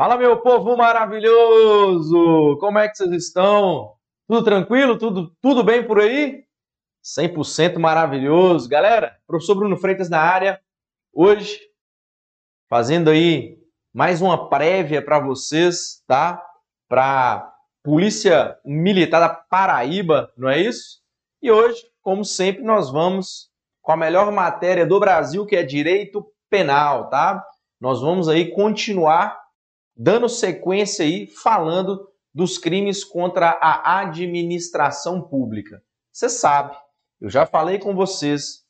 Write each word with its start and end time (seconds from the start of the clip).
Fala, 0.00 0.16
meu 0.16 0.40
povo 0.40 0.78
maravilhoso! 0.78 2.56
Como 2.58 2.78
é 2.78 2.88
que 2.88 2.96
vocês 2.96 3.10
estão? 3.10 3.96
Tudo 4.26 4.42
tranquilo? 4.42 4.96
Tudo, 4.96 5.30
tudo 5.42 5.62
bem 5.62 5.86
por 5.86 6.00
aí? 6.00 6.42
100% 7.04 7.78
maravilhoso. 7.78 8.66
Galera, 8.66 9.18
professor 9.26 9.56
Bruno 9.56 9.76
Freitas 9.76 10.08
na 10.08 10.18
área. 10.18 10.58
Hoje, 11.12 11.60
fazendo 12.66 13.10
aí 13.10 13.58
mais 13.92 14.22
uma 14.22 14.48
prévia 14.48 15.04
para 15.04 15.20
vocês, 15.20 16.02
tá? 16.06 16.42
Para 16.88 17.52
Polícia 17.84 18.56
Militar 18.64 19.20
da 19.20 19.28
Paraíba, 19.28 20.32
não 20.34 20.48
é 20.48 20.58
isso? 20.58 21.02
E 21.42 21.50
hoje, 21.50 21.78
como 22.00 22.24
sempre, 22.24 22.62
nós 22.62 22.90
vamos 22.90 23.50
com 23.82 23.92
a 23.92 23.98
melhor 23.98 24.32
matéria 24.32 24.86
do 24.86 24.98
Brasil, 24.98 25.44
que 25.44 25.56
é 25.56 25.62
Direito 25.62 26.26
Penal, 26.48 27.10
tá? 27.10 27.44
Nós 27.78 28.00
vamos 28.00 28.30
aí 28.30 28.50
continuar 28.50 29.39
dando 30.02 30.30
sequência 30.30 31.04
aí 31.04 31.26
falando 31.26 32.08
dos 32.32 32.56
crimes 32.56 33.04
contra 33.04 33.50
a 33.60 33.98
administração 34.00 35.20
pública. 35.20 35.82
Você 36.10 36.30
sabe, 36.30 36.74
eu 37.20 37.28
já 37.28 37.44
falei 37.44 37.78
com 37.78 37.94
vocês, 37.94 38.64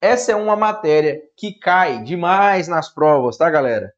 essa 0.00 0.32
é 0.32 0.34
uma 0.34 0.56
matéria 0.56 1.20
que 1.36 1.58
cai 1.58 2.02
demais 2.02 2.68
nas 2.68 2.88
provas, 2.88 3.36
tá, 3.36 3.50
galera? 3.50 3.92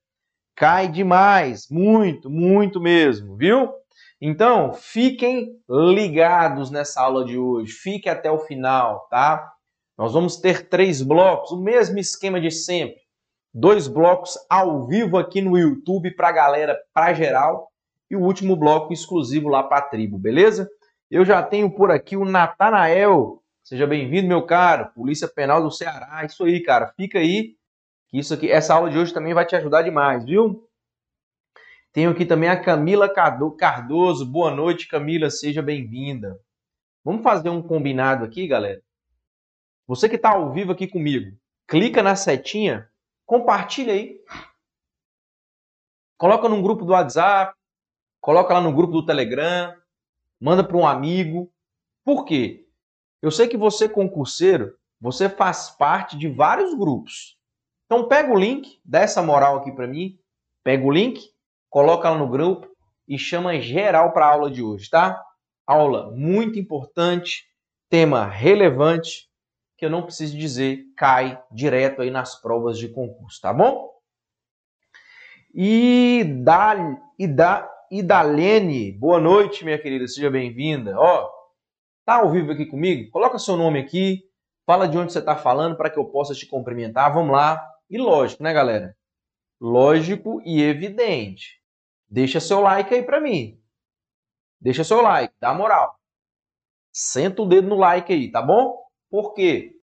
Cai 0.57 0.89
demais, 0.89 1.69
muito, 1.71 2.29
muito 2.29 2.81
mesmo, 2.81 3.37
viu? 3.37 3.73
Então, 4.21 4.73
fiquem 4.73 5.63
ligados 5.69 6.73
nessa 6.73 7.03
aula 7.03 7.25
de 7.25 7.39
hoje, 7.39 7.71
fique 7.71 8.09
até 8.09 8.33
o 8.33 8.41
final, 8.41 9.07
tá? 9.09 9.49
Nós 9.97 10.13
vamos 10.13 10.37
ter 10.37 10.69
três 10.69 11.03
blocos, 11.03 11.53
o 11.53 11.63
mesmo 11.63 12.01
esquema 12.01 12.41
de 12.41 12.51
sempre 12.51 13.08
dois 13.53 13.89
blocos 13.89 14.39
ao 14.49 14.87
vivo 14.87 15.17
aqui 15.19 15.41
no 15.41 15.57
YouTube 15.57 16.15
para 16.15 16.29
a 16.29 16.33
galera, 16.33 16.79
para 16.93 17.15
geral, 17.15 17.69
e 18.11 18.17
o 18.17 18.21
último 18.21 18.57
bloco 18.57 18.93
exclusivo 18.93 19.49
lá 19.49 19.63
para 19.63 19.79
a 19.79 19.89
tribo, 19.89 20.19
beleza? 20.19 20.69
Eu 21.11 21.25
já 21.25 21.43
tenho 21.43 21.71
por 21.71 21.91
aqui 21.91 22.17
o 22.17 22.25
Natanael. 22.25 23.43
Seja 23.63 23.87
bem-vindo, 23.87 24.29
meu 24.29 24.45
caro. 24.45 24.91
Polícia 24.95 25.29
Penal 25.29 25.63
do 25.63 25.71
Ceará. 25.71 26.25
Isso 26.25 26.45
aí, 26.45 26.63
cara. 26.63 26.93
Fica 26.97 27.19
aí. 27.19 27.55
Que 28.09 28.19
isso 28.19 28.33
aqui, 28.33 28.51
essa 28.51 28.75
aula 28.75 28.91
de 28.91 28.99
hoje 28.99 29.13
também 29.13 29.35
vai 29.35 29.45
te 29.45 29.57
ajudar 29.57 29.83
demais, 29.83 30.25
viu? 30.25 30.67
Tenho 31.93 32.11
aqui 32.11 32.25
também 32.25 32.49
a 32.49 32.61
Camila 32.61 33.09
Cardoso. 33.09 34.25
Boa 34.25 34.51
noite, 34.51 34.89
Camila. 34.89 35.31
Seja 35.31 35.61
bem-vinda. 35.63 36.39
Vamos 37.05 37.23
fazer 37.23 37.49
um 37.49 37.63
combinado 37.63 38.25
aqui, 38.25 38.47
galera? 38.47 38.83
Você 39.87 40.09
que 40.09 40.17
está 40.17 40.31
ao 40.31 40.53
vivo 40.53 40.73
aqui 40.73 40.87
comigo, 40.87 41.37
clica 41.67 42.03
na 42.03 42.15
setinha 42.15 42.87
compartilha 43.29 43.93
aí. 43.93 44.19
Coloca 46.17 46.49
num 46.49 46.63
grupo 46.63 46.85
do 46.85 46.93
WhatsApp, 46.93 47.55
coloca 48.21 48.55
lá 48.55 48.61
no 48.61 48.73
grupo 48.73 48.95
do 48.95 49.07
Telegram, 49.07 49.77
manda 50.41 50.65
para 50.65 50.77
um 50.77 50.87
amigo. 50.87 51.53
Por 52.03 52.25
quê? 52.25 52.67
Eu 53.21 53.31
sei 53.31 53.47
que 53.47 53.57
você 53.57 53.87
concurseiro, 53.87 54.75
você 54.99 55.29
faz 55.29 55.69
parte 55.69 56.17
de 56.17 56.27
vários 56.27 56.75
grupos. 56.75 57.39
Então 57.85 58.09
pega 58.09 58.33
o 58.33 58.39
link, 58.39 58.81
dá 58.83 59.01
essa 59.01 59.23
moral 59.23 59.59
aqui 59.59 59.71
para 59.73 59.87
mim, 59.87 60.19
pega 60.65 60.85
o 60.85 60.91
link, 60.91 61.31
coloca 61.69 62.09
lá 62.09 62.17
no 62.17 62.29
grupo 62.29 62.67
e 63.07 63.19
chama 63.19 63.61
geral 63.61 64.13
para 64.13 64.27
a 64.27 64.33
aula 64.33 64.51
de 64.51 64.63
hoje, 64.63 64.89
tá? 64.89 65.23
Aula 65.67 66.11
muito 66.13 66.59
importante, 66.59 67.47
tema 67.91 68.25
relevante 68.25 69.28
que 69.79 69.87
eu 69.87 69.91
não 69.91 70.03
preciso 70.03 70.37
dizer, 70.37 70.93
cai 70.97 71.41
direto 71.53 72.03
aí 72.03 72.11
nas 72.11 72.35
provas 72.35 72.77
de 72.77 72.89
concurso, 72.89 73.41
tá 73.41 73.53
bom? 73.53 73.89
E 75.55 76.25
da 76.43 76.75
e 77.17 77.29
da 77.29 77.73
Idalene, 77.91 78.93
boa 78.93 79.19
noite, 79.19 79.65
minha 79.65 79.81
querida, 79.81 80.07
seja 80.07 80.29
bem-vinda. 80.29 80.99
Ó, 80.99 81.31
tá 82.05 82.17
ao 82.17 82.31
vivo 82.31 82.53
aqui 82.53 82.67
comigo? 82.67 83.09
Coloca 83.11 83.39
seu 83.39 83.57
nome 83.57 83.79
aqui, 83.79 84.25
fala 84.67 84.89
de 84.89 84.99
onde 84.99 85.13
você 85.13 85.21
está 85.21 85.37
falando 85.37 85.77
para 85.77 85.89
que 85.89 85.99
eu 85.99 86.05
possa 86.05 86.35
te 86.35 86.45
cumprimentar. 86.45 87.15
Vamos 87.15 87.33
lá. 87.33 87.65
E 87.89 87.97
lógico, 87.97 88.43
né, 88.43 88.53
galera? 88.53 88.95
Lógico 89.61 90.43
e 90.45 90.61
evidente. 90.61 91.63
Deixa 92.07 92.41
seu 92.41 92.61
like 92.61 92.93
aí 92.93 93.03
para 93.03 93.21
mim. 93.21 93.59
Deixa 94.61 94.83
seu 94.83 95.01
like, 95.01 95.33
dá 95.41 95.55
moral. 95.55 95.99
Senta 96.93 97.43
o 97.43 97.47
dedo 97.47 97.69
no 97.69 97.77
like 97.77 98.13
aí, 98.13 98.31
tá 98.31 98.43
bom? 98.43 98.88
Por 99.11 99.35
quê? 99.35 99.75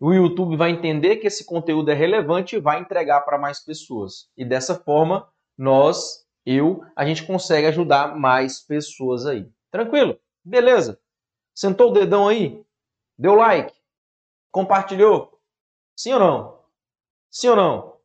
O 0.00 0.12
YouTube 0.12 0.56
vai 0.56 0.70
entender 0.70 1.16
que 1.16 1.26
esse 1.26 1.44
conteúdo 1.44 1.90
é 1.90 1.94
relevante 1.94 2.56
e 2.56 2.60
vai 2.60 2.80
entregar 2.80 3.20
para 3.20 3.38
mais 3.38 3.60
pessoas. 3.60 4.30
E 4.36 4.44
dessa 4.44 4.74
forma, 4.74 5.30
nós, 5.58 6.26
eu, 6.44 6.82
a 6.96 7.04
gente 7.04 7.26
consegue 7.26 7.66
ajudar 7.66 8.16
mais 8.18 8.60
pessoas 8.60 9.26
aí. 9.26 9.46
Tranquilo? 9.70 10.18
Beleza? 10.42 10.98
Sentou 11.54 11.90
o 11.90 11.92
dedão 11.92 12.28
aí? 12.28 12.64
Deu 13.18 13.34
like? 13.34 13.74
Compartilhou? 14.50 15.38
Sim 15.94 16.14
ou 16.14 16.18
não? 16.18 16.64
Sim 17.30 17.48
ou 17.48 17.56
não? 17.56 18.00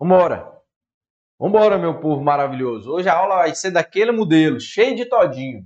Vambora! 0.00 0.57
Vambora, 1.38 1.78
meu 1.78 2.00
povo 2.00 2.20
maravilhoso. 2.20 2.90
Hoje 2.90 3.08
a 3.08 3.16
aula 3.16 3.36
vai 3.36 3.54
ser 3.54 3.70
daquele 3.70 4.10
modelo, 4.10 4.58
cheio 4.58 4.96
de 4.96 5.04
todinho, 5.04 5.64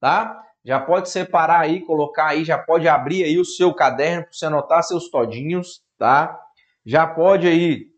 tá? 0.00 0.42
Já 0.64 0.80
pode 0.80 1.10
separar 1.10 1.60
aí, 1.60 1.80
colocar 1.84 2.28
aí, 2.28 2.44
já 2.44 2.56
pode 2.56 2.88
abrir 2.88 3.24
aí 3.24 3.38
o 3.38 3.44
seu 3.44 3.74
caderno 3.74 4.22
para 4.22 4.32
você 4.32 4.46
anotar 4.46 4.82
seus 4.82 5.10
todinhos, 5.10 5.82
tá? 5.98 6.40
Já 6.86 7.06
pode 7.06 7.46
aí, 7.46 7.90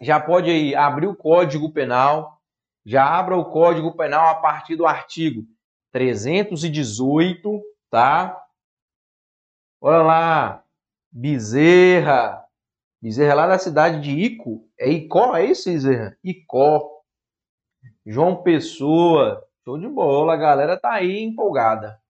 já 0.00 0.18
pode 0.18 0.48
aí 0.48 0.74
abrir 0.74 1.06
o 1.06 1.14
Código 1.14 1.70
Penal, 1.70 2.40
já 2.82 3.04
abra 3.04 3.36
o 3.36 3.50
Código 3.50 3.94
Penal 3.94 4.28
a 4.30 4.36
partir 4.36 4.74
do 4.74 4.86
artigo 4.86 5.44
318, 5.92 7.60
tá? 7.90 8.42
Olha 9.82 10.02
lá, 10.02 10.64
Bezerra, 11.12 12.42
Bezerra 13.02 13.34
lá 13.34 13.46
da 13.48 13.58
cidade 13.58 14.00
de 14.00 14.12
Ico. 14.12 14.65
É 14.78 14.90
Icó, 14.90 15.34
é 15.36 15.44
isso, 15.44 15.70
Bezerra? 15.70 16.16
Icó. 16.22 16.90
João 18.04 18.42
Pessoa. 18.42 19.42
Show 19.64 19.78
de 19.78 19.88
bola, 19.88 20.34
a 20.34 20.36
galera 20.36 20.78
tá 20.78 20.92
aí 20.92 21.22
empolgada. 21.22 22.00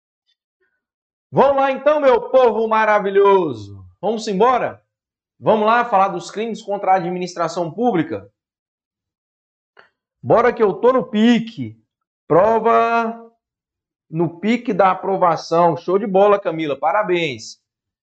Vamos 1.30 1.56
lá 1.56 1.72
então, 1.72 2.00
meu 2.00 2.28
povo 2.28 2.68
maravilhoso. 2.68 3.84
Vamos 4.00 4.26
embora? 4.28 4.82
Vamos 5.38 5.66
lá 5.66 5.84
falar 5.84 6.08
dos 6.08 6.30
crimes 6.30 6.62
contra 6.62 6.92
a 6.92 6.96
administração 6.96 7.70
pública? 7.70 8.30
Bora 10.22 10.52
que 10.52 10.62
eu 10.62 10.74
tô 10.74 10.92
no 10.92 11.04
pique. 11.04 11.80
Prova 12.26 13.32
no 14.10 14.40
pique 14.40 14.72
da 14.72 14.90
aprovação. 14.90 15.76
Show 15.76 15.98
de 15.98 16.06
bola, 16.06 16.40
Camila. 16.40 16.78
Parabéns. 16.78 17.60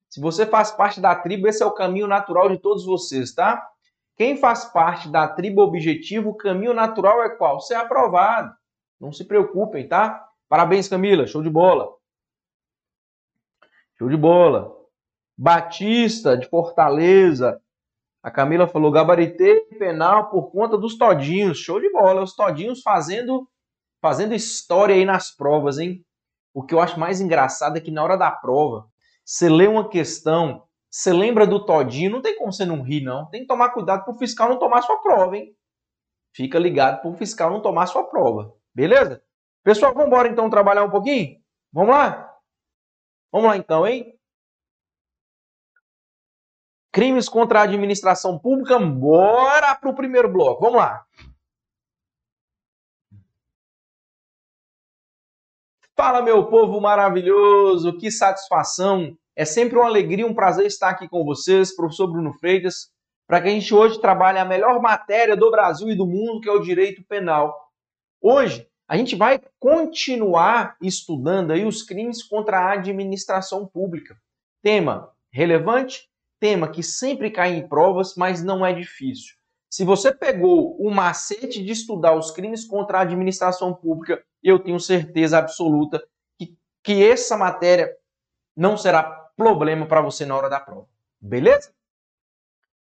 Se 0.09 0.21
você 0.21 0.45
faz 0.45 0.71
parte 0.71 1.01
da 1.01 1.15
tribo, 1.15 1.47
esse 1.47 1.63
é 1.63 1.65
o 1.65 1.73
caminho 1.73 2.07
natural 2.07 2.49
de 2.49 2.57
todos 2.57 2.85
vocês, 2.85 3.33
tá? 3.33 3.67
Quem 4.15 4.37
faz 4.37 4.65
parte 4.65 5.09
da 5.09 5.27
tribo 5.27 5.61
objetivo, 5.61 6.29
o 6.29 6.35
caminho 6.35 6.73
natural 6.73 7.23
é 7.23 7.29
qual? 7.29 7.59
Ser 7.59 7.75
aprovado. 7.75 8.53
Não 8.99 9.11
se 9.11 9.25
preocupem, 9.25 9.87
tá? 9.87 10.27
Parabéns, 10.47 10.87
Camila. 10.87 11.25
Show 11.25 11.41
de 11.41 11.49
bola. 11.49 11.89
Show 13.97 14.09
de 14.09 14.17
bola. 14.17 14.71
Batista, 15.37 16.37
de 16.37 16.47
Fortaleza. 16.47 17.59
A 18.21 18.29
Camila 18.29 18.67
falou, 18.67 18.91
gabaritei 18.91 19.61
penal 19.77 20.29
por 20.29 20.51
conta 20.51 20.77
dos 20.77 20.97
todinhos. 20.97 21.57
Show 21.57 21.81
de 21.81 21.91
bola. 21.91 22.21
Os 22.21 22.35
todinhos 22.35 22.81
fazendo, 22.81 23.49
fazendo 24.01 24.35
história 24.35 24.93
aí 24.93 25.05
nas 25.05 25.35
provas, 25.35 25.79
hein? 25.79 26.05
O 26.53 26.63
que 26.63 26.73
eu 26.73 26.79
acho 26.79 26.99
mais 26.99 27.19
engraçado 27.19 27.77
é 27.77 27.81
que 27.81 27.89
na 27.89 28.03
hora 28.03 28.15
da 28.15 28.29
prova, 28.29 28.87
você 29.25 29.49
lê 29.49 29.67
uma 29.67 29.89
questão, 29.89 30.63
você 30.93 31.11
lembra 31.11 31.47
do 31.47 31.65
todinho, 31.65 32.11
não 32.11 32.21
tem 32.21 32.37
como 32.37 32.53
você 32.53 32.67
não 32.67 32.83
rir, 32.83 33.01
não. 33.01 33.27
Tem 33.31 33.41
que 33.41 33.47
tomar 33.47 33.71
cuidado 33.71 34.05
para 34.05 34.13
o 34.13 34.17
fiscal 34.17 34.47
não 34.47 34.59
tomar 34.59 34.83
sua 34.83 35.01
prova, 35.01 35.35
hein? 35.35 35.57
Fica 36.35 36.59
ligado 36.59 37.01
para 37.01 37.09
o 37.09 37.17
fiscal 37.17 37.49
não 37.49 37.63
tomar 37.63 37.87
sua 37.87 38.03
prova. 38.03 38.55
Beleza? 38.75 39.23
Pessoal, 39.63 39.91
vamos 39.91 40.05
embora 40.05 40.27
então 40.27 40.51
trabalhar 40.51 40.83
um 40.83 40.91
pouquinho? 40.91 41.41
Vamos 41.71 41.95
lá? 41.95 42.31
Vamos 43.31 43.47
lá 43.47 43.57
então, 43.57 43.87
hein? 43.87 44.15
Crimes 46.91 47.27
contra 47.27 47.61
a 47.61 47.63
administração 47.63 48.37
pública, 48.37 48.77
bora 48.77 49.73
para 49.73 49.89
o 49.89 49.95
primeiro 49.95 50.31
bloco. 50.31 50.61
Vamos 50.61 50.77
lá. 50.77 51.07
Fala, 55.95 56.21
meu 56.21 56.47
povo 56.51 56.79
maravilhoso, 56.79 57.97
que 57.97 58.11
satisfação! 58.11 59.17
É 59.35 59.45
sempre 59.45 59.77
uma 59.77 59.87
alegria, 59.87 60.27
um 60.27 60.33
prazer 60.33 60.65
estar 60.65 60.89
aqui 60.89 61.07
com 61.07 61.23
vocês, 61.23 61.75
professor 61.75 62.07
Bruno 62.07 62.33
Freitas, 62.33 62.91
para 63.27 63.41
que 63.41 63.47
a 63.47 63.51
gente 63.51 63.73
hoje 63.73 63.99
trabalhe 63.99 64.37
a 64.37 64.45
melhor 64.45 64.81
matéria 64.81 65.35
do 65.35 65.49
Brasil 65.49 65.89
e 65.89 65.95
do 65.95 66.05
mundo, 66.05 66.39
que 66.39 66.49
é 66.49 66.51
o 66.51 66.59
direito 66.59 67.03
penal. 67.05 67.71
Hoje, 68.21 68.67
a 68.87 68.95
gente 68.95 69.15
vai 69.15 69.41
continuar 69.59 70.77
estudando 70.81 71.51
aí 71.51 71.65
os 71.65 71.81
crimes 71.81 72.21
contra 72.21 72.59
a 72.59 72.73
administração 72.73 73.65
pública. 73.65 74.15
Tema 74.61 75.11
relevante, 75.31 76.07
tema 76.39 76.69
que 76.69 76.83
sempre 76.83 77.31
cai 77.31 77.55
em 77.55 77.67
provas, 77.67 78.15
mas 78.15 78.43
não 78.43 78.63
é 78.63 78.71
difícil. 78.71 79.33
Se 79.71 79.83
você 79.83 80.13
pegou 80.13 80.77
o 80.77 80.91
macete 80.91 81.63
de 81.63 81.71
estudar 81.71 82.15
os 82.15 82.29
crimes 82.29 82.65
contra 82.65 82.99
a 82.99 83.01
administração 83.01 83.73
pública, 83.73 84.23
eu 84.43 84.59
tenho 84.59 84.79
certeza 84.79 85.39
absoluta 85.39 86.05
que, 86.37 86.55
que 86.83 87.03
essa 87.03 87.35
matéria 87.35 87.89
não 88.55 88.77
será 88.77 89.22
problema 89.35 89.85
para 89.85 90.01
você 90.01 90.25
na 90.25 90.35
hora 90.35 90.49
da 90.49 90.59
prova. 90.59 90.87
Beleza? 91.19 91.73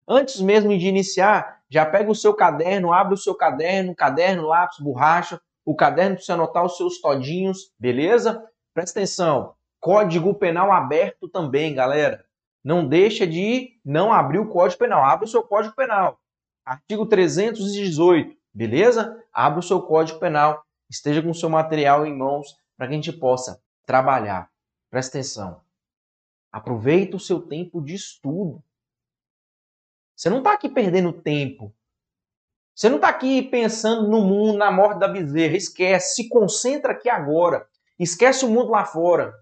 Antes 0.07 0.39
mesmo 0.39 0.77
de 0.77 0.87
iniciar, 0.87 1.61
já 1.69 1.85
pega 1.85 2.09
o 2.09 2.15
seu 2.15 2.33
caderno, 2.33 2.93
abre 2.93 3.13
o 3.13 3.17
seu 3.17 3.35
caderno, 3.35 3.95
caderno, 3.95 4.47
lápis, 4.47 4.79
borracha, 4.79 5.41
o 5.65 5.75
caderno 5.75 6.15
para 6.15 6.23
você 6.23 6.31
anotar 6.31 6.65
os 6.65 6.77
seus 6.77 7.01
todinhos, 7.01 7.73
beleza? 7.77 8.41
Presta 8.73 8.99
atenção, 8.99 9.53
Código 9.79 10.33
Penal 10.33 10.71
aberto 10.71 11.27
também, 11.27 11.73
galera. 11.73 12.25
Não 12.63 12.87
deixa 12.87 13.27
de 13.27 13.77
não 13.83 14.13
abrir 14.13 14.39
o 14.39 14.47
Código 14.47 14.79
Penal, 14.79 15.03
abre 15.03 15.25
o 15.25 15.27
seu 15.29 15.43
Código 15.43 15.75
Penal. 15.75 16.19
Artigo 16.65 17.05
318, 17.05 18.35
beleza? 18.53 19.21
Abra 19.33 19.59
o 19.59 19.63
seu 19.63 19.81
Código 19.81 20.19
Penal, 20.19 20.63
esteja 20.89 21.21
com 21.21 21.31
o 21.31 21.35
seu 21.35 21.49
material 21.49 22.05
em 22.05 22.17
mãos 22.17 22.55
para 22.77 22.87
que 22.87 22.93
a 22.93 22.95
gente 22.95 23.11
possa 23.11 23.61
trabalhar. 23.85 24.49
Presta 24.89 25.17
atenção. 25.17 25.66
Aproveita 26.57 27.17
o 27.17 27.19
seu 27.19 27.41
tempo 27.41 27.81
de 27.81 27.95
estudo. 27.95 28.63
Você 30.15 30.29
não 30.29 30.39
está 30.39 30.53
aqui 30.53 30.69
perdendo 30.69 31.13
tempo. 31.13 31.73
Você 32.75 32.89
não 32.89 32.97
está 32.97 33.09
aqui 33.09 33.41
pensando 33.41 34.07
no 34.07 34.21
mundo, 34.21 34.57
na 34.57 34.71
morte 34.71 34.99
da 34.99 35.07
bezerra. 35.07 35.55
Esquece, 35.55 36.15
se 36.15 36.29
concentra 36.29 36.93
aqui 36.93 37.09
agora. 37.09 37.67
Esquece 37.99 38.45
o 38.45 38.49
mundo 38.49 38.71
lá 38.71 38.85
fora. 38.85 39.33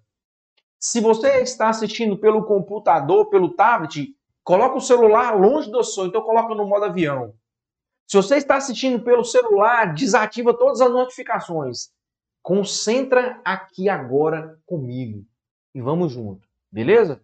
Se 0.79 0.99
você 1.01 1.41
está 1.41 1.69
assistindo 1.69 2.17
pelo 2.17 2.45
computador, 2.45 3.29
pelo 3.29 3.53
tablet, 3.53 4.15
Coloca 4.45 4.77
o 4.77 4.81
celular 4.81 5.35
longe 5.35 5.71
do 5.71 5.83
som, 5.83 6.05
então 6.05 6.21
coloca 6.21 6.53
no 6.53 6.67
modo 6.67 6.85
avião. 6.85 7.33
Se 8.05 8.15
você 8.15 8.35
está 8.35 8.57
assistindo 8.57 9.03
pelo 9.03 9.25
celular, 9.25 9.95
desativa 9.95 10.55
todas 10.55 10.81
as 10.81 10.91
notificações. 10.91 11.89
Concentra 12.43 13.41
aqui 13.43 13.89
agora 13.89 14.61
comigo 14.63 15.25
e 15.73 15.81
vamos 15.81 16.11
junto, 16.11 16.44
beleza? 16.75 17.21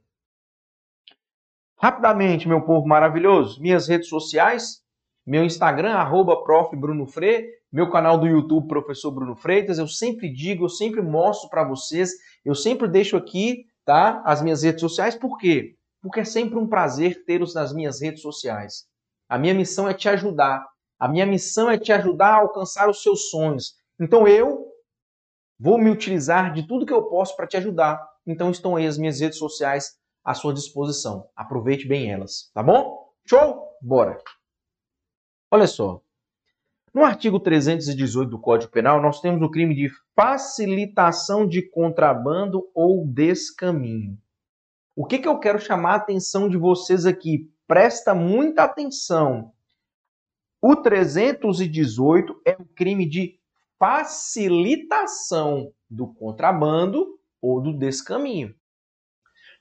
Rapidamente, 1.77 2.47
meu 2.47 2.61
povo 2.61 2.87
maravilhoso, 2.87 3.61
minhas 3.61 3.87
redes 3.87 4.07
sociais, 4.07 4.81
meu 5.25 5.43
Instagram, 5.43 5.93
arroba 5.93 6.35
meu 7.71 7.89
canal 7.89 8.17
do 8.17 8.27
YouTube, 8.27 8.67
Professor 8.67 9.11
Bruno 9.11 9.35
Freitas, 9.35 9.77
eu 9.77 9.87
sempre 9.87 10.31
digo, 10.31 10.65
eu 10.65 10.69
sempre 10.69 11.01
mostro 11.01 11.49
para 11.49 11.63
vocês, 11.63 12.11
eu 12.45 12.55
sempre 12.55 12.87
deixo 12.87 13.17
aqui, 13.17 13.65
tá, 13.85 14.21
as 14.25 14.41
minhas 14.41 14.63
redes 14.63 14.81
sociais, 14.81 15.15
por 15.15 15.37
quê? 15.37 15.75
porque 16.01 16.21
é 16.21 16.25
sempre 16.25 16.57
um 16.57 16.67
prazer 16.67 17.23
tê-los 17.25 17.53
nas 17.53 17.73
minhas 17.73 18.01
redes 18.01 18.21
sociais. 18.21 18.87
A 19.29 19.37
minha 19.37 19.53
missão 19.53 19.87
é 19.87 19.93
te 19.93 20.09
ajudar. 20.09 20.65
A 20.99 21.07
minha 21.07 21.25
missão 21.25 21.69
é 21.69 21.77
te 21.77 21.91
ajudar 21.91 22.33
a 22.33 22.39
alcançar 22.39 22.89
os 22.89 23.01
seus 23.01 23.29
sonhos. 23.29 23.75
Então 23.99 24.27
eu 24.27 24.67
vou 25.59 25.77
me 25.77 25.89
utilizar 25.89 26.53
de 26.53 26.67
tudo 26.67 26.85
que 26.85 26.93
eu 26.93 27.03
posso 27.03 27.35
para 27.35 27.47
te 27.47 27.55
ajudar. 27.57 28.03
Então 28.25 28.51
estão 28.51 28.75
aí 28.75 28.85
as 28.85 28.97
minhas 28.97 29.19
redes 29.19 29.37
sociais 29.37 29.97
à 30.23 30.33
sua 30.33 30.53
disposição. 30.53 31.27
Aproveite 31.35 31.87
bem 31.87 32.11
elas, 32.11 32.51
tá 32.53 32.61
bom? 32.61 33.09
Show? 33.25 33.77
Bora! 33.81 34.17
Olha 35.49 35.67
só. 35.67 36.01
No 36.93 37.05
artigo 37.05 37.39
318 37.39 38.29
do 38.29 38.39
Código 38.39 38.71
Penal, 38.71 39.01
nós 39.01 39.21
temos 39.21 39.41
o 39.41 39.49
crime 39.49 39.73
de 39.73 39.89
facilitação 40.15 41.47
de 41.47 41.61
contrabando 41.61 42.69
ou 42.75 43.07
descaminho. 43.07 44.17
O 44.95 45.05
que, 45.05 45.19
que 45.19 45.27
eu 45.27 45.39
quero 45.39 45.57
chamar 45.57 45.93
a 45.93 45.95
atenção 45.95 46.49
de 46.49 46.57
vocês 46.57 47.05
aqui? 47.05 47.49
Presta 47.65 48.13
muita 48.13 48.63
atenção. 48.63 49.53
O 50.61 50.75
318 50.75 52.41
é 52.45 52.57
o 52.59 52.65
crime 52.65 53.07
de 53.07 53.39
facilitação 53.79 55.71
do 55.89 56.13
contrabando 56.13 57.17
ou 57.41 57.61
do 57.61 57.73
descaminho. 57.73 58.55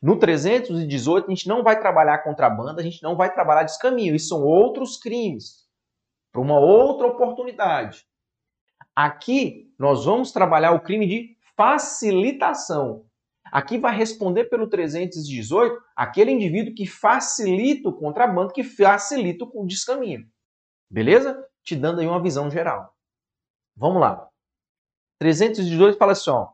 No 0.03 0.19
318, 0.19 1.27
a 1.27 1.31
gente 1.31 1.49
não 1.49 1.63
vai 1.63 1.79
trabalhar 1.79 2.19
contrabando, 2.19 2.81
a 2.81 2.83
gente 2.83 3.03
não 3.03 3.17
vai 3.17 3.33
trabalhar 3.33 3.65
descaminho. 3.65 4.15
Isso 4.15 4.29
são 4.29 4.43
outros 4.43 4.97
crimes, 4.97 5.69
para 6.33 6.41
uma 6.41 6.59
outra 6.59 7.07
oportunidade. 7.07 8.07
Aqui, 8.95 9.73
nós 9.79 10.05
vamos 10.05 10.33
trabalhar 10.33 10.73
o 10.73 10.81
crime 10.81 11.07
de 11.07 11.37
facilitação. 11.57 13.05
Aqui 13.53 13.79
vai 13.79 13.95
responder 13.95 14.45
pelo 14.45 14.69
318 14.69 15.77
aquele 15.95 16.31
indivíduo 16.31 16.75
que 16.75 16.87
facilita 16.87 17.89
o 17.89 17.93
contrabando, 17.93 18.53
que 18.53 18.63
facilita 18.63 19.45
o 19.45 19.67
descaminho. 19.67 20.27
Beleza? 20.89 21.47
Te 21.63 21.77
dando 21.77 22.01
aí 22.01 22.07
uma 22.07 22.23
visão 22.23 22.51
geral. 22.51 22.95
Vamos 23.77 24.01
lá. 24.01 24.29
318 25.19 25.99
fala 25.99 26.13
assim, 26.13 26.31
ó, 26.31 26.49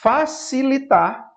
facilitar 0.00 1.30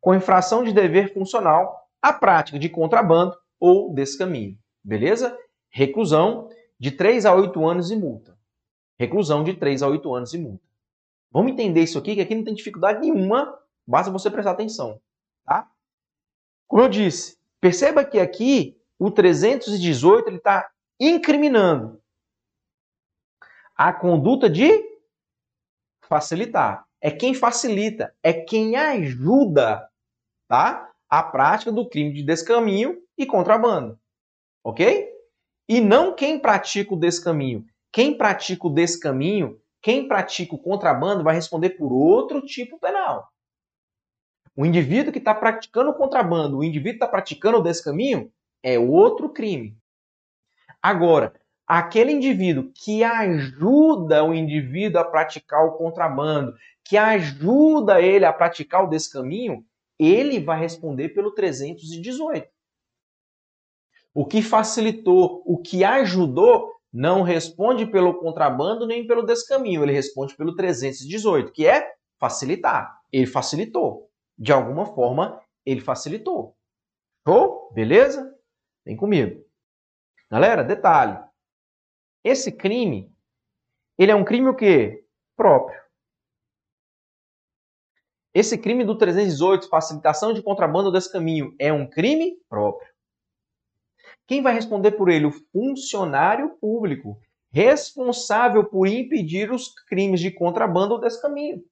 com 0.00 0.14
infração 0.14 0.64
de 0.64 0.72
dever 0.72 1.12
funcional 1.12 1.88
a 2.02 2.12
prática 2.12 2.58
de 2.58 2.68
contrabando 2.68 3.36
ou 3.60 3.94
descaminho. 3.94 4.58
Beleza? 4.82 5.36
Reclusão 5.68 6.48
de 6.78 6.90
3 6.90 7.26
a 7.26 7.34
8 7.34 7.66
anos 7.66 7.90
e 7.90 7.96
multa. 7.96 8.36
Reclusão 8.98 9.44
de 9.44 9.54
3 9.54 9.82
a 9.82 9.88
8 9.88 10.14
anos 10.14 10.34
e 10.34 10.38
multa. 10.38 10.64
Vamos 11.30 11.52
entender 11.52 11.82
isso 11.82 11.98
aqui, 11.98 12.14
que 12.14 12.20
aqui 12.20 12.34
não 12.34 12.44
tem 12.44 12.54
dificuldade 12.54 13.00
nenhuma, 13.00 13.56
basta 13.86 14.10
você 14.10 14.30
prestar 14.30 14.52
atenção. 14.52 15.00
Tá? 15.44 15.70
Como 16.66 16.82
eu 16.82 16.88
disse, 16.88 17.38
perceba 17.60 18.04
que 18.04 18.18
aqui 18.18 18.80
o 18.98 19.10
318 19.10 20.28
ele 20.28 20.36
está 20.36 20.70
incriminando 20.98 22.00
a 23.76 23.92
conduta 23.92 24.48
de 24.48 24.70
facilitar. 26.00 26.85
É 27.00 27.10
quem 27.10 27.34
facilita, 27.34 28.14
é 28.22 28.32
quem 28.32 28.76
ajuda 28.76 29.88
tá? 30.48 30.90
a 31.08 31.22
prática 31.22 31.70
do 31.70 31.88
crime 31.88 32.12
de 32.12 32.22
descaminho 32.22 33.00
e 33.16 33.26
contrabando. 33.26 33.98
Ok? 34.64 35.08
E 35.68 35.80
não 35.80 36.14
quem 36.14 36.38
pratica 36.38 36.94
o 36.94 36.98
descaminho. 36.98 37.64
Quem 37.92 38.16
pratica 38.16 38.66
o 38.66 38.70
descaminho 38.70 39.60
quem 39.86 40.08
pratica 40.08 40.52
o 40.52 40.58
contrabando 40.58 41.22
vai 41.22 41.36
responder 41.36 41.70
por 41.70 41.92
outro 41.92 42.40
tipo 42.40 42.76
penal. 42.76 43.30
O 44.56 44.66
indivíduo 44.66 45.12
que 45.12 45.20
está 45.20 45.32
praticando 45.32 45.90
o 45.90 45.94
contrabando, 45.94 46.58
o 46.58 46.64
indivíduo 46.64 46.98
que 46.98 47.04
está 47.04 47.06
praticando 47.06 47.58
o 47.58 47.62
descaminho, 47.62 48.28
é 48.64 48.76
outro 48.80 49.28
crime. 49.28 49.78
Agora, 50.82 51.34
aquele 51.64 52.10
indivíduo 52.10 52.72
que 52.74 53.04
ajuda 53.04 54.24
o 54.24 54.34
indivíduo 54.34 55.00
a 55.00 55.04
praticar 55.04 55.64
o 55.64 55.76
contrabando, 55.78 56.56
que 56.86 56.96
ajuda 56.96 58.00
ele 58.00 58.24
a 58.24 58.32
praticar 58.32 58.84
o 58.84 58.88
descaminho, 58.88 59.66
ele 59.98 60.38
vai 60.38 60.60
responder 60.60 61.08
pelo 61.08 61.32
318. 61.32 62.48
O 64.14 64.24
que 64.24 64.40
facilitou, 64.40 65.42
o 65.44 65.60
que 65.60 65.84
ajudou, 65.84 66.72
não 66.92 67.22
responde 67.22 67.84
pelo 67.86 68.14
contrabando 68.14 68.86
nem 68.86 69.04
pelo 69.04 69.26
descaminho, 69.26 69.82
ele 69.82 69.92
responde 69.92 70.36
pelo 70.36 70.54
318, 70.54 71.52
que 71.52 71.66
é 71.66 71.92
facilitar. 72.18 72.98
Ele 73.12 73.26
facilitou. 73.26 74.08
De 74.38 74.52
alguma 74.52 74.86
forma, 74.86 75.42
ele 75.64 75.80
facilitou. 75.80 76.56
Show? 77.26 77.72
Beleza? 77.74 78.32
Vem 78.84 78.96
comigo. 78.96 79.44
Galera, 80.30 80.62
detalhe. 80.62 81.18
Esse 82.22 82.52
crime, 82.52 83.12
ele 83.98 84.12
é 84.12 84.14
um 84.14 84.24
crime 84.24 84.48
o 84.48 84.54
quê? 84.54 85.04
Próprio. 85.36 85.85
Esse 88.36 88.58
crime 88.58 88.84
do 88.84 88.94
318, 88.94 89.66
facilitação 89.66 90.34
de 90.34 90.42
contrabando 90.42 90.88
ou 90.88 90.92
descaminho, 90.92 91.54
é 91.58 91.72
um 91.72 91.88
crime 91.88 92.36
próprio. 92.50 92.86
Quem 94.26 94.42
vai 94.42 94.52
responder 94.52 94.90
por 94.90 95.08
ele? 95.08 95.24
O 95.24 95.30
funcionário 95.32 96.50
público, 96.60 97.18
responsável 97.50 98.62
por 98.62 98.88
impedir 98.88 99.50
os 99.50 99.72
crimes 99.88 100.20
de 100.20 100.30
contrabando 100.30 100.92
ou 100.92 101.00
descaminho. 101.00 101.64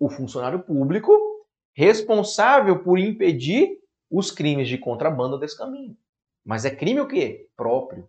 O 0.00 0.08
funcionário 0.08 0.62
público, 0.62 1.12
responsável 1.74 2.82
por 2.82 2.98
impedir 2.98 3.78
os 4.10 4.30
crimes 4.30 4.66
de 4.66 4.78
contrabando 4.78 5.34
ou 5.34 5.40
descaminho. 5.40 5.94
Mas 6.42 6.64
é 6.64 6.74
crime 6.74 7.02
o 7.02 7.06
quê? 7.06 7.50
Próprio. 7.54 8.08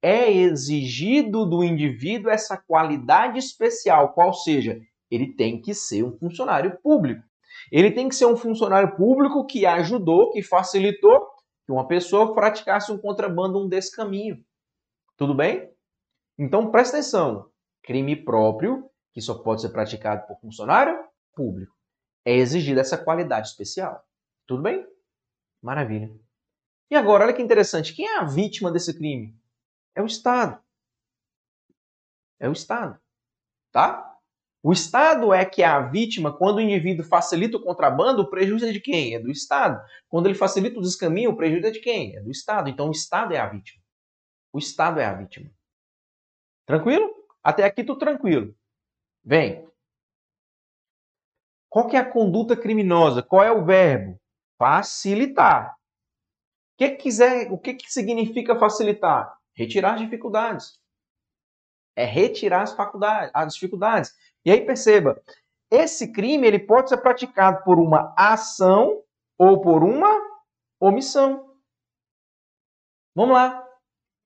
É 0.00 0.32
exigido 0.32 1.44
do 1.44 1.62
indivíduo 1.62 2.30
essa 2.30 2.56
qualidade 2.56 3.38
especial, 3.38 4.14
qual 4.14 4.32
seja, 4.32 4.80
ele 5.10 5.34
tem 5.34 5.60
que 5.60 5.74
ser 5.74 6.04
um 6.04 6.16
funcionário 6.16 6.78
público. 6.82 7.22
Ele 7.70 7.90
tem 7.90 8.08
que 8.08 8.14
ser 8.14 8.26
um 8.26 8.36
funcionário 8.36 8.96
público 8.96 9.44
que 9.46 9.66
ajudou, 9.66 10.30
que 10.30 10.42
facilitou 10.42 11.28
que 11.64 11.72
uma 11.72 11.86
pessoa 11.86 12.34
praticasse 12.34 12.92
um 12.92 12.98
contrabando, 12.98 13.58
um 13.58 13.68
descaminho. 13.68 14.44
Tudo 15.16 15.34
bem? 15.34 15.70
Então 16.38 16.70
presta 16.70 16.96
atenção. 16.96 17.50
Crime 17.82 18.16
próprio, 18.16 18.88
que 19.12 19.20
só 19.20 19.34
pode 19.34 19.62
ser 19.62 19.70
praticado 19.70 20.26
por 20.26 20.38
funcionário 20.40 21.04
público. 21.34 21.74
É 22.24 22.34
exigida 22.34 22.80
essa 22.80 22.98
qualidade 22.98 23.48
especial. 23.48 24.04
Tudo 24.46 24.62
bem? 24.62 24.86
Maravilha. 25.62 26.10
E 26.90 26.96
agora, 26.96 27.24
olha 27.24 27.32
que 27.32 27.42
interessante. 27.42 27.94
Quem 27.94 28.06
é 28.06 28.18
a 28.18 28.24
vítima 28.24 28.70
desse 28.70 28.92
crime? 28.94 29.34
É 29.94 30.02
o 30.02 30.06
Estado. 30.06 30.60
É 32.38 32.48
o 32.48 32.52
Estado. 32.52 32.98
Tá? 33.70 34.09
O 34.62 34.72
Estado 34.72 35.32
é 35.32 35.44
que 35.44 35.62
é 35.62 35.66
a 35.66 35.80
vítima 35.80 36.36
quando 36.36 36.56
o 36.56 36.60
indivíduo 36.60 37.04
facilita 37.04 37.56
o 37.56 37.62
contrabando, 37.62 38.22
o 38.22 38.28
prejuízo 38.28 38.66
é 38.66 38.72
de 38.72 38.80
quem? 38.80 39.14
É 39.14 39.18
do 39.18 39.30
Estado. 39.30 39.80
Quando 40.08 40.26
ele 40.26 40.34
facilita 40.34 40.78
o 40.78 40.82
descaminho, 40.82 41.30
o 41.30 41.36
prejuízo 41.36 41.66
é 41.66 41.70
de 41.70 41.80
quem? 41.80 42.14
É 42.16 42.20
do 42.20 42.30
Estado. 42.30 42.68
Então 42.68 42.88
o 42.88 42.90
Estado 42.92 43.32
é 43.32 43.38
a 43.38 43.48
vítima. 43.48 43.82
O 44.52 44.58
Estado 44.58 45.00
é 45.00 45.06
a 45.06 45.14
vítima. 45.14 45.50
Tranquilo? 46.66 47.10
Até 47.42 47.64
aqui 47.64 47.82
tudo 47.82 47.98
tranquilo. 47.98 48.54
Vem. 49.24 49.66
Qual 51.70 51.86
que 51.88 51.96
é 51.96 52.00
a 52.00 52.10
conduta 52.10 52.56
criminosa? 52.56 53.22
Qual 53.22 53.42
é 53.42 53.50
o 53.50 53.64
verbo? 53.64 54.20
Facilitar. 54.58 55.74
O 56.74 56.78
que, 56.78 56.90
quiser, 56.96 57.50
o 57.50 57.58
que, 57.58 57.74
que 57.74 57.90
significa 57.90 58.58
facilitar? 58.58 59.32
Retirar 59.54 59.94
as 59.94 60.00
dificuldades. 60.00 60.78
É 61.96 62.04
retirar 62.04 62.62
as, 62.62 62.72
faculdades, 62.72 63.30
as 63.34 63.54
dificuldades. 63.54 64.12
E 64.44 64.50
aí 64.50 64.64
perceba, 64.64 65.20
esse 65.70 66.12
crime 66.12 66.46
ele 66.46 66.58
pode 66.58 66.88
ser 66.88 66.98
praticado 66.98 67.62
por 67.62 67.78
uma 67.78 68.14
ação 68.16 69.02
ou 69.38 69.60
por 69.60 69.84
uma 69.84 70.10
omissão. 70.80 71.54
Vamos 73.14 73.34
lá. 73.34 73.66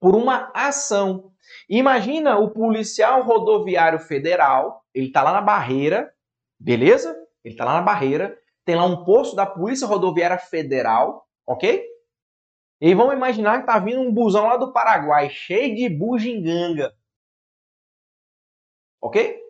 Por 0.00 0.14
uma 0.14 0.50
ação. 0.54 1.32
Imagina 1.68 2.38
o 2.38 2.50
policial 2.50 3.22
rodoviário 3.22 3.98
federal, 3.98 4.84
ele 4.94 5.06
está 5.06 5.22
lá 5.22 5.32
na 5.32 5.40
barreira, 5.40 6.12
beleza? 6.58 7.10
Ele 7.44 7.54
está 7.54 7.64
lá 7.64 7.74
na 7.74 7.82
barreira, 7.82 8.38
tem 8.64 8.76
lá 8.76 8.84
um 8.84 9.04
posto 9.04 9.36
da 9.36 9.44
Polícia 9.44 9.86
Rodoviária 9.86 10.38
Federal, 10.38 11.28
ok? 11.46 11.86
E 12.80 12.94
vamos 12.94 13.14
imaginar 13.14 13.54
que 13.56 13.70
está 13.70 13.78
vindo 13.78 14.00
um 14.00 14.12
busão 14.12 14.46
lá 14.46 14.56
do 14.56 14.72
Paraguai, 14.72 15.28
cheio 15.28 15.74
de 15.74 15.88
bugiganga. 15.88 16.94
Ok? 19.00 19.43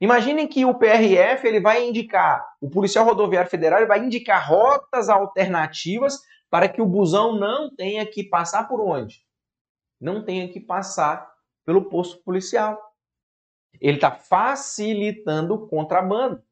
Imaginem 0.00 0.48
que 0.48 0.64
o 0.64 0.74
PRF 0.74 1.46
ele 1.46 1.60
vai 1.60 1.86
indicar, 1.86 2.54
o 2.60 2.70
policial 2.70 3.04
rodoviário 3.04 3.50
federal 3.50 3.86
vai 3.86 3.98
indicar 3.98 4.48
rotas 4.48 5.08
alternativas 5.10 6.18
para 6.48 6.68
que 6.68 6.80
o 6.80 6.86
busão 6.86 7.38
não 7.38 7.74
tenha 7.74 8.06
que 8.06 8.24
passar 8.24 8.66
por 8.66 8.80
onde? 8.80 9.22
Não 10.00 10.24
tenha 10.24 10.50
que 10.50 10.58
passar 10.58 11.30
pelo 11.66 11.84
posto 11.90 12.22
policial. 12.22 12.80
Ele 13.78 13.96
está 13.96 14.10
facilitando 14.10 15.54
o 15.54 15.68
contrabando 15.68 16.42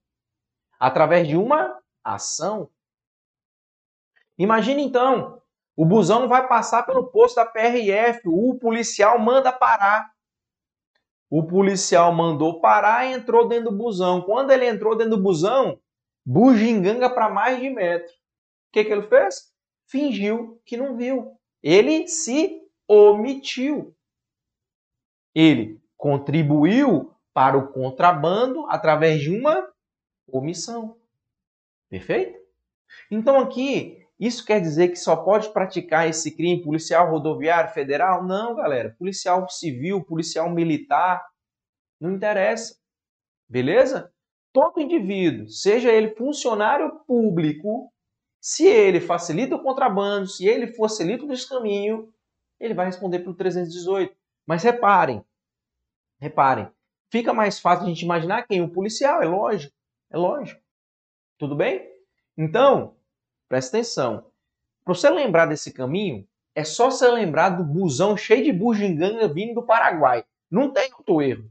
através 0.78 1.26
de 1.26 1.36
uma 1.36 1.80
ação. 2.04 2.70
Imagine 4.38 4.82
então, 4.82 5.42
o 5.74 5.84
busão 5.84 6.28
vai 6.28 6.46
passar 6.46 6.84
pelo 6.84 7.08
posto 7.10 7.36
da 7.36 7.46
PRF, 7.46 8.20
o 8.26 8.58
policial 8.58 9.18
manda 9.18 9.52
parar. 9.52 10.12
O 11.30 11.46
policial 11.46 12.12
mandou 12.14 12.60
parar 12.60 13.06
e 13.06 13.12
entrou 13.12 13.46
dentro 13.46 13.70
do 13.70 13.76
busão. 13.76 14.22
Quando 14.22 14.50
ele 14.50 14.66
entrou 14.66 14.96
dentro 14.96 15.16
do 15.16 15.22
busão, 15.22 15.78
bugiganga 16.24 17.10
para 17.10 17.28
mais 17.28 17.60
de 17.60 17.68
metro. 17.68 18.12
O 18.12 18.72
que, 18.72 18.84
que 18.84 18.92
ele 18.92 19.02
fez? 19.02 19.52
Fingiu 19.86 20.60
que 20.64 20.76
não 20.76 20.96
viu. 20.96 21.38
Ele 21.62 22.06
se 22.08 22.62
omitiu. 22.86 23.94
Ele 25.34 25.80
contribuiu 25.96 27.12
para 27.32 27.56
o 27.56 27.68
contrabando 27.68 28.66
através 28.68 29.20
de 29.20 29.30
uma 29.30 29.68
omissão. 30.26 30.96
Perfeito? 31.88 32.38
Então 33.10 33.38
aqui, 33.38 33.97
isso 34.18 34.44
quer 34.44 34.60
dizer 34.60 34.88
que 34.88 34.96
só 34.96 35.14
pode 35.16 35.52
praticar 35.52 36.08
esse 36.08 36.34
crime 36.34 36.62
policial 36.62 37.10
rodoviário 37.10 37.72
federal? 37.72 38.24
Não, 38.24 38.56
galera. 38.56 38.94
Policial 38.98 39.48
civil, 39.48 40.02
policial 40.02 40.50
militar, 40.50 41.24
não 42.00 42.12
interessa. 42.12 42.76
Beleza? 43.48 44.12
Todo 44.52 44.80
indivíduo, 44.80 45.48
seja 45.48 45.92
ele 45.92 46.16
funcionário 46.16 47.00
público, 47.06 47.92
se 48.40 48.66
ele 48.66 49.00
facilita 49.00 49.54
o 49.54 49.62
contrabando, 49.62 50.26
se 50.26 50.46
ele 50.46 50.68
facilita 50.68 51.24
o 51.24 51.28
descaminho, 51.28 52.12
ele 52.58 52.74
vai 52.74 52.86
responder 52.86 53.20
pelo 53.20 53.34
318. 53.34 54.16
Mas 54.46 54.62
reparem, 54.62 55.24
reparem, 56.20 56.68
fica 57.10 57.32
mais 57.32 57.60
fácil 57.60 57.84
a 57.84 57.88
gente 57.88 58.02
imaginar 58.02 58.46
quem? 58.46 58.62
O 58.62 58.72
policial, 58.72 59.22
é 59.22 59.26
lógico, 59.26 59.74
é 60.10 60.16
lógico. 60.16 60.60
Tudo 61.38 61.54
bem? 61.54 61.86
Então, 62.36 62.96
presta 63.48 63.76
atenção. 63.76 64.26
Para 64.84 64.94
você 64.94 65.10
lembrar 65.10 65.46
desse 65.46 65.72
caminho, 65.72 66.26
é 66.54 66.64
só 66.64 66.90
você 66.90 67.08
lembrar 67.08 67.50
do 67.50 67.64
busão 67.64 68.16
cheio 68.16 68.44
de 68.44 68.52
bugiganga 68.52 69.28
vindo 69.28 69.54
do 69.54 69.66
Paraguai. 69.66 70.24
Não 70.50 70.72
tem 70.72 70.92
outro 70.92 71.22
erro. 71.22 71.50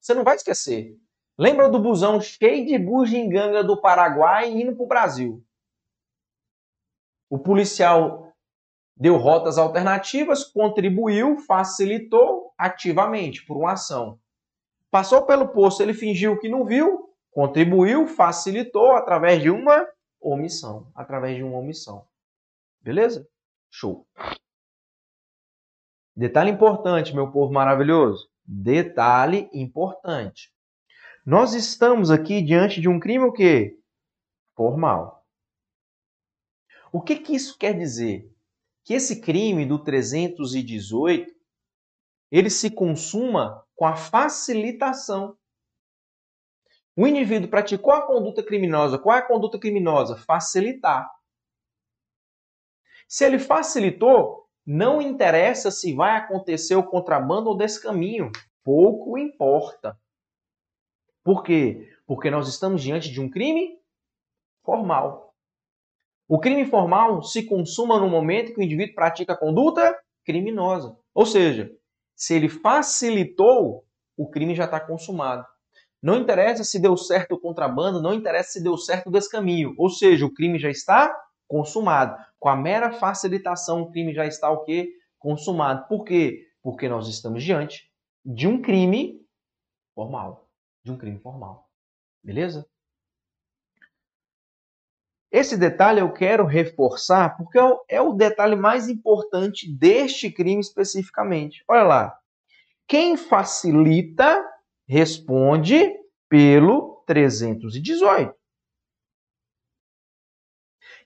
Você 0.00 0.14
não 0.14 0.22
vai 0.22 0.36
esquecer. 0.36 0.96
Lembra 1.38 1.68
do 1.68 1.78
busão 1.78 2.20
cheio 2.20 2.64
de 2.64 2.78
bugiganga 2.78 3.64
do 3.64 3.80
Paraguai 3.80 4.50
indo 4.50 4.74
para 4.74 4.84
o 4.84 4.88
Brasil? 4.88 5.44
O 7.28 7.38
policial 7.38 8.32
deu 8.96 9.16
rotas 9.16 9.58
alternativas, 9.58 10.44
contribuiu, 10.44 11.38
facilitou 11.38 12.54
ativamente 12.56 13.44
por 13.44 13.56
uma 13.56 13.72
ação. 13.72 14.18
Passou 14.90 15.26
pelo 15.26 15.48
posto, 15.48 15.82
ele 15.82 15.92
fingiu 15.92 16.38
que 16.38 16.48
não 16.48 16.64
viu, 16.64 17.10
contribuiu, 17.32 18.06
facilitou 18.06 18.92
através 18.92 19.42
de 19.42 19.50
uma 19.50 19.86
omissão, 20.32 20.90
através 20.94 21.36
de 21.36 21.42
uma 21.42 21.58
omissão. 21.58 22.06
Beleza? 22.80 23.28
Show. 23.70 24.06
Detalhe 26.14 26.50
importante, 26.50 27.14
meu 27.14 27.30
povo 27.30 27.52
maravilhoso. 27.52 28.30
Detalhe 28.44 29.50
importante. 29.52 30.52
Nós 31.24 31.52
estamos 31.54 32.10
aqui 32.10 32.40
diante 32.40 32.80
de 32.80 32.88
um 32.88 33.00
crime 33.00 33.24
o 33.24 33.32
quê? 33.32 33.78
Formal. 34.54 35.26
O 36.92 37.02
que, 37.02 37.16
que 37.16 37.34
isso 37.34 37.58
quer 37.58 37.76
dizer? 37.76 38.32
Que 38.84 38.94
esse 38.94 39.20
crime 39.20 39.66
do 39.66 39.82
318 39.82 41.34
ele 42.30 42.50
se 42.50 42.70
consuma 42.70 43.64
com 43.74 43.84
a 43.84 43.96
facilitação. 43.96 45.36
O 46.96 47.06
indivíduo 47.06 47.50
praticou 47.50 47.92
a 47.92 48.06
conduta 48.06 48.42
criminosa. 48.42 48.98
Qual 48.98 49.14
é 49.14 49.18
a 49.18 49.26
conduta 49.26 49.58
criminosa? 49.58 50.16
Facilitar. 50.16 51.10
Se 53.06 53.24
ele 53.24 53.38
facilitou, 53.38 54.48
não 54.64 55.02
interessa 55.02 55.70
se 55.70 55.94
vai 55.94 56.16
acontecer 56.16 56.74
o 56.74 56.82
contrabando 56.82 57.50
ou 57.50 57.56
descaminho. 57.56 58.32
Pouco 58.64 59.18
importa. 59.18 59.98
Por 61.22 61.42
quê? 61.42 61.92
Porque 62.06 62.30
nós 62.30 62.48
estamos 62.48 62.82
diante 62.82 63.10
de 63.10 63.20
um 63.20 63.28
crime 63.28 63.78
formal. 64.64 65.34
O 66.26 66.40
crime 66.40 66.64
formal 66.64 67.22
se 67.22 67.44
consuma 67.44 68.00
no 68.00 68.08
momento 68.08 68.54
que 68.54 68.60
o 68.60 68.62
indivíduo 68.62 68.94
pratica 68.94 69.34
a 69.34 69.38
conduta 69.38 69.96
criminosa. 70.24 70.96
Ou 71.14 71.26
seja, 71.26 71.70
se 72.16 72.34
ele 72.34 72.48
facilitou, 72.48 73.86
o 74.16 74.28
crime 74.28 74.54
já 74.54 74.64
está 74.64 74.80
consumado. 74.80 75.46
Não 76.06 76.18
interessa 76.18 76.62
se 76.62 76.78
deu 76.78 76.96
certo 76.96 77.32
o 77.32 77.40
contrabando, 77.40 78.00
não 78.00 78.14
interessa 78.14 78.52
se 78.52 78.62
deu 78.62 78.76
certo 78.78 79.08
o 79.08 79.10
descaminho. 79.10 79.74
Ou 79.76 79.90
seja, 79.90 80.24
o 80.24 80.32
crime 80.32 80.56
já 80.56 80.70
está 80.70 81.12
consumado. 81.48 82.16
Com 82.38 82.48
a 82.48 82.54
mera 82.54 82.92
facilitação, 82.92 83.82
o 83.82 83.90
crime 83.90 84.14
já 84.14 84.24
está 84.24 84.48
o 84.48 84.62
quê? 84.62 84.92
Consumado. 85.18 85.88
Por 85.88 86.04
quê? 86.04 86.46
Porque 86.62 86.88
nós 86.88 87.08
estamos 87.08 87.42
diante 87.42 87.90
de 88.24 88.46
um 88.46 88.62
crime 88.62 89.20
formal. 89.96 90.48
De 90.84 90.92
um 90.92 90.96
crime 90.96 91.18
formal. 91.18 91.68
Beleza? 92.22 92.64
Esse 95.28 95.56
detalhe 95.56 95.98
eu 96.00 96.12
quero 96.12 96.46
reforçar 96.46 97.36
porque 97.36 97.58
é 97.88 98.00
o 98.00 98.12
é 98.12 98.16
detalhe 98.16 98.54
mais 98.54 98.88
importante 98.88 99.68
deste 99.68 100.30
crime 100.30 100.60
especificamente. 100.60 101.64
Olha 101.66 101.82
lá. 101.82 102.18
Quem 102.86 103.16
facilita 103.16 104.55
responde 104.86 105.94
pelo 106.28 107.02
318. 107.06 108.34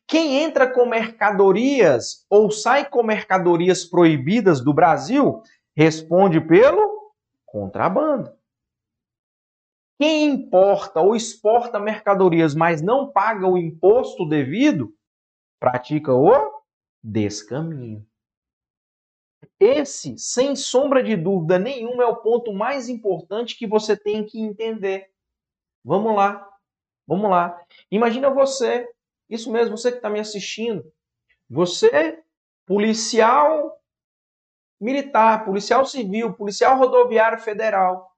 Quem 0.06 0.42
entra 0.42 0.68
com 0.68 0.86
mercadorias 0.86 2.26
ou 2.28 2.50
sai 2.50 2.88
com 2.88 3.02
mercadorias 3.02 3.84
proibidas 3.84 4.60
do 4.60 4.74
Brasil 4.74 5.40
responde 5.76 6.40
pelo 6.40 7.12
contrabando. 7.46 8.30
Quem 10.00 10.24
importa 10.30 11.00
ou 11.00 11.14
exporta 11.14 11.78
mercadorias, 11.78 12.54
mas 12.54 12.82
não 12.82 13.12
paga 13.12 13.46
o 13.46 13.58
imposto 13.58 14.26
devido, 14.26 14.92
pratica 15.60 16.12
o 16.12 16.32
descaminho. 17.04 18.04
Esse, 19.58 20.16
sem 20.18 20.56
sombra 20.56 21.02
de 21.02 21.16
dúvida 21.16 21.58
nenhuma, 21.58 22.02
é 22.02 22.06
o 22.06 22.16
ponto 22.16 22.52
mais 22.52 22.88
importante 22.88 23.56
que 23.56 23.66
você 23.66 23.96
tem 23.96 24.24
que 24.24 24.40
entender. 24.40 25.10
Vamos 25.84 26.14
lá, 26.14 26.46
vamos 27.06 27.30
lá. 27.30 27.60
Imagina 27.90 28.30
você 28.30 28.88
isso 29.30 29.50
mesmo, 29.52 29.78
você 29.78 29.92
que 29.92 29.98
está 29.98 30.10
me 30.10 30.18
assistindo. 30.18 30.92
Você, 31.48 32.22
policial 32.66 33.80
militar, 34.80 35.44
policial 35.44 35.84
civil, 35.86 36.32
policial 36.32 36.76
rodoviário 36.76 37.38
federal, 37.38 38.16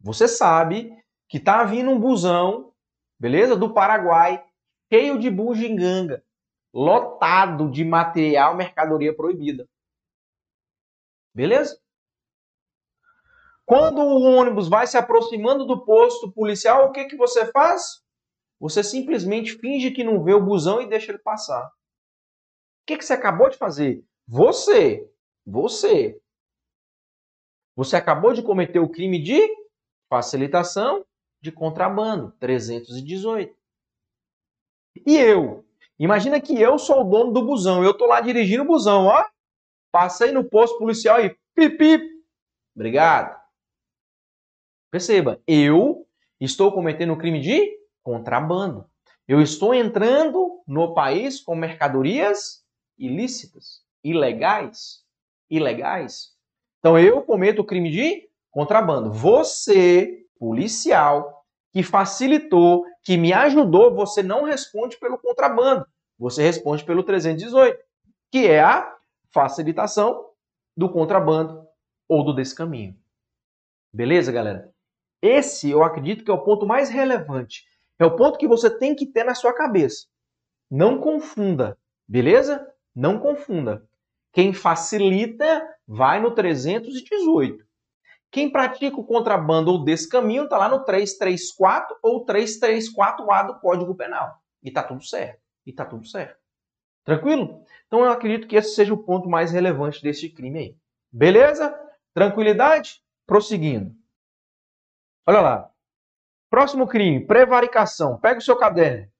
você 0.00 0.28
sabe 0.28 0.96
que 1.28 1.40
tá 1.40 1.64
vindo 1.64 1.90
um 1.90 1.98
busão, 1.98 2.72
beleza? 3.18 3.56
Do 3.56 3.74
Paraguai, 3.74 4.42
cheio 4.92 5.18
de 5.18 5.28
bugiganga, 5.28 6.22
lotado 6.72 7.70
de 7.70 7.84
material, 7.84 8.56
mercadoria 8.56 9.14
proibida. 9.14 9.68
Beleza? 11.36 11.78
Quando 13.66 14.00
o 14.00 14.22
ônibus 14.22 14.68
vai 14.68 14.86
se 14.86 14.96
aproximando 14.96 15.66
do 15.66 15.84
posto 15.84 16.32
policial, 16.32 16.86
o 16.86 16.92
que, 16.92 17.04
que 17.04 17.16
você 17.16 17.52
faz? 17.52 18.02
Você 18.58 18.82
simplesmente 18.82 19.52
finge 19.58 19.90
que 19.90 20.02
não 20.02 20.24
vê 20.24 20.32
o 20.32 20.42
busão 20.42 20.80
e 20.80 20.88
deixa 20.88 21.12
ele 21.12 21.18
passar. 21.18 21.62
O 21.66 21.72
que, 22.86 22.96
que 22.96 23.04
você 23.04 23.12
acabou 23.12 23.50
de 23.50 23.58
fazer? 23.58 24.02
Você, 24.26 25.06
você, 25.44 26.18
você 27.76 27.96
acabou 27.96 28.32
de 28.32 28.42
cometer 28.42 28.78
o 28.78 28.88
crime 28.88 29.22
de 29.22 29.46
facilitação 30.08 31.04
de 31.42 31.52
contrabando, 31.52 32.32
318. 32.40 33.54
E 35.04 35.18
eu? 35.18 35.66
Imagina 35.98 36.40
que 36.40 36.58
eu 36.58 36.78
sou 36.78 37.02
o 37.02 37.04
dono 37.04 37.30
do 37.30 37.44
busão, 37.44 37.84
eu 37.84 37.92
tô 37.92 38.06
lá 38.06 38.22
dirigindo 38.22 38.62
o 38.62 38.66
busão, 38.66 39.04
ó. 39.04 39.35
Passei 39.96 40.30
no 40.30 40.44
posto 40.44 40.76
policial 40.76 41.24
e 41.24 41.34
pipi. 41.54 41.98
Obrigado. 42.74 43.34
Perceba, 44.90 45.40
eu 45.46 46.06
estou 46.38 46.70
cometendo 46.70 47.14
um 47.14 47.16
crime 47.16 47.40
de 47.40 47.78
contrabando. 48.02 48.84
Eu 49.26 49.40
estou 49.40 49.72
entrando 49.74 50.62
no 50.68 50.92
país 50.92 51.40
com 51.40 51.54
mercadorias 51.54 52.62
ilícitas, 52.98 53.80
ilegais, 54.04 55.02
ilegais. 55.48 56.34
Então 56.78 56.98
eu 56.98 57.22
cometo 57.22 57.60
o 57.60 57.66
crime 57.66 57.90
de 57.90 58.28
contrabando. 58.50 59.10
Você, 59.10 60.26
policial, 60.38 61.42
que 61.72 61.82
facilitou, 61.82 62.84
que 63.02 63.16
me 63.16 63.32
ajudou, 63.32 63.94
você 63.94 64.22
não 64.22 64.44
responde 64.44 64.98
pelo 64.98 65.16
contrabando. 65.16 65.86
Você 66.18 66.42
responde 66.42 66.84
pelo 66.84 67.02
318, 67.02 67.78
que 68.30 68.46
é 68.46 68.60
a 68.60 68.95
facilitação 69.36 70.30
do 70.74 70.90
contrabando 70.90 71.68
ou 72.08 72.24
do 72.24 72.34
descaminho. 72.34 72.96
Beleza, 73.92 74.32
galera? 74.32 74.72
Esse 75.20 75.70
eu 75.70 75.84
acredito 75.84 76.24
que 76.24 76.30
é 76.30 76.34
o 76.34 76.42
ponto 76.42 76.66
mais 76.66 76.88
relevante. 76.88 77.66
É 77.98 78.06
o 78.06 78.16
ponto 78.16 78.38
que 78.38 78.48
você 78.48 78.70
tem 78.70 78.94
que 78.94 79.04
ter 79.04 79.24
na 79.24 79.34
sua 79.34 79.52
cabeça. 79.52 80.06
Não 80.70 80.98
confunda, 80.98 81.76
beleza? 82.08 82.66
Não 82.94 83.18
confunda. 83.18 83.86
Quem 84.32 84.54
facilita 84.54 85.68
vai 85.86 86.18
no 86.18 86.30
318. 86.30 87.62
Quem 88.30 88.50
pratica 88.50 88.98
o 88.98 89.04
contrabando 89.04 89.70
ou 89.70 89.84
descaminho 89.84 90.44
está 90.44 90.56
lá 90.56 90.68
no 90.70 90.82
334 90.82 91.94
ou 92.02 92.24
334A 92.24 93.46
do 93.48 93.60
Código 93.60 93.94
Penal. 93.94 94.38
E 94.62 94.68
está 94.68 94.82
tudo 94.82 95.04
certo. 95.04 95.42
E 95.66 95.70
está 95.70 95.84
tudo 95.84 96.06
certo. 96.06 96.45
Tranquilo? 97.06 97.64
Então 97.86 98.00
eu 98.00 98.10
acredito 98.10 98.48
que 98.48 98.56
esse 98.56 98.74
seja 98.74 98.92
o 98.92 99.02
ponto 99.02 99.28
mais 99.28 99.52
relevante 99.52 100.02
desse 100.02 100.28
crime 100.28 100.58
aí. 100.58 100.76
Beleza? 101.10 101.72
Tranquilidade? 102.12 103.00
Prosseguindo. 103.24 103.94
Olha 105.24 105.40
lá. 105.40 105.70
Próximo 106.50 106.86
crime, 106.86 107.24
prevaricação. 107.24 108.18
Pega 108.18 108.38
o 108.38 108.42
seu 108.42 108.56
caderno. 108.56 109.10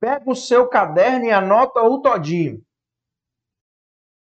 Pega 0.00 0.28
o 0.28 0.34
seu 0.34 0.68
caderno 0.68 1.24
e 1.26 1.30
anota 1.30 1.82
o 1.82 2.02
todinho. 2.02 2.64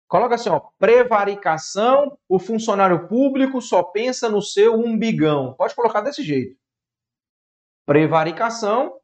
Coloca 0.09 0.35
assim, 0.35 0.51
ó, 0.51 0.61
prevaricação, 0.79 2.17
o 2.29 2.39
funcionário 2.39 3.09
público 3.09 3.61
só 3.61 3.83
pensa 3.83 4.29
no 4.29 4.41
seu 4.41 4.75
umbigão. 4.75 5.55
Pode 5.55 5.75
colocar 5.75 6.03
desse 6.03 6.23
jeito. 6.23 6.57
Prevaricação, 7.87 9.01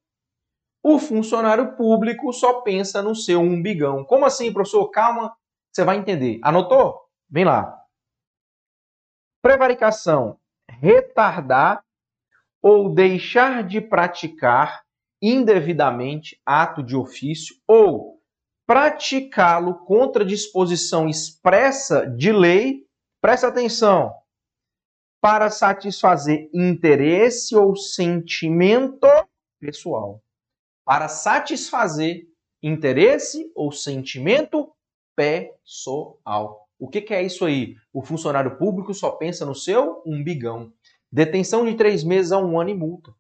o 0.83 0.99
funcionário 0.99 1.77
público 1.77 2.33
só 2.33 2.61
pensa 2.63 3.03
no 3.03 3.15
seu 3.15 3.41
umbigão. 3.41 4.05
Como 4.05 4.25
assim, 4.25 4.53
professor? 4.53 4.91
Calma, 4.91 5.35
você 5.71 5.85
vai 5.85 5.97
entender. 5.97 6.41
Anotou? 6.43 7.01
Vem 7.31 7.45
lá. 7.45 7.79
Prevaricação 9.41 10.39
retardar 10.81 11.85
ou 12.61 12.93
deixar 12.93 13.67
de 13.67 13.81
praticar 13.81 14.83
indevidamente 15.21 16.41
ato 16.45 16.83
de 16.83 16.97
ofício 16.97 17.57
ou 17.67 18.21
praticá-lo 18.67 19.85
contra 19.85 20.25
disposição 20.25 21.09
expressa 21.09 22.07
de 22.07 22.33
lei, 22.33 22.87
presta 23.21 23.49
atenção, 23.49 24.13
para 25.21 25.51
satisfazer 25.51 26.49
interesse 26.53 27.55
ou 27.55 27.77
sentimento 27.77 29.07
pessoal. 29.61 30.21
Para 30.85 31.09
satisfazer 31.09 32.27
interesse 32.63 33.51
ou 33.55 33.73
sentimento 33.73 34.73
pessoal. 35.17 36.69
O 36.79 36.89
que, 36.89 37.01
que 37.01 37.15
é 37.15 37.23
isso 37.23 37.45
aí? 37.45 37.77
O 37.93 38.03
funcionário 38.03 38.57
público 38.57 38.93
só 38.93 39.11
pensa 39.11 39.47
no 39.47 39.55
seu 39.55 40.03
umbigão. 40.07 40.73
Detenção 41.11 41.65
de 41.65 41.75
três 41.75 42.03
meses 42.03 42.33
a 42.33 42.39
um 42.39 42.59
ano 42.59 42.71
e 42.71 42.75
multa. 42.75 43.13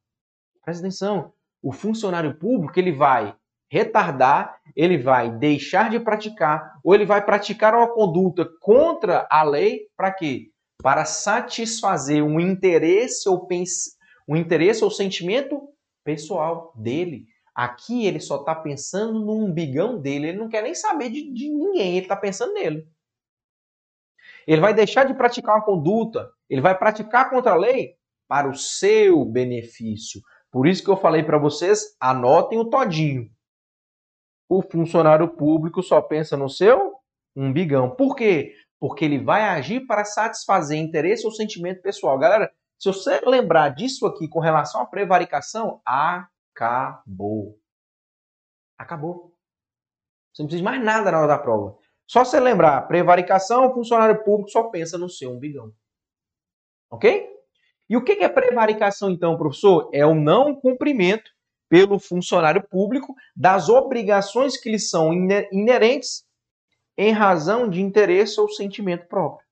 Presta 0.64 0.83
atenção. 0.83 1.33
O 1.62 1.72
funcionário 1.72 2.35
público 2.35 2.79
ele 2.79 2.92
vai 2.92 3.37
retardar, 3.70 4.61
ele 4.77 4.98
vai 4.98 5.31
deixar 5.31 5.88
de 5.88 5.98
praticar, 5.98 6.79
ou 6.85 6.94
ele 6.94 7.07
vai 7.07 7.25
praticar 7.25 7.75
uma 7.75 7.88
conduta 7.88 8.46
contra 8.61 9.27
a 9.31 9.42
lei 9.42 9.87
para 9.96 10.12
quê? 10.12 10.51
Para 10.83 11.05
satisfazer 11.05 12.22
um 12.22 12.38
interesse 12.38 13.29
ou 13.29 13.46
pens... 13.46 13.96
um 14.29 14.37
interesse 14.37 14.85
ou 14.85 14.90
sentimento 14.90 15.68
pessoal 16.05 16.72
dele. 16.77 17.27
Aqui 17.54 18.06
ele 18.06 18.18
só 18.18 18.36
está 18.36 18.54
pensando 18.54 19.20
no 19.20 19.32
umbigão 19.32 20.00
dele, 20.00 20.28
ele 20.28 20.38
não 20.38 20.48
quer 20.48 20.62
nem 20.62 20.74
saber 20.74 21.10
de, 21.10 21.32
de 21.32 21.48
ninguém, 21.50 21.96
ele 21.96 22.06
está 22.06 22.16
pensando 22.16 22.54
nele. 22.54 22.88
Ele 24.46 24.60
vai 24.60 24.72
deixar 24.72 25.04
de 25.04 25.14
praticar 25.14 25.56
uma 25.56 25.64
conduta, 25.64 26.30
ele 26.48 26.60
vai 26.60 26.76
praticar 26.76 27.28
contra 27.30 27.52
a 27.52 27.56
lei 27.56 27.94
para 28.26 28.48
o 28.48 28.54
seu 28.54 29.24
benefício. 29.24 30.22
Por 30.50 30.66
isso 30.66 30.82
que 30.82 30.90
eu 30.90 30.96
falei 30.96 31.22
para 31.22 31.38
vocês, 31.38 31.96
anotem 32.00 32.58
o 32.58 32.68
todinho. 32.68 33.30
O 34.48 34.62
funcionário 34.62 35.28
público 35.28 35.82
só 35.82 36.00
pensa 36.00 36.36
no 36.36 36.48
seu 36.48 36.94
umbigão. 37.36 37.90
Por 37.90 38.14
quê? 38.14 38.54
Porque 38.78 39.04
ele 39.04 39.18
vai 39.18 39.42
agir 39.42 39.86
para 39.86 40.04
satisfazer 40.04 40.78
interesse 40.78 41.24
ou 41.24 41.32
sentimento 41.32 41.80
pessoal. 41.80 42.18
Galera, 42.18 42.50
se 42.78 42.88
você 42.88 43.20
lembrar 43.20 43.70
disso 43.70 44.06
aqui 44.06 44.28
com 44.28 44.40
relação 44.40 44.82
à 44.82 44.86
prevaricação, 44.86 45.80
acabou. 46.54 47.58
Acabou. 48.78 49.34
Você 50.32 50.42
não 50.42 50.46
precisa 50.48 50.58
de 50.58 50.64
mais 50.64 50.82
nada 50.82 51.10
na 51.10 51.18
hora 51.18 51.28
da 51.28 51.38
prova. 51.38 51.78
Só 52.06 52.24
você 52.24 52.38
lembrar, 52.38 52.86
prevaricação, 52.88 53.66
o 53.66 53.74
funcionário 53.74 54.22
público 54.22 54.50
só 54.50 54.64
pensa 54.64 54.98
no 54.98 55.08
seu 55.08 55.30
umbigão. 55.32 55.72
Ok? 56.90 57.30
E 57.88 57.96
o 57.96 58.04
que 58.04 58.12
é 58.12 58.28
prevaricação, 58.28 59.10
então, 59.10 59.36
professor? 59.36 59.90
É 59.92 60.04
o 60.04 60.14
não 60.14 60.54
cumprimento 60.54 61.30
pelo 61.68 61.98
funcionário 61.98 62.62
público 62.68 63.14
das 63.34 63.68
obrigações 63.68 64.58
que 64.58 64.70
lhe 64.70 64.78
são 64.78 65.12
inerentes 65.50 66.24
em 66.98 67.12
razão 67.12 67.68
de 67.68 67.80
interesse 67.80 68.38
ou 68.40 68.48
sentimento 68.48 69.06
próprio. 69.08 69.46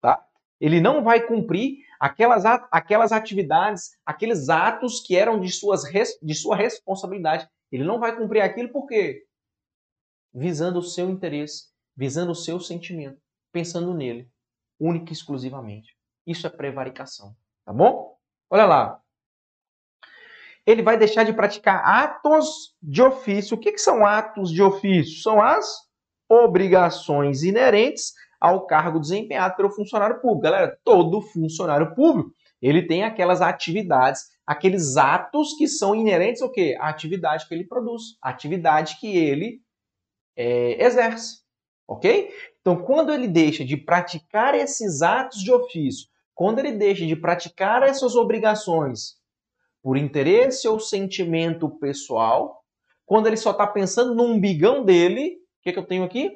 Tá? 0.00 0.24
Ele 0.58 0.80
não 0.80 1.04
vai 1.04 1.26
cumprir 1.26 1.78
aquelas, 2.00 2.44
aquelas 2.72 3.12
atividades, 3.12 3.90
aqueles 4.04 4.48
atos 4.48 5.00
que 5.00 5.14
eram 5.14 5.38
de, 5.38 5.52
suas, 5.52 5.82
de 6.20 6.34
sua 6.34 6.56
responsabilidade. 6.56 7.48
Ele 7.70 7.84
não 7.84 8.00
vai 8.00 8.16
cumprir 8.16 8.40
aquilo 8.40 8.70
por 8.70 8.86
quê? 8.86 9.24
visando 10.32 10.78
o 10.78 10.82
seu 10.82 11.10
interesse, 11.10 11.68
visando 11.96 12.32
o 12.32 12.36
seu 12.36 12.60
sentimento, 12.60 13.20
pensando 13.52 13.92
nele, 13.92 14.30
única 14.78 15.10
e 15.10 15.12
exclusivamente. 15.12 15.96
Isso 16.26 16.46
é 16.46 16.50
prevaricação, 16.50 17.34
tá 17.64 17.72
bom? 17.72 18.16
Olha 18.48 18.64
lá. 18.64 19.00
Ele 20.66 20.82
vai 20.82 20.96
deixar 20.96 21.24
de 21.24 21.32
praticar 21.32 21.82
atos 21.84 22.76
de 22.82 23.02
ofício. 23.02 23.56
O 23.56 23.60
que, 23.60 23.72
que 23.72 23.78
são 23.78 24.06
atos 24.06 24.50
de 24.50 24.62
ofício? 24.62 25.22
São 25.22 25.42
as 25.42 25.88
obrigações 26.28 27.42
inerentes 27.42 28.14
ao 28.40 28.66
cargo 28.66 28.98
desempenhado 28.98 29.54
pelo 29.56 29.70
funcionário 29.70 30.20
público. 30.20 30.42
Galera, 30.42 30.78
todo 30.82 31.20
funcionário 31.20 31.94
público, 31.94 32.32
ele 32.60 32.86
tem 32.86 33.04
aquelas 33.04 33.40
atividades, 33.40 34.22
aqueles 34.46 34.96
atos 34.96 35.54
que 35.56 35.68
são 35.68 35.94
inerentes 35.94 36.42
ao 36.42 36.50
quê? 36.50 36.76
A 36.80 36.88
atividade 36.88 37.46
que 37.46 37.54
ele 37.54 37.64
produz, 37.64 38.16
a 38.22 38.30
atividade 38.30 38.98
que 38.98 39.16
ele 39.16 39.60
é, 40.36 40.82
exerce. 40.84 41.40
Ok? 41.86 42.32
Então, 42.60 42.76
quando 42.76 43.12
ele 43.12 43.26
deixa 43.26 43.64
de 43.64 43.76
praticar 43.76 44.54
esses 44.54 45.02
atos 45.02 45.40
de 45.40 45.52
ofício, 45.52 46.08
quando 46.34 46.58
ele 46.58 46.72
deixa 46.72 47.04
de 47.04 47.16
praticar 47.16 47.82
essas 47.82 48.14
obrigações 48.14 49.18
por 49.82 49.96
interesse 49.96 50.68
ou 50.68 50.78
sentimento 50.78 51.68
pessoal, 51.78 52.62
quando 53.04 53.26
ele 53.26 53.36
só 53.36 53.50
está 53.50 53.66
pensando 53.66 54.14
no 54.14 54.24
umbigão 54.24 54.84
dele, 54.84 55.36
o 55.60 55.62
que, 55.62 55.72
que 55.72 55.78
eu 55.78 55.86
tenho 55.86 56.04
aqui? 56.04 56.30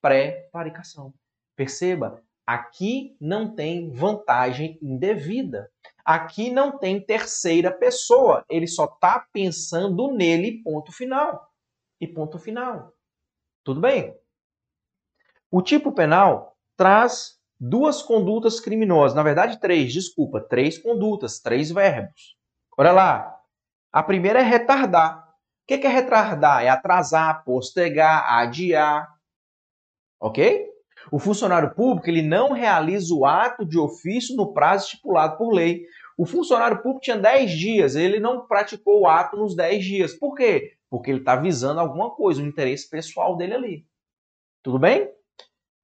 Pré-varicação. 0.00 1.12
Perceba, 1.56 2.22
aqui 2.46 3.16
não 3.20 3.54
tem 3.54 3.90
vantagem 3.90 4.78
indevida. 4.82 5.70
Aqui 6.04 6.50
não 6.50 6.78
tem 6.78 7.00
terceira 7.00 7.72
pessoa. 7.72 8.44
Ele 8.48 8.66
só 8.66 8.84
está 8.84 9.26
pensando 9.32 10.12
nele, 10.12 10.62
ponto 10.62 10.92
final. 10.92 11.50
E 12.00 12.06
ponto 12.06 12.38
final. 12.38 12.92
Tudo 13.64 13.80
bem? 13.80 14.14
O 15.50 15.62
tipo 15.62 15.90
penal 15.92 16.56
traz 16.76 17.40
duas 17.58 18.02
condutas 18.02 18.60
criminosas. 18.60 19.16
Na 19.16 19.22
verdade, 19.22 19.58
três, 19.58 19.92
desculpa. 19.92 20.40
Três 20.40 20.78
condutas, 20.78 21.40
três 21.40 21.70
verbos. 21.70 22.36
Olha 22.78 22.92
lá. 22.92 23.40
A 23.90 24.02
primeira 24.02 24.40
é 24.40 24.42
retardar. 24.42 25.26
O 25.26 25.66
que 25.66 25.74
é 25.74 25.88
retardar? 25.88 26.62
É 26.62 26.68
atrasar, 26.68 27.42
postergar, 27.44 28.30
adiar. 28.30 29.12
Ok? 30.20 30.75
O 31.10 31.18
funcionário 31.18 31.74
público 31.74 32.08
ele 32.08 32.22
não 32.22 32.52
realiza 32.52 33.14
o 33.14 33.24
ato 33.24 33.64
de 33.64 33.78
ofício 33.78 34.36
no 34.36 34.52
prazo 34.52 34.86
estipulado 34.86 35.36
por 35.36 35.52
lei. 35.52 35.86
O 36.18 36.24
funcionário 36.24 36.78
público 36.78 37.00
tinha 37.00 37.18
10 37.18 37.50
dias, 37.52 37.96
ele 37.96 38.18
não 38.18 38.46
praticou 38.46 39.00
o 39.00 39.06
ato 39.06 39.36
nos 39.36 39.54
10 39.54 39.84
dias. 39.84 40.14
Por 40.14 40.34
quê? 40.34 40.72
Porque 40.88 41.10
ele 41.10 41.20
está 41.20 41.36
visando 41.36 41.80
alguma 41.80 42.10
coisa, 42.10 42.42
um 42.42 42.46
interesse 42.46 42.88
pessoal 42.88 43.36
dele 43.36 43.54
ali. 43.54 43.86
Tudo 44.62 44.78
bem? 44.78 45.10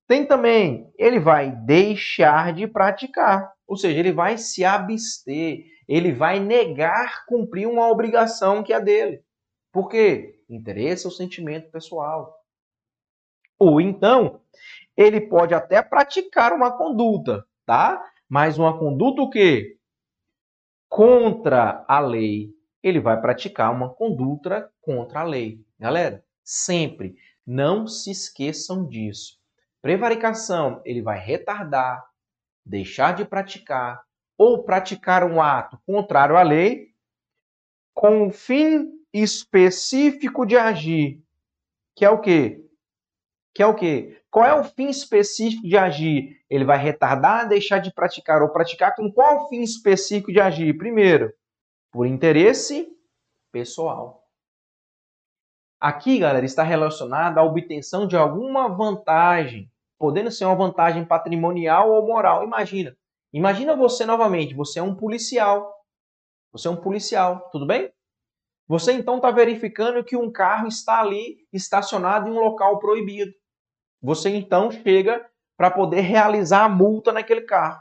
Tem 0.09 0.27
também, 0.27 0.92
ele 0.98 1.20
vai 1.20 1.51
deixar 1.51 2.53
de 2.53 2.66
praticar, 2.66 3.53
ou 3.66 3.77
seja, 3.77 3.98
ele 3.98 4.12
vai 4.12 4.37
se 4.37 4.64
abster, 4.64 5.64
ele 5.88 6.12
vai 6.12 6.40
negar 6.40 7.25
cumprir 7.27 7.66
uma 7.66 7.88
obrigação 7.88 8.62
que 8.62 8.72
é 8.72 8.81
dele. 8.81 9.22
Por 9.72 9.88
quê? 9.88 10.38
Interesse 10.51 11.07
ou 11.07 11.11
sentimento 11.11 11.70
pessoal. 11.70 12.37
Ou 13.59 13.81
então, 13.81 14.40
ele 14.96 15.20
pode 15.20 15.55
até 15.55 15.83
praticar 15.83 16.52
uma 16.52 16.76
conduta, 16.76 17.46
tá? 17.64 18.02
Mas 18.28 18.59
uma 18.59 18.78
conduta 18.78 19.22
o 19.22 19.31
quê? 19.31 19.76
Contra 20.88 21.85
a 21.88 22.00
lei. 22.00 22.50
Ele 22.83 23.00
vai 23.00 23.20
praticar 23.20 23.72
uma 23.72 23.92
conduta 23.94 24.70
contra 24.81 25.20
a 25.20 25.24
lei. 25.24 25.64
Galera, 25.78 26.24
sempre 26.42 27.14
não 27.46 27.87
se 27.87 28.11
esqueçam 28.11 28.87
disso. 28.87 29.38
Prevaricação, 29.81 30.81
ele 30.85 31.02
vai 31.02 31.18
retardar, 31.18 32.05
deixar 32.64 33.14
de 33.14 33.24
praticar 33.24 34.02
ou 34.37 34.64
praticar 34.64 35.24
um 35.24 35.40
ato 35.40 35.78
contrário 35.87 36.37
à 36.37 36.42
lei 36.42 36.92
com 37.94 38.26
o 38.26 38.31
fim 38.31 38.88
específico 39.12 40.46
de 40.46 40.57
agir, 40.57 41.22
que 41.94 42.05
é 42.05 42.11
o 42.11 42.20
quê? 42.20 42.64
Que 43.54 43.62
é 43.62 43.66
o 43.66 43.74
quê? 43.74 44.18
Qual 44.30 44.44
é 44.46 44.54
o 44.54 44.64
fim 44.64 44.88
específico 44.88 45.66
de 45.66 45.76
agir? 45.76 46.40
Ele 46.48 46.64
vai 46.64 46.78
retardar, 46.78 47.48
deixar 47.48 47.78
de 47.78 47.92
praticar 47.92 48.40
ou 48.40 48.48
praticar 48.48 48.94
com 48.94 49.12
qual 49.12 49.48
fim 49.48 49.60
específico 49.60 50.32
de 50.32 50.40
agir? 50.40 50.76
Primeiro, 50.78 51.32
por 51.90 52.06
interesse 52.06 52.88
pessoal. 53.52 54.22
Aqui, 55.78 56.18
galera, 56.18 56.46
está 56.46 56.62
relacionado 56.62 57.38
à 57.38 57.42
obtenção 57.42 58.06
de 58.06 58.16
alguma 58.16 58.68
vantagem, 58.68 59.70
podendo 59.98 60.30
ser 60.30 60.46
uma 60.46 60.54
vantagem 60.54 61.04
patrimonial 61.04 61.90
ou 61.90 62.06
moral. 62.06 62.44
Imagina. 62.44 62.96
Imagina 63.32 63.74
você 63.74 64.06
novamente, 64.06 64.54
você 64.54 64.78
é 64.78 64.82
um 64.82 64.94
policial. 64.94 65.74
Você 66.52 66.68
é 66.68 66.70
um 66.70 66.76
policial, 66.76 67.48
tudo 67.50 67.66
bem? 67.66 67.92
Você 68.68 68.92
então 68.92 69.16
está 69.16 69.30
verificando 69.30 70.04
que 70.04 70.16
um 70.16 70.30
carro 70.30 70.68
está 70.68 71.00
ali 71.00 71.38
estacionado 71.52 72.28
em 72.28 72.32
um 72.32 72.38
local 72.38 72.78
proibido. 72.78 73.32
Você 74.02 74.30
então 74.30 74.70
chega 74.70 75.24
para 75.56 75.70
poder 75.70 76.00
realizar 76.00 76.64
a 76.64 76.68
multa 76.68 77.12
naquele 77.12 77.42
carro. 77.42 77.80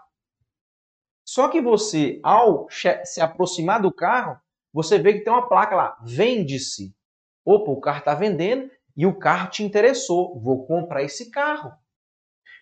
Só 1.25 1.47
que 1.47 1.61
você, 1.61 2.19
ao 2.23 2.67
se 3.03 3.19
aproximar 3.19 3.81
do 3.81 3.91
carro, 3.91 4.39
você 4.73 4.99
vê 4.99 5.13
que 5.13 5.21
tem 5.21 5.33
uma 5.33 5.47
placa 5.47 5.75
lá, 5.75 5.97
vende-se. 6.03 6.95
Opa, 7.43 7.71
o 7.71 7.79
carro 7.79 7.99
está 7.99 8.13
vendendo 8.13 8.69
e 8.95 9.05
o 9.05 9.17
carro 9.17 9.49
te 9.49 9.63
interessou. 9.63 10.39
Vou 10.39 10.65
comprar 10.65 11.03
esse 11.03 11.31
carro. 11.31 11.71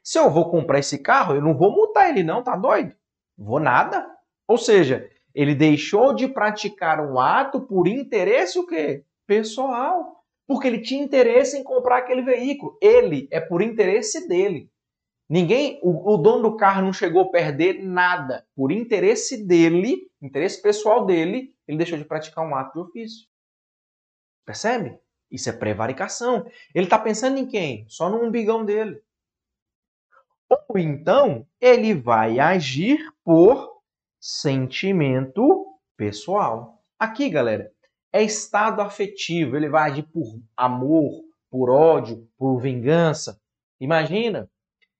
Se 0.03 0.17
eu 0.17 0.29
vou 0.29 0.49
comprar 0.49 0.79
esse 0.79 0.97
carro, 0.99 1.35
eu 1.35 1.41
não 1.41 1.57
vou 1.57 1.71
multar 1.71 2.09
ele, 2.09 2.23
não, 2.23 2.41
tá 2.41 2.55
doido? 2.55 2.95
Vou 3.37 3.59
nada. 3.59 4.07
Ou 4.47 4.57
seja, 4.57 5.09
ele 5.35 5.53
deixou 5.53 6.13
de 6.13 6.27
praticar 6.27 6.99
um 6.99 7.19
ato 7.19 7.61
por 7.61 7.87
interesse 7.87 8.57
o 8.57 8.65
quê? 8.65 9.05
Pessoal 9.27 10.18
porque 10.49 10.67
ele 10.67 10.81
tinha 10.81 11.03
interesse 11.03 11.55
em 11.59 11.63
comprar 11.63 11.99
aquele 11.99 12.23
veículo. 12.23 12.75
Ele 12.81 13.27
é 13.29 13.39
por 13.39 13.61
interesse 13.61 14.27
dele. 14.27 14.67
Ninguém, 15.29 15.79
o, 15.83 16.11
o, 16.11 16.17
dono 16.17 16.41
do 16.49 16.57
carro 16.57 16.81
não 16.81 16.91
chegou 16.91 17.21
a 17.21 17.29
perder 17.29 17.83
nada. 17.83 18.47
Por 18.55 18.71
interesse 18.71 19.45
dele, 19.45 20.09
interesse 20.19 20.59
pessoal 20.59 21.05
dele, 21.05 21.55
ele 21.67 21.77
deixou 21.77 21.99
de 21.99 22.03
praticar 22.03 22.43
um 22.43 22.55
ato 22.55 22.73
de 22.73 22.79
ofício. 22.79 23.27
Percebe? 24.43 24.97
Isso 25.29 25.51
é 25.51 25.53
prevaricação. 25.53 26.43
Ele 26.73 26.85
está 26.85 26.97
pensando 26.97 27.37
em 27.37 27.45
quem? 27.45 27.85
Só 27.87 28.09
no 28.09 28.25
umbigão 28.25 28.65
dele. 28.65 28.99
Ou 30.49 30.79
então, 30.79 31.45
ele 31.61 31.93
vai 31.93 32.39
agir 32.39 32.97
por 33.23 33.83
sentimento 34.19 35.67
pessoal. 35.95 36.83
Aqui, 36.97 37.29
galera, 37.29 37.71
é 38.11 38.23
estado 38.23 38.81
afetivo, 38.81 39.55
ele 39.55 39.69
vai 39.69 39.91
agir 39.91 40.03
por 40.03 40.41
amor, 40.57 41.23
por 41.49 41.69
ódio, 41.69 42.27
por 42.37 42.59
vingança. 42.59 43.39
Imagina, 43.79 44.49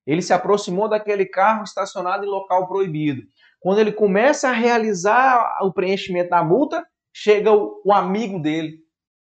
ele 0.06 0.22
se 0.22 0.34
aproximou 0.34 0.88
daquele 0.88 1.26
carro 1.26 1.64
estacionado 1.64 2.26
em 2.26 2.30
local 2.30 2.68
proibido. 2.68 3.24
Quando 3.60 3.80
ele 3.80 3.92
começa 3.92 4.50
a 4.50 4.54
realizar 4.54 5.60
o 5.62 5.74
preenchimento 5.74 6.30
da 6.30 6.44
multa, 6.44 6.86
chega 7.14 7.52
o, 7.52 7.82
o 7.86 7.94
amigo 7.94 8.40
dele, 8.40 8.80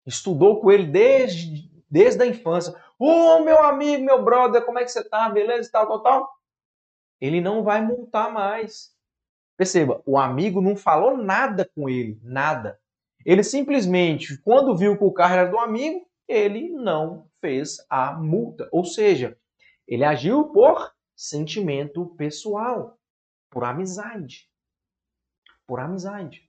estudou 0.06 0.60
com 0.60 0.72
ele 0.72 0.86
desde, 0.86 1.70
desde 1.90 2.24
a 2.24 2.26
infância. 2.26 2.74
Ô, 2.98 3.08
oh, 3.08 3.44
meu 3.44 3.62
amigo, 3.64 4.04
meu 4.04 4.24
brother, 4.24 4.66
como 4.66 4.80
é 4.80 4.84
que 4.84 4.90
você 4.90 5.04
tá? 5.08 5.30
Beleza? 5.30 5.70
Tal, 5.72 5.88
tal, 5.88 6.02
tal. 6.02 6.30
Ele 7.22 7.40
não 7.40 7.64
vai 7.64 7.82
multar 7.82 8.32
mais. 8.32 8.94
Perceba, 9.58 10.02
o 10.06 10.18
amigo 10.18 10.62
não 10.62 10.76
falou 10.76 11.16
nada 11.16 11.70
com 11.76 11.88
ele, 11.88 12.20
nada. 12.24 12.80
Ele 13.26 13.44
simplesmente, 13.44 14.38
quando 14.44 14.78
viu 14.78 14.98
que 14.98 15.04
o 15.04 15.12
carro 15.12 15.34
era 15.34 15.50
do 15.50 15.58
amigo, 15.58 16.06
ele 16.28 16.70
não 16.70 17.28
fez 17.42 17.78
a 17.90 18.14
multa. 18.14 18.70
Ou 18.72 18.86
seja, 18.86 19.38
ele 19.88 20.04
agiu 20.04 20.52
por 20.52 20.94
sentimento 21.16 22.06
pessoal, 22.16 23.00
por 23.50 23.64
amizade. 23.64 24.50
Por 25.66 25.80
amizade. 25.80 26.48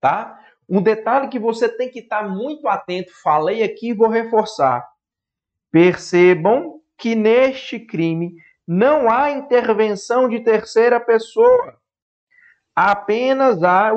Tá? 0.00 0.44
Um 0.68 0.82
detalhe 0.82 1.28
que 1.28 1.38
você 1.38 1.68
tem 1.68 1.90
que 1.90 2.00
estar 2.00 2.28
muito 2.28 2.66
atento, 2.68 3.12
falei 3.22 3.62
aqui 3.62 3.90
e 3.90 3.94
vou 3.94 4.08
reforçar. 4.08 4.86
Percebam 5.70 6.80
que 6.96 7.14
neste 7.14 7.78
crime 7.78 8.34
não 8.66 9.08
há 9.10 9.30
intervenção 9.30 10.28
de 10.28 10.40
terceira 10.40 11.00
pessoa. 11.00 11.80
Apenas 12.74 13.62
há 13.62 13.92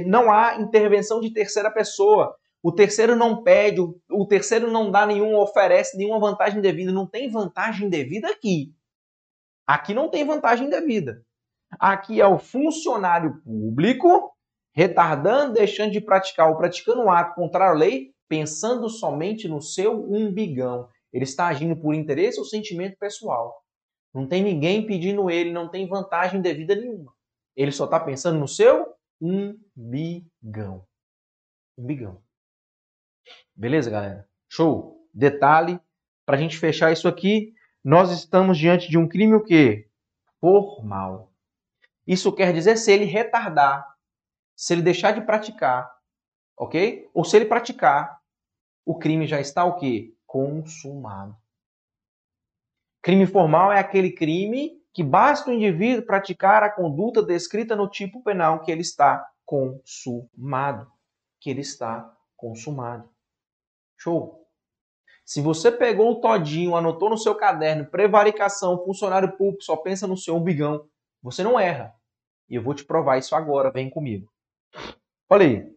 não 0.00 0.30
há 0.30 0.56
intervenção 0.56 1.20
de 1.20 1.32
terceira 1.32 1.70
pessoa. 1.70 2.34
O 2.62 2.72
terceiro 2.72 3.14
não 3.14 3.42
pede, 3.42 3.80
o, 3.80 4.26
terceiro 4.26 4.70
não 4.70 4.90
dá 4.90 5.04
nenhum, 5.04 5.36
oferece 5.36 5.96
nenhuma 5.96 6.18
vantagem 6.18 6.60
devida. 6.60 6.90
Não 6.90 7.06
tem 7.06 7.30
vantagem 7.30 7.88
devida 7.88 8.28
aqui. 8.28 8.74
Aqui 9.66 9.92
não 9.92 10.08
tem 10.08 10.24
vantagem 10.24 10.68
devida. 10.68 11.22
Aqui 11.78 12.20
é 12.20 12.26
o 12.26 12.38
funcionário 12.38 13.40
público 13.42 14.32
retardando, 14.74 15.54
deixando 15.54 15.92
de 15.92 16.00
praticar 16.00 16.48
ou 16.48 16.56
praticando 16.56 17.02
um 17.02 17.10
ato 17.10 17.34
contrário 17.34 17.76
à 17.76 17.78
lei, 17.78 18.10
pensando 18.28 18.88
somente 18.88 19.46
no 19.46 19.60
seu 19.60 19.92
umbigão. 20.12 20.88
Ele 21.12 21.24
está 21.24 21.46
agindo 21.46 21.76
por 21.76 21.94
interesse 21.94 22.40
ou 22.40 22.44
sentimento 22.44 22.98
pessoal. 22.98 23.54
Não 24.12 24.26
tem 24.26 24.42
ninguém 24.42 24.86
pedindo 24.86 25.30
ele, 25.30 25.52
não 25.52 25.68
tem 25.68 25.86
vantagem 25.86 26.40
devida 26.40 26.74
nenhuma. 26.74 27.12
Ele 27.56 27.70
só 27.70 27.84
está 27.84 28.00
pensando 28.00 28.38
no 28.38 28.48
seu 28.48 28.93
um 29.20 29.58
bigão. 29.74 30.86
Um 31.76 31.86
bigão. 31.86 32.22
Beleza, 33.54 33.90
galera? 33.90 34.28
Show. 34.48 35.08
Detalhe, 35.12 35.80
para 36.26 36.36
a 36.36 36.38
gente 36.38 36.58
fechar 36.58 36.92
isso 36.92 37.06
aqui, 37.06 37.54
nós 37.82 38.10
estamos 38.10 38.58
diante 38.58 38.88
de 38.88 38.98
um 38.98 39.06
crime 39.06 39.34
o 39.34 39.42
quê? 39.42 39.88
Formal. 40.40 41.32
Isso 42.06 42.34
quer 42.34 42.52
dizer 42.52 42.76
se 42.76 42.92
ele 42.92 43.04
retardar, 43.04 43.96
se 44.56 44.74
ele 44.74 44.82
deixar 44.82 45.12
de 45.12 45.20
praticar, 45.20 45.90
ok? 46.56 47.08
Ou 47.14 47.24
se 47.24 47.36
ele 47.36 47.46
praticar, 47.46 48.20
o 48.84 48.98
crime 48.98 49.26
já 49.26 49.40
está 49.40 49.64
o 49.64 49.76
quê? 49.76 50.14
Consumado. 50.26 51.36
Crime 53.02 53.26
formal 53.26 53.72
é 53.72 53.78
aquele 53.78 54.10
crime 54.10 54.82
que 54.94 55.02
basta 55.02 55.50
o 55.50 55.52
indivíduo 55.52 56.06
praticar 56.06 56.62
a 56.62 56.70
conduta 56.70 57.20
descrita 57.20 57.74
no 57.74 57.88
tipo 57.88 58.22
penal 58.22 58.60
que 58.60 58.70
ele 58.70 58.80
está 58.80 59.28
consumado, 59.44 60.90
que 61.40 61.50
ele 61.50 61.60
está 61.62 62.16
consumado. 62.36 63.10
Show? 63.98 64.40
Se 65.24 65.40
você 65.40 65.72
pegou 65.72 66.12
o 66.12 66.20
todinho, 66.20 66.76
anotou 66.76 67.10
no 67.10 67.18
seu 67.18 67.34
caderno, 67.34 67.86
prevaricação, 67.86 68.84
funcionário 68.84 69.36
público, 69.36 69.64
só 69.64 69.76
pensa 69.76 70.06
no 70.06 70.16
seu 70.16 70.36
umbigão, 70.36 70.88
você 71.20 71.42
não 71.42 71.58
erra. 71.58 71.92
E 72.48 72.54
eu 72.54 72.62
vou 72.62 72.74
te 72.74 72.84
provar 72.84 73.18
isso 73.18 73.34
agora, 73.34 73.72
vem 73.72 73.90
comigo. 73.90 74.30
Olha 75.28 75.46
aí. 75.46 75.74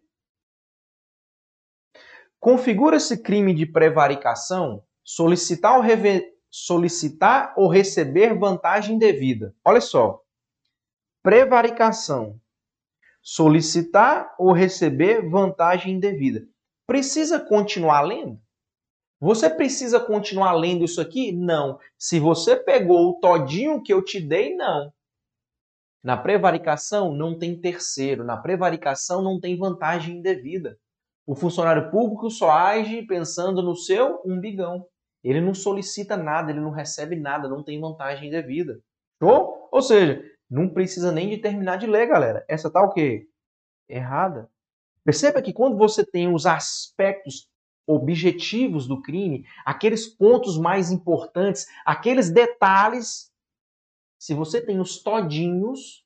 Configura-se 2.40 3.24
crime 3.24 3.54
de 3.54 3.66
prevaricação 3.66 4.84
solicitar 5.04 5.76
ou, 5.78 5.82
reve... 5.82 6.37
solicitar 6.66 7.54
ou 7.56 7.68
receber 7.68 8.34
vantagem 8.38 8.98
devida. 8.98 9.56
Olha 9.64 9.80
só. 9.80 10.22
Prevaricação. 11.22 12.40
Solicitar 13.22 14.34
ou 14.40 14.52
receber 14.52 15.30
vantagem 15.30 15.96
indevida. 15.96 16.48
Precisa 16.88 17.40
continuar 17.40 18.02
lendo? 18.02 18.42
Você 19.20 19.50
precisa 19.50 20.00
continuar 20.00 20.54
lendo 20.54 20.86
isso 20.86 21.00
aqui? 21.00 21.32
Não. 21.32 21.80
Se 21.98 22.20
você 22.20 22.56
pegou 22.56 23.10
o 23.10 23.20
todinho 23.20 23.82
que 23.84 23.94
eu 23.94 24.04
te 24.04 24.20
dei, 24.20 24.56
não. 24.56 24.92
Na 26.04 26.18
prevaricação 26.18 27.14
não 27.14 27.38
tem 27.38 27.60
terceiro, 27.60 28.24
na 28.24 28.38
prevaricação 28.38 29.22
não 29.22 29.40
tem 29.40 29.58
vantagem 29.58 30.18
indevida. 30.18 30.80
O 31.26 31.36
funcionário 31.36 31.92
público 31.92 32.30
só 32.32 32.50
age 32.50 33.04
pensando 33.04 33.62
no 33.62 33.76
seu 33.76 34.22
umbigão. 34.26 34.88
Ele 35.30 35.42
não 35.42 35.54
solicita 35.54 36.16
nada, 36.16 36.52
ele 36.52 36.62
não 36.62 36.72
recebe 36.72 37.16
nada, 37.16 37.50
não 37.50 37.62
tem 37.62 37.82
vantagem 37.82 38.30
indevida. 38.30 38.80
Show? 39.22 39.68
Ou 39.70 39.82
seja, 39.82 40.24
não 40.50 40.70
precisa 40.70 41.12
nem 41.12 41.30
de 41.30 41.38
terminar 41.38 41.78
de 41.78 41.86
ler, 41.86 42.08
galera. 42.08 42.46
Essa 42.48 42.72
tá 42.72 42.82
o 42.82 42.94
quê? 42.94 43.28
Errada. 43.90 44.50
Perceba 45.04 45.42
que 45.42 45.52
quando 45.52 45.78
você 45.78 46.06
tem 46.06 46.34
os 46.34 46.46
aspectos 46.46 47.50
objetivos 47.86 48.88
do 48.88 49.02
crime, 49.02 49.46
aqueles 49.66 50.08
pontos 50.08 50.58
mais 50.58 50.92
importantes, 50.92 51.68
aqueles 51.86 52.30
detalhes, 52.30 53.30
se 54.18 54.34
você 54.34 54.62
tem 54.62 54.80
os 54.80 55.04
todinhos, 55.04 56.06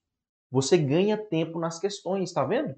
você 0.50 0.80
ganha 0.80 1.16
tempo 1.16 1.60
nas 1.60 1.80
questões, 1.80 2.34
tá 2.34 2.44
vendo? 2.44 2.76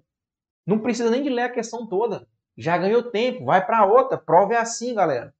Não 0.65 0.79
precisa 0.79 1.09
nem 1.09 1.23
de 1.23 1.29
ler 1.29 1.43
a 1.43 1.53
questão 1.53 1.87
toda. 1.87 2.27
Já 2.57 2.77
ganhou 2.77 3.03
tempo, 3.11 3.45
vai 3.45 3.65
para 3.65 3.85
outra. 3.85 4.17
Prova 4.17 4.55
é 4.55 4.57
assim, 4.57 4.93
galera. 4.93 5.33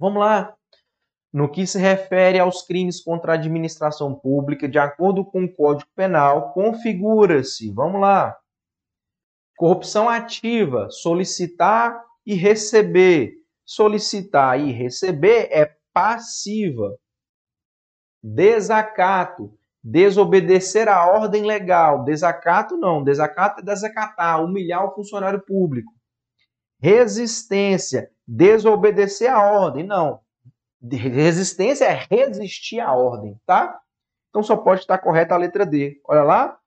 Vamos 0.00 0.18
lá. 0.18 0.56
No 1.30 1.48
que 1.48 1.66
se 1.66 1.78
refere 1.78 2.38
aos 2.38 2.62
crimes 2.62 3.00
contra 3.00 3.32
a 3.32 3.34
administração 3.34 4.14
pública, 4.14 4.66
de 4.66 4.78
acordo 4.78 5.24
com 5.24 5.44
o 5.44 5.54
Código 5.54 5.88
Penal, 5.94 6.54
configura-se, 6.54 7.70
vamos 7.70 8.00
lá, 8.00 8.36
corrupção 9.56 10.08
ativa, 10.08 10.88
solicitar 10.90 12.02
e 12.24 12.34
receber. 12.34 13.34
Solicitar 13.64 14.58
e 14.58 14.72
receber 14.72 15.48
é 15.52 15.76
passiva. 15.92 16.96
Desacato, 18.22 19.56
desobedecer 19.84 20.88
a 20.88 21.06
ordem 21.06 21.44
legal. 21.44 22.04
Desacato 22.04 22.76
não, 22.76 23.04
desacato 23.04 23.60
é 23.60 23.62
desacatar, 23.62 24.42
humilhar 24.42 24.84
o 24.84 24.94
funcionário 24.94 25.40
público. 25.40 25.92
Resistência, 26.80 28.10
desobedecer 28.30 29.28
a 29.28 29.42
ordem, 29.42 29.84
não. 29.84 30.20
Resistência 30.80 31.84
é 31.84 32.06
resistir 32.08 32.78
à 32.78 32.94
ordem, 32.94 33.38
tá? 33.44 33.80
Então 34.28 34.40
só 34.40 34.56
pode 34.56 34.82
estar 34.82 34.98
correta 34.98 35.34
a 35.34 35.38
letra 35.38 35.66
D. 35.66 36.00
Olha 36.04 36.22
lá, 36.22 36.58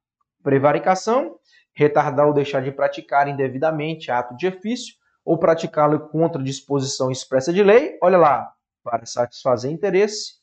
prevaricação, 0.44 1.40
retardar 1.74 2.28
ou 2.28 2.34
deixar 2.34 2.62
de 2.62 2.72
praticar 2.72 3.30
indevidamente 3.30 4.12
ato 4.12 4.36
de 4.36 4.46
ofício, 4.46 4.96
ou 5.24 5.38
praticá-lo 5.38 6.10
contra 6.10 6.44
disposição 6.44 7.10
expressa 7.10 7.54
de 7.54 7.64
lei, 7.64 7.98
olha 8.02 8.18
lá, 8.18 8.54
para 8.84 9.06
satisfazer 9.06 9.72
interesse 9.72 10.34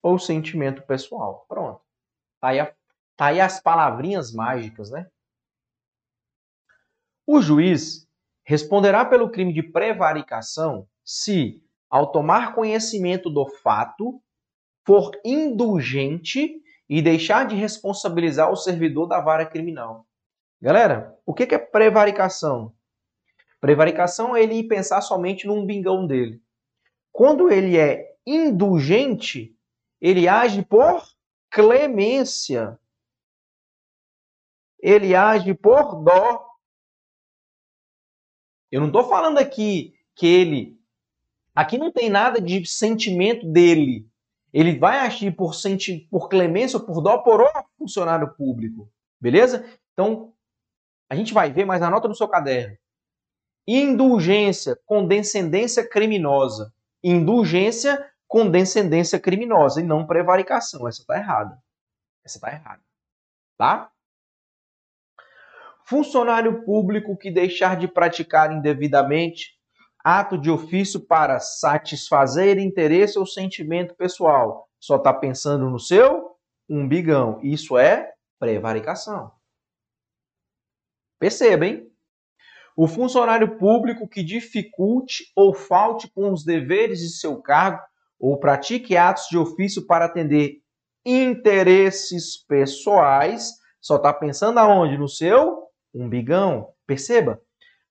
ou 0.00 0.16
sentimento 0.16 0.82
pessoal. 0.82 1.44
Pronto. 1.48 1.80
Tá 2.40 2.48
aí, 2.48 2.60
a, 2.60 2.72
tá 3.16 3.26
aí 3.26 3.40
as 3.40 3.60
palavrinhas 3.60 4.32
mágicas, 4.32 4.90
né? 4.92 5.08
O 7.26 7.42
juiz 7.42 8.05
responderá 8.46 9.04
pelo 9.04 9.28
crime 9.28 9.52
de 9.52 9.62
prevaricação 9.62 10.86
se, 11.04 11.60
ao 11.90 12.12
tomar 12.12 12.54
conhecimento 12.54 13.28
do 13.28 13.44
fato, 13.46 14.22
for 14.86 15.10
indulgente 15.24 16.62
e 16.88 17.02
deixar 17.02 17.46
de 17.46 17.56
responsabilizar 17.56 18.50
o 18.50 18.56
servidor 18.56 19.08
da 19.08 19.20
vara 19.20 19.44
criminal. 19.44 20.06
Galera, 20.62 21.18
o 21.26 21.34
que 21.34 21.52
é 21.54 21.58
prevaricação? 21.58 22.72
Prevaricação 23.60 24.36
é 24.36 24.42
ele 24.44 24.62
pensar 24.68 25.00
somente 25.00 25.44
no 25.44 25.54
umbigão 25.54 26.06
dele. 26.06 26.40
Quando 27.10 27.50
ele 27.50 27.76
é 27.76 28.14
indulgente, 28.24 29.56
ele 30.00 30.28
age 30.28 30.62
por 30.62 31.02
clemência. 31.50 32.78
Ele 34.78 35.16
age 35.16 35.52
por 35.52 35.96
dó. 36.04 36.46
Eu 38.70 38.80
não 38.80 38.88
estou 38.88 39.04
falando 39.08 39.38
aqui 39.38 39.94
que 40.14 40.26
ele. 40.26 40.78
Aqui 41.54 41.78
não 41.78 41.90
tem 41.90 42.10
nada 42.10 42.40
de 42.40 42.66
sentimento 42.66 43.46
dele. 43.50 44.06
Ele 44.52 44.78
vai 44.78 44.98
agir 45.00 45.34
por, 45.34 45.54
senti, 45.54 46.06
por 46.10 46.28
clemência 46.28 46.78
ou 46.78 46.84
por 46.84 47.00
dó 47.00 47.18
por 47.18 47.40
o 47.40 47.48
funcionário 47.78 48.34
público. 48.34 48.90
Beleza? 49.20 49.64
Então, 49.92 50.32
a 51.10 51.14
gente 51.14 51.32
vai 51.32 51.52
ver, 51.52 51.64
mas 51.64 51.82
anota 51.82 52.08
no 52.08 52.14
seu 52.14 52.28
caderno 52.28 52.76
indulgência 53.66 54.78
com 54.86 55.06
descendência 55.06 55.86
criminosa. 55.88 56.72
Indulgência 57.02 58.08
com 58.28 58.48
descendência 58.48 59.18
criminosa 59.18 59.80
e 59.80 59.84
não 59.84 60.06
prevaricação. 60.06 60.86
Essa 60.86 61.00
está 61.00 61.16
errada. 61.16 61.60
Essa 62.24 62.38
está 62.38 62.52
errada. 62.52 62.82
Tá? 63.56 63.90
Funcionário 65.88 66.64
público 66.64 67.16
que 67.16 67.30
deixar 67.30 67.76
de 67.76 67.86
praticar 67.86 68.52
indevidamente 68.52 69.56
ato 70.02 70.36
de 70.36 70.50
ofício 70.50 71.00
para 71.00 71.38
satisfazer 71.38 72.58
interesse 72.58 73.18
ou 73.18 73.26
sentimento 73.26 73.94
pessoal. 73.94 74.68
Só 74.80 74.96
está 74.96 75.14
pensando 75.14 75.70
no 75.70 75.78
seu 75.78 76.36
umbigão. 76.68 77.40
Isso 77.40 77.78
é 77.78 78.12
prevaricação. 78.38 79.30
Perceba, 81.20 81.66
hein? 81.66 81.88
O 82.76 82.86
funcionário 82.86 83.56
público 83.56 84.08
que 84.08 84.22
dificulte 84.22 85.32
ou 85.36 85.54
falte 85.54 86.10
com 86.10 86.32
os 86.32 86.44
deveres 86.44 86.98
de 86.98 87.10
seu 87.10 87.40
cargo 87.40 87.82
ou 88.18 88.38
pratique 88.38 88.96
atos 88.96 89.26
de 89.30 89.38
ofício 89.38 89.86
para 89.86 90.04
atender 90.06 90.60
interesses 91.04 92.36
pessoais, 92.46 93.52
só 93.80 93.96
está 93.96 94.12
pensando 94.12 94.58
aonde? 94.58 94.98
No 94.98 95.08
seu 95.08 95.65
umbigão. 95.96 96.68
Perceba? 96.86 97.40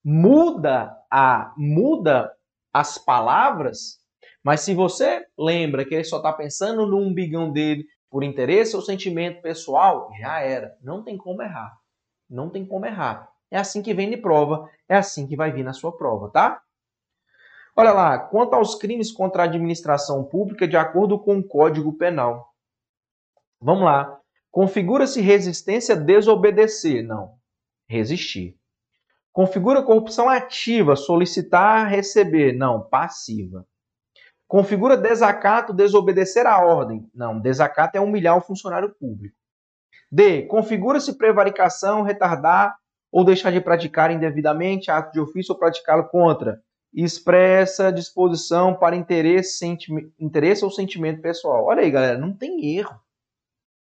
Muda 0.04 0.96
a 1.12 1.54
muda 1.58 2.32
as 2.72 2.98
palavras, 2.98 4.00
mas 4.44 4.62
se 4.62 4.74
você 4.76 5.26
lembra 5.38 5.86
que 5.86 5.96
ele 5.96 6.04
só 6.04 6.18
está 6.18 6.32
pensando 6.32 6.86
no 6.86 6.98
umbigão 6.98 7.52
dele 7.52 7.86
por 8.10 8.24
interesse 8.24 8.76
ou 8.76 8.82
sentimento 8.82 9.42
pessoal, 9.42 10.12
já 10.20 10.40
era. 10.40 10.78
Não 10.82 11.04
tem 11.04 11.18
como 11.18 11.42
errar. 11.42 11.76
Não 12.30 12.50
tem 12.50 12.66
como 12.66 12.86
errar. 12.86 13.30
É 13.50 13.58
assim 13.58 13.82
que 13.82 13.94
vem 13.94 14.10
de 14.10 14.18
prova, 14.18 14.70
é 14.88 14.96
assim 14.96 15.26
que 15.28 15.36
vai 15.36 15.52
vir 15.52 15.64
na 15.64 15.74
sua 15.74 15.96
prova, 15.96 16.30
tá? 16.30 16.62
Olha 17.76 17.92
lá, 17.92 18.18
quanto 18.20 18.54
aos 18.54 18.76
crimes 18.76 19.12
contra 19.12 19.44
a 19.44 19.46
administração 19.46 20.24
pública, 20.24 20.68
de 20.68 20.78
acordo 20.78 21.20
com 21.20 21.40
o 21.40 21.44
Código 21.44 21.94
Penal. 21.94 22.54
Vamos 23.60 23.84
lá. 23.84 24.20
Configura-se 24.52 25.22
resistência 25.22 25.96
desobedecer? 25.96 27.06
Não. 27.06 27.34
Resistir. 27.88 28.58
Configura 29.32 29.84
corrupção 29.84 30.30
ativa, 30.30 30.96
solicitar, 30.96 31.88
receber? 31.90 32.54
Não. 32.54 32.82
Passiva. 32.82 33.68
Configura 34.48 34.96
desacato, 34.96 35.74
desobedecer 35.74 36.46
a 36.46 36.64
ordem? 36.64 37.10
Não. 37.14 37.40
Desacato 37.40 37.98
é 37.98 38.02
humilhar 38.02 38.38
o 38.38 38.42
funcionário 38.42 38.94
público. 38.98 39.36
D. 40.12 40.44
Configura-se 40.44 41.18
prevaricação, 41.18 42.02
retardar, 42.02 42.78
ou 43.12 43.24
deixar 43.24 43.52
de 43.52 43.62
praticar 43.62 44.12
indevidamente 44.12 44.92
ato 44.92 45.12
de 45.14 45.20
ofício 45.20 45.54
ou 45.54 45.60
praticá-lo 45.60 46.08
contra 46.10 46.62
expressa 46.96 47.92
disposição 47.92 48.74
para 48.74 48.96
interesse, 48.96 49.66
interesse 50.18 50.64
ou 50.64 50.72
sentimento 50.72 51.22
pessoal. 51.22 51.66
Olha 51.66 51.82
aí, 51.82 51.92
galera, 51.92 52.18
não 52.18 52.34
tem 52.34 52.78
erro. 52.78 52.98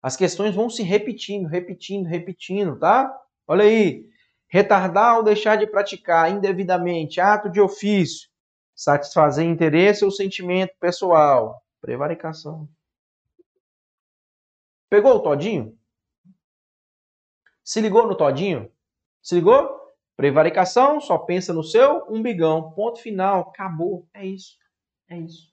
As 0.04 0.16
questões 0.16 0.56
vão 0.56 0.70
se 0.70 0.84
repetindo, 0.84 1.48
repetindo, 1.48 2.06
repetindo, 2.06 2.78
tá? 2.78 3.12
Olha 3.48 3.64
aí. 3.64 4.10
Retardar 4.48 5.18
ou 5.18 5.24
deixar 5.24 5.56
de 5.56 5.66
praticar 5.66 6.30
indevidamente 6.30 7.22
ato 7.22 7.50
de 7.50 7.62
ofício, 7.62 8.30
satisfazer 8.76 9.46
interesse 9.46 10.04
ou 10.04 10.12
sentimento 10.12 10.74
pessoal. 10.80 11.64
Prevaricação. 11.80 12.68
Pegou 14.90 15.16
o 15.16 15.20
todinho? 15.20 15.78
Se 17.64 17.80
ligou 17.80 18.06
no 18.06 18.16
todinho? 18.16 18.70
Se 19.22 19.36
ligou? 19.36 19.80
Prevaricação 20.18 21.00
só 21.00 21.18
pensa 21.18 21.54
no 21.54 21.64
seu 21.64 22.06
umbigão. 22.10 22.72
Ponto 22.74 23.00
final. 23.00 23.42
Acabou. 23.50 24.06
É 24.14 24.26
isso. 24.26 24.58
É 25.10 25.18
isso. 25.18 25.52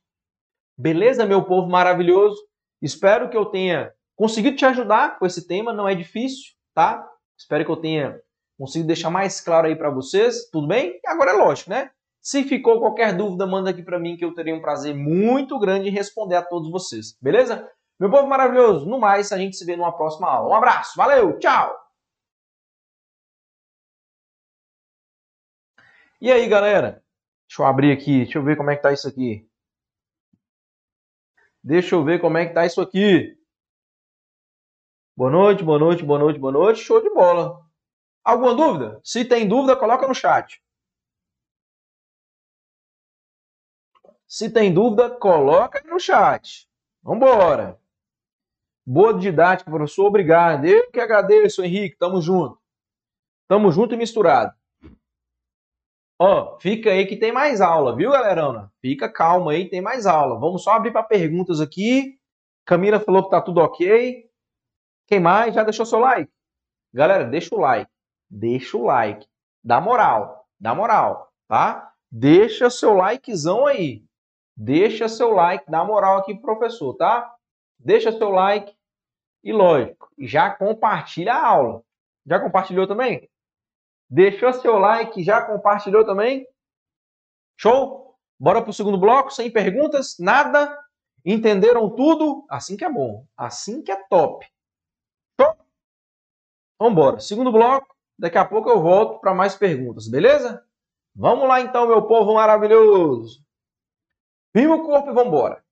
Beleza, 0.77 1.25
meu 1.25 1.45
povo 1.45 1.69
maravilhoso? 1.69 2.41
Espero 2.83 3.31
que 3.31 3.37
eu 3.37 3.47
tenha 3.47 3.95
conseguido 4.17 4.57
te 4.57 4.65
ajudar 4.65 5.19
com 5.19 5.27
esse 5.27 5.47
tema. 5.47 5.73
Não 5.73 5.89
é 5.89 5.95
difícil, 5.95 6.55
tá? 6.75 7.09
Espero 7.39 7.65
que 7.65 7.71
eu 7.71 7.77
tenha 7.77 8.21
conseguido 8.59 8.89
deixar 8.89 9.11
mais 9.11 9.41
claro 9.41 9.69
aí 9.69 9.77
para 9.77 9.91
vocês. 9.91 10.51
Tudo 10.51 10.67
bem? 10.67 10.99
Agora 11.07 11.31
é 11.31 11.35
lógico, 11.35 11.71
né? 11.71 11.91
Se 12.21 12.43
ficou 12.43 12.81
qualquer 12.81 13.17
dúvida, 13.17 13.47
manda 13.47 13.71
aqui 13.71 13.83
para 13.83 13.99
mim 13.99 14.17
que 14.17 14.25
eu 14.25 14.35
teria 14.35 14.55
um 14.55 14.61
prazer 14.61 14.95
muito 14.95 15.59
grande 15.59 15.89
em 15.89 15.93
responder 15.93 16.35
a 16.35 16.43
todos 16.43 16.71
vocês. 16.71 17.17
Beleza? 17.23 17.71
Meu 17.99 18.11
povo 18.11 18.27
maravilhoso, 18.27 18.87
no 18.87 18.99
mais, 18.99 19.33
a 19.33 19.39
gente 19.39 19.57
se 19.57 19.65
vê 19.65 19.77
numa 19.77 19.97
próxima 19.97 20.29
aula. 20.29 20.51
Um 20.51 20.57
abraço, 20.57 20.97
valeu, 20.97 21.39
tchau! 21.39 21.75
E 26.21 26.33
aí, 26.33 26.49
galera? 26.49 27.03
Deixa 27.49 27.63
eu 27.63 27.67
abrir 27.67 27.93
aqui, 27.93 28.25
deixa 28.25 28.39
eu 28.39 28.43
ver 28.43 28.57
como 28.57 28.71
é 28.71 28.77
que 28.77 28.83
tá 28.83 28.93
isso 28.93 29.07
aqui. 29.07 29.49
Deixa 31.63 31.95
eu 31.95 32.05
ver 32.05 32.21
como 32.21 32.37
é 32.37 32.47
que 32.47 32.55
tá 32.55 32.67
isso 32.67 32.81
aqui. 32.81 33.38
Boa 35.19 35.33
noite, 35.33 35.65
boa 35.65 35.81
noite, 35.81 36.05
boa 36.05 36.17
noite, 36.21 36.39
boa 36.39 36.53
noite. 36.53 36.79
Show 36.79 37.03
de 37.03 37.11
bola. 37.11 37.61
Alguma 38.23 38.55
dúvida? 38.55 39.01
Se 39.03 39.25
tem 39.25 39.49
dúvida, 39.49 39.75
coloca 39.75 40.07
no 40.07 40.15
chat. 40.15 40.63
Se 44.29 44.49
tem 44.49 44.73
dúvida, 44.73 45.11
coloca 45.11 45.83
no 45.89 45.99
chat. 45.99 46.69
Vambora. 47.03 47.81
Boa 48.87 49.13
didática, 49.13 49.69
professor. 49.69 50.07
Obrigado. 50.07 50.65
Eu 50.65 50.89
que 50.89 51.01
agradeço, 51.01 51.65
Henrique. 51.65 51.99
Tamo 51.99 52.21
junto. 52.23 52.57
Tamo 53.49 53.73
junto 53.73 53.95
e 53.95 53.99
misturado. 53.99 54.55
Ó, 56.17 56.61
fica 56.61 56.91
aí 56.91 57.07
que 57.07 57.17
tem 57.17 57.33
mais 57.33 57.61
aula, 57.61 57.97
viu, 57.97 58.13
galerona? 58.13 58.73
Fica 58.81 59.13
calma 59.13 59.51
aí, 59.51 59.69
tem 59.69 59.81
mais 59.81 60.07
aula. 60.07 60.39
Vamos 60.39 60.63
só 60.63 60.75
abrir 60.75 60.93
para 60.93 61.03
perguntas 61.03 61.61
aqui. 61.61 62.21
Camila 62.65 63.01
falou 63.01 63.25
que 63.25 63.31
tá 63.31 63.43
tudo 63.43 63.59
ok. 63.61 64.28
Quem 65.09 65.19
mais? 65.19 65.55
Já 65.55 65.65
deixou 65.65 65.85
seu 65.85 65.99
like? 65.99 66.31
Galera, 66.95 67.25
deixa 67.25 67.55
o 67.55 67.59
like. 67.59 67.91
Deixa 68.31 68.77
o 68.77 68.85
like. 68.85 69.27
Dá 69.65 69.81
moral. 69.81 70.47
Dá 70.61 70.75
moral, 70.75 71.33
tá? 71.49 71.93
Deixa 72.11 72.69
seu 72.69 72.95
likezão 72.95 73.67
aí. 73.67 74.05
Deixa 74.57 75.09
seu 75.09 75.31
like, 75.31 75.71
dá 75.71 75.85
moral 75.85 76.19
aqui 76.19 76.35
pro 76.35 76.57
professor, 76.57 76.95
tá? 76.95 77.33
Deixa 77.79 78.11
seu 78.11 78.29
like 78.29 78.77
e, 79.45 79.53
lógico, 79.53 80.11
já 80.19 80.51
compartilha 80.51 81.33
a 81.33 81.47
aula. 81.47 81.85
Já 82.27 82.41
compartilhou 82.41 82.87
também? 82.87 83.31
Deixou 84.11 84.53
seu 84.53 84.79
like, 84.79 85.23
já 85.23 85.47
compartilhou 85.47 86.05
também? 86.05 86.45
Show? 87.57 88.17
Bora 88.39 88.63
pro 88.63 88.73
segundo 88.73 88.99
bloco, 88.99 89.31
sem 89.31 89.51
perguntas, 89.51 90.17
nada? 90.19 90.77
Entenderam 91.25 91.95
tudo? 91.95 92.45
Assim 92.51 92.77
que 92.77 92.85
é 92.85 92.91
bom, 92.91 93.27
assim 93.37 93.81
que 93.81 93.93
é 93.93 93.97
top. 94.09 94.45
Show? 96.79 96.89
Vambora. 96.89 97.21
Segundo 97.21 97.53
bloco, 97.53 97.95
daqui 98.19 98.39
a 98.39 98.45
pouco 98.45 98.71
eu 98.71 98.81
volto 98.81 99.21
para 99.21 99.35
mais 99.35 99.57
perguntas, 99.57 100.09
beleza? 100.09 100.65
Vamos 101.15 101.49
lá 101.49 101.61
então, 101.61 101.87
meu 101.87 102.07
povo 102.07 102.35
maravilhoso. 102.35 103.45
Firma 104.57 104.77
o 104.77 104.87
corpo 104.87 105.11
e 105.11 105.15
vambora. 105.15 105.65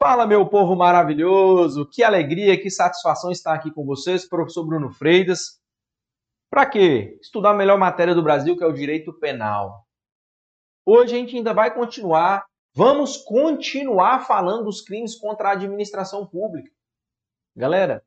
Fala, 0.00 0.26
meu 0.26 0.46
povo 0.48 0.76
maravilhoso! 0.76 1.88
Que 1.88 2.02
alegria, 2.02 2.60
que 2.60 2.70
satisfação 2.70 3.30
estar 3.30 3.54
aqui 3.54 3.70
com 3.70 3.86
vocês, 3.86 4.28
professor 4.28 4.64
Bruno 4.64 4.90
Freitas. 4.90 5.60
Para 6.50 6.66
quê? 6.66 7.18
Estudar 7.20 7.50
a 7.50 7.54
melhor 7.54 7.78
matéria 7.78 8.14
do 8.14 8.22
Brasil, 8.22 8.56
que 8.56 8.62
é 8.62 8.66
o 8.66 8.72
direito 8.72 9.12
penal. 9.14 9.84
Hoje 10.86 11.14
a 11.14 11.18
gente 11.18 11.36
ainda 11.36 11.54
vai 11.54 11.74
continuar, 11.74 12.46
vamos 12.74 13.16
continuar 13.16 14.26
falando 14.26 14.64
dos 14.64 14.80
crimes 14.80 15.14
contra 15.14 15.48
a 15.48 15.52
administração 15.52 16.26
pública. 16.26 16.70
Galera, 17.56 18.04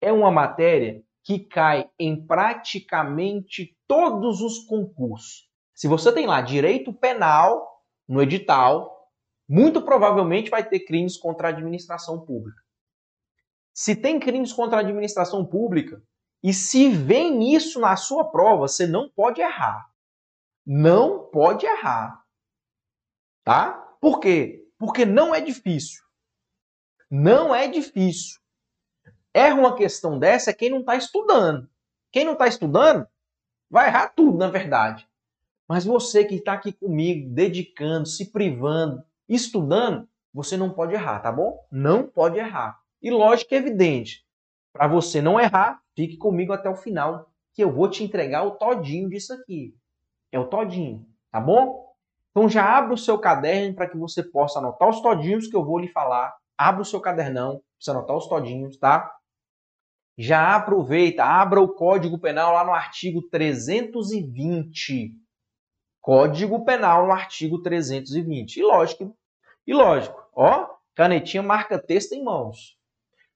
é 0.00 0.12
uma 0.12 0.30
matéria 0.30 1.02
que 1.22 1.38
cai 1.38 1.90
em 1.98 2.26
praticamente 2.26 3.76
todos 3.86 4.40
os 4.40 4.60
concursos. 4.66 5.48
Se 5.74 5.88
você 5.88 6.12
tem 6.12 6.26
lá 6.26 6.40
direito 6.42 6.92
penal 6.92 7.82
no 8.06 8.22
edital, 8.22 9.08
muito 9.48 9.82
provavelmente 9.82 10.50
vai 10.50 10.66
ter 10.66 10.80
crimes 10.80 11.16
contra 11.16 11.48
a 11.48 11.50
administração 11.50 12.24
pública. 12.24 12.60
Se 13.72 13.96
tem 13.96 14.20
crimes 14.20 14.52
contra 14.52 14.78
a 14.78 14.80
administração 14.80 15.44
pública 15.44 16.02
e 16.42 16.52
se 16.52 16.90
vem 16.90 17.54
isso 17.54 17.80
na 17.80 17.96
sua 17.96 18.30
prova, 18.30 18.68
você 18.68 18.86
não 18.86 19.08
pode 19.08 19.40
errar. 19.40 19.90
Não 20.66 21.30
pode 21.30 21.66
errar. 21.66 22.19
Tá? 23.44 23.72
Por 24.00 24.20
quê? 24.20 24.66
Porque 24.78 25.04
não 25.04 25.34
é 25.34 25.40
difícil. 25.40 26.02
Não 27.10 27.54
é 27.54 27.68
difícil. 27.68 28.40
Erra 29.32 29.54
uma 29.54 29.76
questão 29.76 30.18
dessa 30.18 30.50
é 30.50 30.54
quem 30.54 30.70
não 30.70 30.80
está 30.80 30.96
estudando. 30.96 31.68
Quem 32.12 32.24
não 32.24 32.32
está 32.32 32.46
estudando 32.46 33.06
vai 33.70 33.88
errar 33.88 34.08
tudo, 34.08 34.38
na 34.38 34.48
verdade. 34.48 35.08
Mas 35.68 35.84
você 35.84 36.24
que 36.24 36.34
está 36.34 36.54
aqui 36.54 36.72
comigo, 36.72 37.32
dedicando, 37.32 38.06
se 38.06 38.32
privando, 38.32 39.04
estudando, 39.28 40.08
você 40.32 40.56
não 40.56 40.70
pode 40.70 40.94
errar, 40.94 41.20
tá 41.20 41.30
bom? 41.30 41.64
Não 41.70 42.04
pode 42.04 42.38
errar. 42.38 42.80
E 43.00 43.10
lógico 43.10 43.54
é 43.54 43.58
evidente. 43.58 44.26
Para 44.72 44.88
você 44.88 45.22
não 45.22 45.38
errar, 45.38 45.80
fique 45.94 46.16
comigo 46.16 46.52
até 46.52 46.68
o 46.68 46.76
final, 46.76 47.32
que 47.52 47.62
eu 47.62 47.72
vou 47.72 47.88
te 47.88 48.02
entregar 48.02 48.44
o 48.44 48.52
todinho 48.52 49.08
disso 49.08 49.32
aqui. 49.32 49.76
É 50.32 50.38
o 50.38 50.46
todinho, 50.46 51.06
tá 51.30 51.40
bom? 51.40 51.89
Então 52.30 52.48
já 52.48 52.64
abra 52.78 52.94
o 52.94 52.98
seu 52.98 53.18
caderno 53.18 53.74
para 53.74 53.88
que 53.88 53.96
você 53.96 54.22
possa 54.22 54.58
anotar 54.58 54.88
os 54.88 55.00
todinhos 55.00 55.48
que 55.48 55.56
eu 55.56 55.64
vou 55.64 55.78
lhe 55.78 55.88
falar. 55.88 56.34
Abra 56.56 56.82
o 56.82 56.84
seu 56.84 57.00
cadernão 57.00 57.60
você 57.78 57.90
anotar 57.90 58.16
os 58.16 58.28
todinhos, 58.28 58.76
tá? 58.76 59.10
Já 60.16 60.54
aproveita, 60.54 61.24
abra 61.24 61.60
o 61.60 61.68
Código 61.68 62.18
Penal 62.18 62.52
lá 62.52 62.62
no 62.64 62.72
artigo 62.72 63.22
320. 63.22 65.14
Código 66.00 66.64
Penal 66.64 67.06
no 67.06 67.12
artigo 67.12 67.62
320. 67.62 68.58
E 68.58 68.62
lógico, 68.62 69.16
e 69.66 69.72
lógico, 69.72 70.22
ó, 70.34 70.68
canetinha 70.94 71.42
marca 71.42 71.78
texto 71.78 72.12
em 72.12 72.22
mãos. 72.22 72.78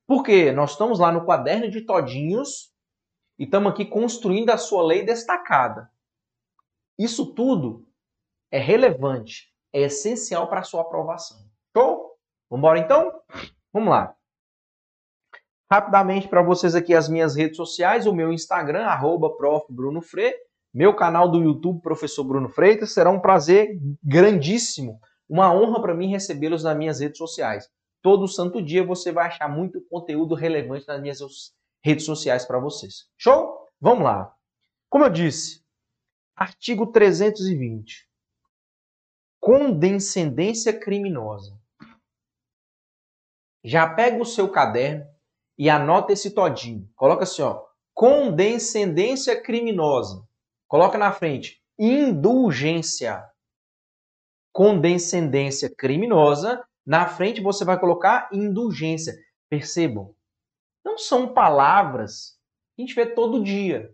Porque 0.06 0.52
nós 0.52 0.72
estamos 0.72 0.98
lá 0.98 1.10
no 1.10 1.26
caderno 1.26 1.70
de 1.70 1.80
todinhos 1.80 2.70
e 3.38 3.44
estamos 3.44 3.72
aqui 3.72 3.86
construindo 3.86 4.50
a 4.50 4.58
sua 4.58 4.84
lei 4.84 5.04
destacada. 5.04 5.90
Isso 6.98 7.34
tudo 7.34 7.88
é 8.54 8.58
relevante, 8.58 9.52
é 9.72 9.80
essencial 9.80 10.46
para 10.46 10.60
a 10.60 10.62
sua 10.62 10.82
aprovação. 10.82 11.38
Show? 11.76 12.12
Vamos 12.48 12.60
embora 12.60 12.78
então? 12.78 13.12
Vamos 13.72 13.90
lá. 13.90 14.14
Rapidamente 15.68 16.28
para 16.28 16.40
vocês 16.40 16.76
aqui 16.76 16.94
as 16.94 17.08
minhas 17.08 17.34
redes 17.34 17.56
sociais, 17.56 18.06
o 18.06 18.14
meu 18.14 18.32
Instagram, 18.32 18.84
arroba 18.84 19.28
meu 20.72 20.94
canal 20.94 21.28
do 21.28 21.42
YouTube, 21.42 21.82
Professor 21.82 22.22
Bruno 22.22 22.48
Freitas. 22.48 22.94
Será 22.94 23.10
um 23.10 23.18
prazer 23.18 23.76
grandíssimo 24.00 25.00
uma 25.28 25.52
honra 25.52 25.82
para 25.82 25.94
mim 25.94 26.06
recebê-los 26.06 26.62
nas 26.62 26.76
minhas 26.76 27.00
redes 27.00 27.18
sociais. 27.18 27.68
Todo 28.00 28.28
santo 28.28 28.62
dia 28.62 28.86
você 28.86 29.10
vai 29.10 29.26
achar 29.26 29.48
muito 29.48 29.80
conteúdo 29.90 30.36
relevante 30.36 30.86
nas 30.86 31.00
minhas 31.00 31.18
redes 31.82 32.04
sociais 32.04 32.44
para 32.44 32.60
vocês. 32.60 33.08
Show? 33.18 33.66
Vamos 33.80 34.04
lá. 34.04 34.32
Como 34.88 35.04
eu 35.04 35.10
disse, 35.10 35.64
artigo 36.36 36.86
320. 36.86 38.13
Condescendência 39.44 40.72
criminosa. 40.72 41.54
Já 43.62 43.86
pega 43.94 44.22
o 44.22 44.24
seu 44.24 44.50
caderno 44.50 45.06
e 45.58 45.68
anota 45.68 46.14
esse 46.14 46.30
todinho. 46.30 46.88
Coloca 46.96 47.24
assim, 47.24 47.42
ó. 47.42 47.62
Condescendência 47.92 49.38
criminosa. 49.38 50.26
Coloca 50.66 50.96
na 50.96 51.12
frente. 51.12 51.62
Indulgência 51.78 53.22
condescendência 54.50 55.68
criminosa, 55.68 56.64
na 56.86 57.08
frente 57.08 57.42
você 57.42 57.64
vai 57.64 57.78
colocar 57.78 58.30
indulgência. 58.32 59.12
Percebam, 59.50 60.14
não 60.82 60.96
são 60.96 61.34
palavras 61.34 62.38
que 62.74 62.82
a 62.82 62.86
gente 62.86 62.94
vê 62.94 63.04
todo 63.04 63.42
dia. 63.42 63.92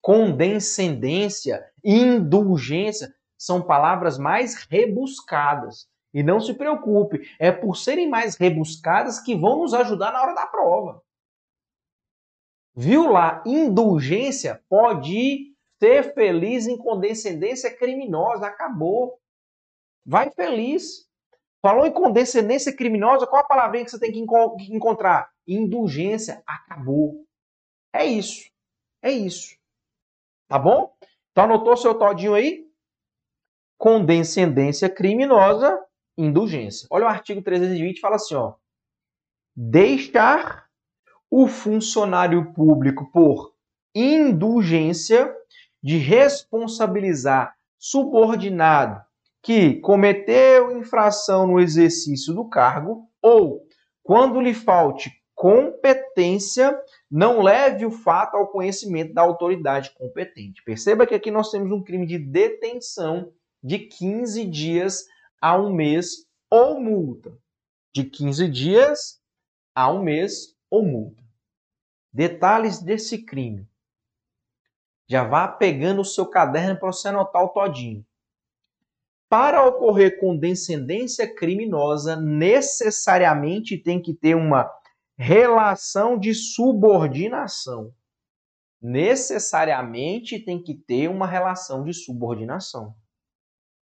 Condescendência, 0.00 1.64
indulgência 1.82 3.12
são 3.38 3.62
palavras 3.62 4.18
mais 4.18 4.64
rebuscadas. 4.64 5.88
E 6.12 6.22
não 6.22 6.40
se 6.40 6.54
preocupe, 6.54 7.20
é 7.38 7.52
por 7.52 7.76
serem 7.76 8.08
mais 8.08 8.34
rebuscadas 8.36 9.20
que 9.20 9.34
vão 9.36 9.60
nos 9.60 9.72
ajudar 9.74 10.12
na 10.12 10.22
hora 10.22 10.34
da 10.34 10.46
prova. 10.46 11.02
Viu 12.74 13.10
lá? 13.10 13.42
Indulgência 13.46 14.62
pode 14.68 15.54
ser 15.78 16.14
feliz 16.14 16.66
em 16.66 16.76
condescendência 16.76 17.74
criminosa. 17.76 18.46
Acabou. 18.46 19.18
Vai 20.04 20.30
feliz. 20.30 21.08
Falou 21.60 21.86
em 21.86 21.92
condescendência 21.92 22.74
criminosa, 22.74 23.26
qual 23.26 23.42
a 23.42 23.46
palavrinha 23.46 23.84
que 23.84 23.90
você 23.90 23.98
tem 23.98 24.12
que 24.12 24.20
encontrar? 24.72 25.30
Indulgência. 25.46 26.42
Acabou. 26.46 27.26
É 27.92 28.04
isso. 28.06 28.48
É 29.02 29.10
isso. 29.10 29.56
Tá 30.48 30.58
bom? 30.58 30.94
Então 31.32 31.44
anotou 31.44 31.76
seu 31.76 31.94
todinho 31.96 32.34
aí? 32.34 32.67
Condescendência 33.78 34.90
criminosa, 34.90 35.78
indulgência. 36.16 36.86
Olha 36.90 37.04
o 37.04 37.08
artigo 37.08 37.40
320, 37.40 38.00
fala 38.00 38.16
assim, 38.16 38.34
ó. 38.34 38.54
Deixar 39.56 40.66
o 41.30 41.46
funcionário 41.46 42.52
público 42.52 43.10
por 43.12 43.54
indulgência 43.94 45.34
de 45.82 45.96
responsabilizar 45.96 47.54
subordinado 47.78 49.00
que 49.42 49.74
cometeu 49.80 50.76
infração 50.76 51.46
no 51.46 51.60
exercício 51.60 52.34
do 52.34 52.48
cargo 52.48 53.08
ou 53.22 53.62
quando 54.02 54.40
lhe 54.40 54.54
falte 54.54 55.12
competência, 55.34 56.76
não 57.08 57.40
leve 57.40 57.86
o 57.86 57.92
fato 57.92 58.36
ao 58.36 58.48
conhecimento 58.48 59.14
da 59.14 59.22
autoridade 59.22 59.94
competente. 59.94 60.64
Perceba 60.64 61.06
que 61.06 61.14
aqui 61.14 61.30
nós 61.30 61.50
temos 61.50 61.70
um 61.70 61.82
crime 61.82 62.06
de 62.06 62.18
detenção 62.18 63.32
de 63.62 63.78
15 63.78 64.44
dias 64.44 65.06
a 65.40 65.56
um 65.56 65.72
mês 65.72 66.26
ou 66.50 66.80
multa. 66.80 67.36
De 67.92 68.04
15 68.04 68.48
dias 68.48 69.20
a 69.74 69.90
um 69.90 70.02
mês 70.02 70.54
ou 70.70 70.84
multa. 70.84 71.22
Detalhes 72.12 72.80
desse 72.80 73.24
crime. 73.24 73.68
Já 75.06 75.24
vá 75.24 75.48
pegando 75.48 76.02
o 76.02 76.04
seu 76.04 76.26
caderno 76.26 76.78
para 76.78 76.92
você 76.92 77.08
anotar 77.08 77.42
o 77.42 77.48
todinho. 77.48 78.04
Para 79.28 79.66
ocorrer 79.66 80.18
com 80.18 80.36
descendência 80.36 81.32
criminosa, 81.34 82.16
necessariamente 82.16 83.76
tem 83.76 84.00
que 84.00 84.14
ter 84.14 84.34
uma 84.34 84.70
relação 85.16 86.18
de 86.18 86.32
subordinação. 86.34 87.92
Necessariamente 88.80 90.38
tem 90.38 90.62
que 90.62 90.74
ter 90.74 91.08
uma 91.08 91.26
relação 91.26 91.84
de 91.84 91.92
subordinação. 91.92 92.94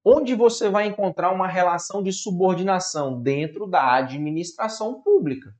Onde 0.07 0.35
você 0.35 0.69
vai 0.69 0.85
encontrar 0.85 1.31
uma 1.31 1.47
relação 1.47 2.03
de 2.03 2.13
subordinação? 2.13 3.19
Dentro 3.19 3.65
da 3.65 3.95
administração 3.95 5.01
pública. 5.01 5.51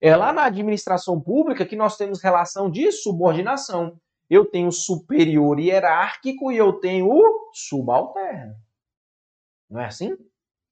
É 0.00 0.16
lá 0.16 0.32
na 0.32 0.46
administração 0.46 1.20
pública 1.20 1.64
que 1.64 1.76
nós 1.76 1.96
temos 1.96 2.20
relação 2.20 2.68
de 2.68 2.90
subordinação. 2.90 4.00
Eu 4.28 4.44
tenho 4.44 4.72
superior 4.72 5.60
hierárquico 5.60 6.50
e 6.50 6.56
eu 6.56 6.72
tenho 6.80 7.08
o 7.08 7.50
subalterno. 7.52 8.56
Não 9.70 9.80
é 9.80 9.86
assim? 9.86 10.16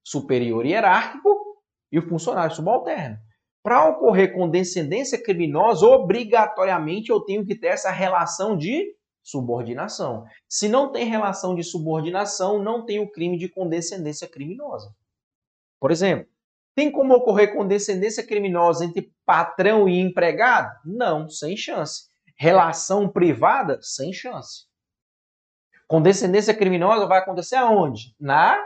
Superior 0.04 0.66
hierárquico 0.66 1.62
e 1.92 1.98
o 2.00 2.08
funcionário 2.08 2.56
subalterno. 2.56 3.18
Para 3.62 3.88
ocorrer 3.88 4.34
com 4.34 4.50
descendência 4.50 5.22
criminosa, 5.22 5.86
obrigatoriamente 5.86 7.10
eu 7.10 7.20
tenho 7.20 7.46
que 7.46 7.54
ter 7.54 7.68
essa 7.68 7.92
relação 7.92 8.56
de 8.56 8.96
subordinação. 9.22 10.24
Se 10.48 10.68
não 10.68 10.90
tem 10.90 11.06
relação 11.06 11.54
de 11.54 11.62
subordinação, 11.62 12.58
não 12.58 12.84
tem 12.84 12.98
o 12.98 13.10
crime 13.10 13.38
de 13.38 13.48
condescendência 13.48 14.28
criminosa. 14.28 14.94
Por 15.80 15.90
exemplo, 15.90 16.26
tem 16.74 16.90
como 16.90 17.14
ocorrer 17.14 17.54
condescendência 17.54 18.26
criminosa 18.26 18.84
entre 18.84 19.12
patrão 19.26 19.88
e 19.88 20.00
empregado? 20.00 20.72
Não, 20.84 21.28
sem 21.28 21.56
chance. 21.56 22.10
Relação 22.36 23.08
privada? 23.08 23.78
Sem 23.82 24.12
chance. 24.12 24.66
Condescendência 25.86 26.54
criminosa 26.54 27.06
vai 27.06 27.18
acontecer 27.18 27.56
aonde? 27.56 28.14
Na 28.18 28.58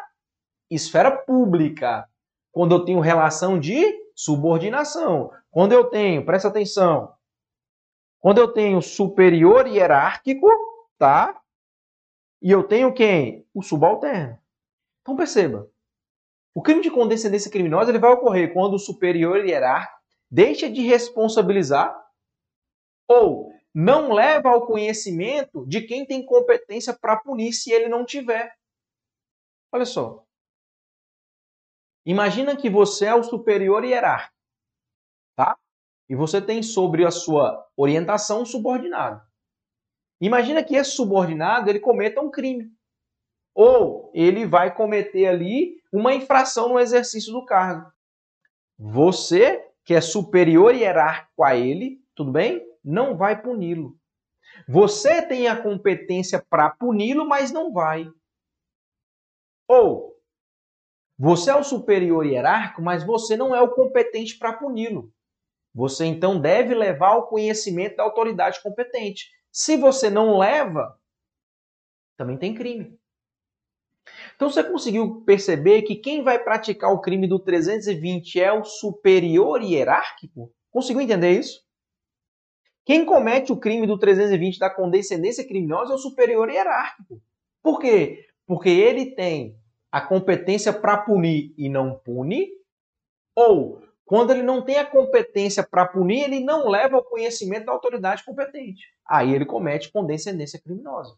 esfera 0.71 1.11
pública. 1.11 2.09
Quando 2.53 2.75
eu 2.75 2.85
tenho 2.85 3.01
relação 3.01 3.59
de 3.59 3.85
subordinação. 4.15 5.31
Quando 5.51 5.73
eu 5.73 5.85
tenho, 5.85 6.25
presta 6.25 6.49
atenção, 6.49 7.13
quando 8.21 8.39
eu 8.39 8.53
tenho 8.53 8.81
superior 8.83 9.67
hierárquico, 9.67 10.49
tá? 10.99 11.41
E 12.43 12.51
eu 12.51 12.65
tenho 12.65 12.93
quem? 12.93 13.47
O 13.55 13.63
subalterno. 13.63 14.39
Então 15.01 15.17
perceba, 15.17 15.71
o 16.55 16.63
crime 16.63 16.83
de 16.83 16.91
condescendência 16.91 17.51
criminosa 17.51 17.91
ele 17.91 17.99
vai 17.99 18.11
ocorrer 18.11 18.53
quando 18.53 18.75
o 18.75 18.79
superior 18.79 19.45
hierárquico 19.45 19.97
deixa 20.31 20.69
de 20.69 20.83
responsabilizar 20.83 21.97
ou 23.09 23.53
não 23.73 24.13
leva 24.13 24.49
ao 24.49 24.67
conhecimento 24.67 25.67
de 25.67 25.83
quem 25.83 26.05
tem 26.05 26.25
competência 26.25 26.93
para 26.93 27.17
punir 27.17 27.53
se 27.53 27.71
ele 27.71 27.89
não 27.89 28.05
tiver. 28.05 28.53
Olha 29.73 29.85
só, 29.85 30.27
Imagina 32.07 32.57
que 32.57 32.71
você 32.71 33.07
é 33.07 33.15
o 33.15 33.25
superior 33.25 33.85
hierárquico? 33.85 34.36
E 36.09 36.15
você 36.15 36.41
tem 36.41 36.63
sobre 36.63 37.05
a 37.05 37.11
sua 37.11 37.67
orientação 37.77 38.43
um 38.43 38.47
subordinado. 38.47 39.21
Imagina 40.21 40.63
que 40.63 40.77
esse 40.77 40.93
subordinado 40.93 41.69
ele 41.69 41.81
cometa 41.81 42.21
um 42.21 42.31
crime. 42.31 42.71
Ou 43.55 44.11
ele 44.15 44.47
vai 44.47 44.75
cometer 44.75 45.27
ali 45.27 45.81
uma 45.93 46.15
infração 46.15 46.69
no 46.69 46.79
exercício 46.79 47.33
do 47.33 47.45
cargo. 47.45 47.91
Você, 48.79 49.69
que 49.85 49.95
é 49.95 50.01
superior 50.01 50.75
hierárquico 50.75 51.43
a 51.43 51.57
ele, 51.57 52.01
tudo 52.15 52.31
bem? 52.31 52.65
Não 52.85 53.17
vai 53.17 53.41
puni-lo. 53.41 53.99
Você 54.69 55.23
tem 55.23 55.49
a 55.49 55.61
competência 55.61 56.45
para 56.49 56.71
puni-lo, 56.71 57.27
mas 57.27 57.51
não 57.51 57.73
vai. 57.73 58.11
Ou 59.69 60.17
você 61.19 61.51
é 61.51 61.57
o 61.57 61.65
superior 61.65 62.27
hierárquico, 62.27 62.83
mas 62.83 63.03
você 63.03 63.37
não 63.37 63.55
é 63.55 63.61
o 63.63 63.71
competente 63.71 64.39
para 64.39 64.53
puni-lo. 64.53 65.11
Você 65.77 66.07
então 66.07 66.41
deve 66.41 66.75
levar 66.75 67.11
ao 67.11 67.29
conhecimento 67.29 67.97
da 67.97 68.03
autoridade 68.03 68.63
competente. 68.63 69.31
Se 69.53 69.77
você 69.77 70.09
não 70.09 70.39
leva, 70.39 70.99
também 72.17 72.39
tem 72.39 72.55
crime. 72.55 72.99
Então 74.35 74.49
você 74.49 74.65
conseguiu 74.65 75.21
perceber 75.27 75.83
que 75.83 75.97
quem 75.97 76.23
vai 76.23 76.43
praticar 76.43 76.91
o 76.91 77.01
crime 77.03 77.29
do 77.29 77.39
320 77.39 78.41
é 78.41 78.51
o 78.51 78.65
superior 78.65 79.61
hierárquico? 79.63 80.51
Conseguiu 80.71 81.03
entender 81.03 81.39
isso? 81.39 81.63
Quem 82.87 83.05
comete 83.05 83.53
o 83.53 83.59
crime 83.59 83.87
do 83.87 83.99
320 83.99 84.59
da 84.59 84.71
condescendência 84.71 85.47
criminosa 85.47 85.93
é 85.93 85.97
o 85.97 85.99
superior 85.99 86.49
hierárquico. 86.49 87.21
Por 87.63 87.81
quê? 87.81 88.27
Porque 88.47 88.71
ele 88.71 89.15
tem 89.15 89.61
a 89.93 90.01
competência 90.01 90.73
para 90.73 90.97
punir 90.97 91.53
e 91.59 91.69
não 91.69 91.99
pune, 91.99 92.49
ou 93.35 93.86
quando 94.07 94.31
ele 94.31 94.43
não 94.45 94.65
tem 94.65 94.79
a 94.79 94.87
competência 94.87 95.67
para 95.69 95.85
punir, 95.85 96.23
ele 96.23 96.39
não 96.39 96.69
leva 96.69 96.97
ao 96.97 97.05
conhecimento 97.05 97.67
da 97.67 97.73
autoridade 97.73 98.25
competente. 98.25 98.87
Aí 99.05 99.35
ele 99.35 99.45
comete 99.45 99.91
condescendência 99.91 100.61
criminosa. 100.63 101.13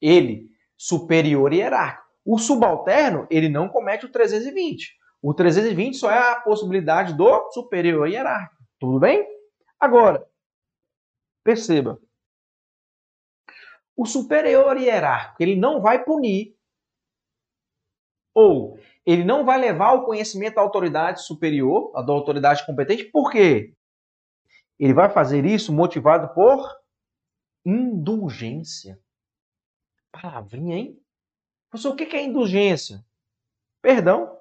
Ele, 0.00 0.48
superior 0.76 1.52
e 1.52 1.56
hierárquico. 1.56 2.06
O 2.24 2.38
subalterno, 2.38 3.26
ele 3.28 3.48
não 3.48 3.68
comete 3.68 4.06
o 4.06 4.12
320. 4.12 4.96
O 5.20 5.34
320 5.34 5.96
só 5.96 6.12
é 6.12 6.30
a 6.30 6.40
possibilidade 6.40 7.16
do 7.16 7.50
superior 7.50 8.06
e 8.06 8.12
hierárquico. 8.12 8.62
Tudo 8.78 9.00
bem? 9.00 9.26
Agora, 9.80 10.24
perceba. 11.42 12.00
O 13.96 14.06
superior 14.06 14.76
hierárquico, 14.76 15.42
ele 15.42 15.56
não 15.56 15.82
vai 15.82 16.04
punir 16.04 16.56
ou 18.32 18.78
ele 19.08 19.24
não 19.24 19.42
vai 19.42 19.58
levar 19.58 19.94
o 19.94 20.04
conhecimento 20.04 20.56
da 20.56 20.60
autoridade 20.60 21.22
superior, 21.22 21.90
da 22.04 22.12
autoridade 22.12 22.66
competente, 22.66 23.04
por 23.04 23.30
quê? 23.30 23.74
Ele 24.78 24.92
vai 24.92 25.08
fazer 25.08 25.46
isso 25.46 25.72
motivado 25.72 26.34
por 26.34 26.78
indulgência. 27.64 29.02
Palavrinha, 30.12 30.76
hein? 30.76 31.02
Professor, 31.70 31.94
o 31.94 31.96
que 31.96 32.04
é 32.14 32.22
indulgência? 32.22 33.02
Perdão. 33.80 34.38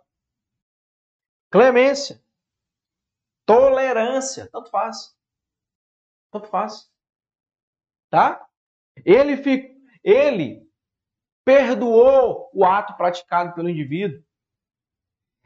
Clemência. 1.50 2.22
Tolerância. 3.46 4.50
Tanto 4.52 4.70
faz. 4.70 5.18
Tanto 6.30 6.50
faz. 6.50 6.92
Tá? 8.10 8.46
Ele, 9.06 9.38
fica, 9.38 9.74
ele 10.04 10.70
perdoou 11.46 12.50
o 12.54 12.66
ato 12.66 12.98
praticado 12.98 13.56
pelo 13.56 13.70
indivíduo. 13.70 14.27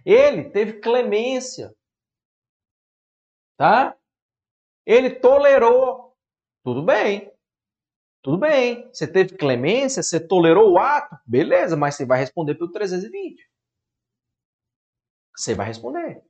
Ele 0.06 0.50
teve 0.50 0.80
clemência. 0.80 1.74
Tá? 3.58 3.96
Ele 4.86 5.10
tolerou. 5.16 6.16
Tudo 6.64 6.84
bem. 6.84 7.32
Tudo 8.22 8.38
bem. 8.38 8.88
Você 8.94 9.08
teve 9.08 9.36
clemência, 9.36 10.04
você 10.04 10.20
tolerou 10.20 10.74
o 10.74 10.78
ato, 10.80 11.16
beleza, 11.26 11.76
mas 11.76 11.96
você 11.96 12.06
vai 12.06 12.20
responder 12.20 12.56
pelo 12.56 12.72
320. 12.72 13.50
Você 15.36 15.56
vai 15.56 15.68
responder. 15.68 16.24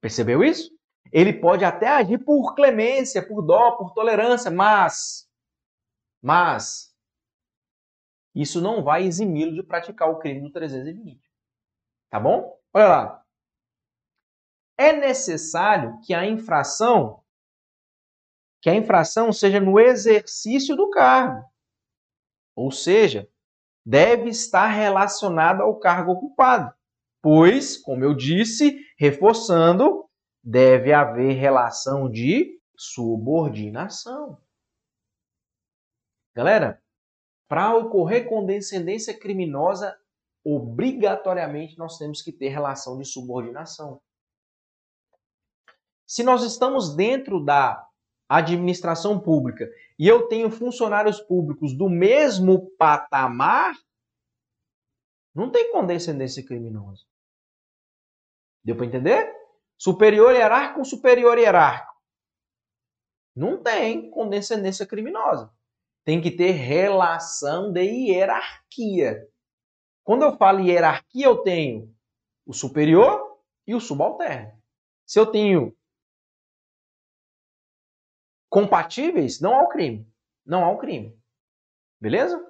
Percebeu 0.00 0.44
isso? 0.44 0.70
Ele 1.12 1.32
pode 1.32 1.64
até 1.64 1.88
agir 1.88 2.18
por 2.24 2.54
clemência, 2.54 3.26
por 3.26 3.42
dó, 3.42 3.72
por 3.72 3.92
tolerância, 3.94 4.50
mas 4.50 5.28
mas 6.22 6.94
isso 8.34 8.60
não 8.60 8.82
vai 8.82 9.04
eximi-lo 9.04 9.54
de 9.54 9.62
praticar 9.62 10.08
o 10.08 10.18
crime 10.18 10.40
do 10.40 10.50
320. 10.50 11.23
Tá 12.14 12.20
bom? 12.20 12.56
Olha 12.72 12.86
lá. 12.86 13.24
É 14.78 14.92
necessário 14.92 15.98
que 16.06 16.14
a 16.14 16.24
infração 16.24 17.24
que 18.62 18.70
a 18.70 18.74
infração 18.76 19.32
seja 19.32 19.58
no 19.58 19.80
exercício 19.80 20.76
do 20.76 20.90
cargo. 20.90 21.44
Ou 22.54 22.70
seja, 22.70 23.28
deve 23.84 24.28
estar 24.28 24.68
relacionada 24.68 25.64
ao 25.64 25.76
cargo 25.80 26.12
ocupado. 26.12 26.72
Pois, 27.20 27.76
como 27.76 28.04
eu 28.04 28.14
disse, 28.14 28.78
reforçando, 28.96 30.08
deve 30.40 30.92
haver 30.92 31.32
relação 31.32 32.08
de 32.08 32.60
subordinação. 32.78 34.40
Galera, 36.32 36.80
para 37.48 37.74
ocorrer 37.74 38.28
condescendência 38.28 39.18
criminosa, 39.18 39.98
obrigatoriamente 40.44 41.78
nós 41.78 41.96
temos 41.96 42.20
que 42.20 42.30
ter 42.30 42.48
relação 42.48 42.98
de 42.98 43.04
subordinação. 43.04 44.00
Se 46.06 46.22
nós 46.22 46.42
estamos 46.42 46.94
dentro 46.94 47.42
da 47.42 47.88
administração 48.28 49.18
pública 49.18 49.68
e 49.98 50.06
eu 50.06 50.28
tenho 50.28 50.50
funcionários 50.50 51.20
públicos 51.20 51.76
do 51.76 51.88
mesmo 51.88 52.70
patamar, 52.76 53.74
não 55.34 55.50
tem 55.50 55.72
condescendência 55.72 56.44
criminosa. 56.44 57.04
Deu 58.62 58.76
para 58.76 58.86
entender? 58.86 59.34
Superior 59.76 60.34
hierárquico 60.34 60.76
com 60.76 60.84
superior 60.84 61.38
hierárquico. 61.38 61.92
Não 63.34 63.62
tem 63.62 64.10
condescendência 64.10 64.86
criminosa. 64.86 65.52
Tem 66.04 66.20
que 66.20 66.30
ter 66.30 66.52
relação 66.52 67.72
de 67.72 67.82
hierarquia. 67.82 69.26
Quando 70.04 70.22
eu 70.22 70.36
falo 70.36 70.60
hierarquia, 70.60 71.24
eu 71.24 71.38
tenho 71.38 71.92
o 72.46 72.52
superior 72.52 73.40
e 73.66 73.74
o 73.74 73.80
subalterno. 73.80 74.52
Se 75.06 75.18
eu 75.18 75.26
tenho 75.26 75.74
compatíveis, 78.50 79.40
não 79.40 79.54
há 79.54 79.62
o 79.62 79.68
crime. 79.68 80.06
Não 80.44 80.62
há 80.62 80.70
o 80.70 80.78
crime. 80.78 81.18
Beleza? 81.98 82.46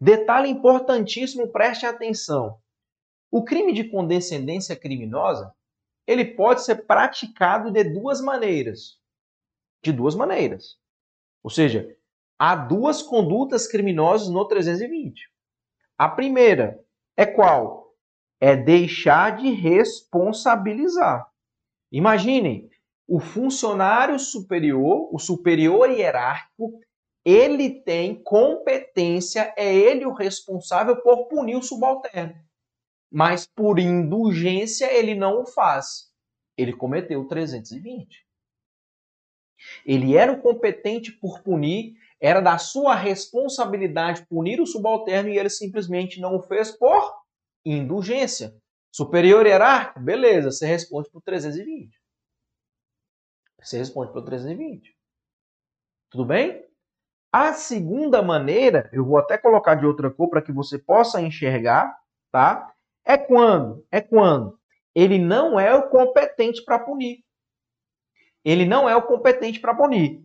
Detalhe 0.00 0.48
importantíssimo, 0.48 1.48
preste 1.48 1.84
atenção. 1.84 2.60
O 3.30 3.44
crime 3.44 3.72
de 3.72 3.84
condescendência 3.90 4.76
criminosa, 4.76 5.52
ele 6.06 6.24
pode 6.24 6.62
ser 6.62 6.86
praticado 6.86 7.72
de 7.72 7.82
duas 7.82 8.20
maneiras. 8.20 9.00
De 9.82 9.92
duas 9.92 10.14
maneiras. 10.14 10.78
Ou 11.42 11.50
seja, 11.50 11.96
há 12.38 12.54
duas 12.54 13.02
condutas 13.02 13.66
criminosas 13.66 14.28
no 14.28 14.46
320. 14.46 15.33
A 15.96 16.08
primeira 16.08 16.84
é 17.16 17.24
qual? 17.24 17.94
É 18.40 18.56
deixar 18.56 19.36
de 19.36 19.50
responsabilizar. 19.50 21.28
Imaginem, 21.92 22.68
o 23.06 23.20
funcionário 23.20 24.18
superior, 24.18 25.08
o 25.14 25.18
superior 25.18 25.90
hierárquico, 25.90 26.80
ele 27.24 27.80
tem 27.82 28.22
competência, 28.22 29.54
é 29.56 29.74
ele 29.74 30.04
o 30.04 30.12
responsável 30.12 31.00
por 31.00 31.26
punir 31.26 31.56
o 31.56 31.62
subalterno. 31.62 32.34
Mas 33.10 33.46
por 33.46 33.78
indulgência 33.78 34.92
ele 34.92 35.14
não 35.14 35.42
o 35.42 35.46
faz. 35.46 36.12
Ele 36.56 36.72
cometeu 36.72 37.20
o 37.20 37.28
320. 37.28 38.24
Ele 39.86 40.16
era 40.16 40.32
o 40.32 40.42
competente 40.42 41.12
por 41.12 41.40
punir, 41.42 41.94
era 42.20 42.40
da 42.40 42.58
sua 42.58 42.94
responsabilidade 42.94 44.26
punir 44.26 44.60
o 44.60 44.66
subalterno 44.66 45.28
e 45.28 45.38
ele 45.38 45.50
simplesmente 45.50 46.20
não 46.20 46.36
o 46.36 46.42
fez 46.42 46.70
por 46.70 47.14
indulgência. 47.64 48.54
Superior 48.92 49.46
hierárquico, 49.46 50.00
beleza, 50.00 50.50
você 50.50 50.66
responde 50.66 51.10
por 51.10 51.20
320. 51.22 51.90
Você 53.60 53.78
responde 53.78 54.12
por 54.12 54.22
320. 54.24 54.94
Tudo 56.10 56.24
bem? 56.24 56.64
A 57.32 57.52
segunda 57.52 58.22
maneira, 58.22 58.88
eu 58.92 59.04
vou 59.04 59.18
até 59.18 59.36
colocar 59.36 59.74
de 59.74 59.84
outra 59.84 60.10
cor 60.10 60.30
para 60.30 60.42
que 60.42 60.52
você 60.52 60.78
possa 60.78 61.20
enxergar, 61.20 61.98
tá? 62.30 62.72
É 63.04 63.18
quando? 63.18 63.84
É 63.90 64.00
quando 64.00 64.58
ele 64.94 65.18
não 65.18 65.58
é 65.58 65.74
o 65.74 65.88
competente 65.88 66.64
para 66.64 66.78
punir. 66.78 67.24
Ele 68.44 68.64
não 68.64 68.88
é 68.88 68.94
o 68.94 69.02
competente 69.02 69.58
para 69.58 69.74
punir 69.74 70.23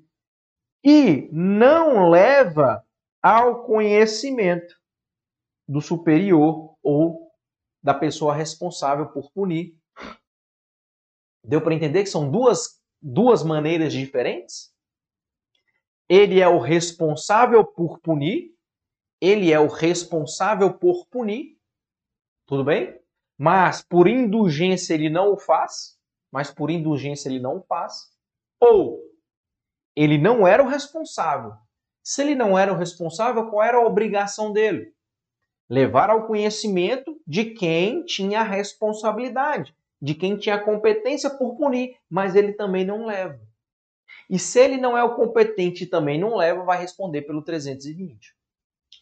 e 0.84 1.30
não 1.32 2.10
leva 2.10 2.86
ao 3.22 3.66
conhecimento 3.66 4.76
do 5.68 5.82
superior 5.82 6.76
ou 6.82 7.32
da 7.84 7.94
pessoa 7.94 8.34
responsável 8.34 9.08
por 9.10 9.32
punir. 9.32 9.78
Deu 11.44 11.62
para 11.62 11.74
entender 11.74 12.04
que 12.04 12.10
são 12.10 12.30
duas, 12.30 12.82
duas 13.02 13.44
maneiras 13.44 13.94
diferentes? 13.94 14.74
Ele 16.08 16.42
é 16.42 16.48
o 16.48 16.60
responsável 16.60 17.64
por 17.64 18.00
punir, 18.00 18.54
ele 19.22 19.52
é 19.52 19.60
o 19.60 19.68
responsável 19.68 20.74
por 20.74 21.06
punir, 21.08 21.58
tudo 22.48 22.64
bem? 22.64 23.00
Mas 23.38 23.82
por 23.82 24.08
indulgência 24.08 24.94
ele 24.94 25.10
não 25.10 25.34
o 25.34 25.38
faz, 25.38 25.98
mas 26.32 26.52
por 26.52 26.70
indulgência 26.70 27.30
ele 27.30 27.40
não 27.40 27.58
o 27.58 27.62
faz. 27.62 28.10
Ou 28.60 29.09
ele 30.02 30.18
não 30.18 30.48
era 30.48 30.64
o 30.64 30.68
responsável. 30.68 31.52
Se 32.02 32.22
ele 32.22 32.34
não 32.34 32.58
era 32.58 32.72
o 32.72 32.78
responsável, 32.78 33.48
qual 33.48 33.62
era 33.62 33.78
a 33.78 33.86
obrigação 33.86 34.54
dele? 34.54 34.94
Levar 35.70 36.10
ao 36.10 36.26
conhecimento 36.26 37.20
de 37.28 37.44
quem 37.44 38.06
tinha 38.06 38.40
a 38.40 38.44
responsabilidade, 38.44 39.76
de 40.02 40.16
quem 40.16 40.38
tinha 40.38 40.56
a 40.56 40.64
competência 40.64 41.30
por 41.30 41.58
punir, 41.58 41.98
mas 42.10 42.34
ele 42.34 42.54
também 42.54 42.86
não 42.86 43.06
leva. 43.06 43.42
E 44.30 44.40
se 44.40 44.58
ele 44.62 44.78
não 44.78 44.98
é 44.98 45.04
o 45.04 45.16
competente 45.16 45.84
e 45.84 45.88
também 45.88 46.18
não 46.18 46.38
leva, 46.38 46.64
vai 46.64 46.80
responder 46.80 47.24
pelo 47.24 47.42
320. 47.42 48.34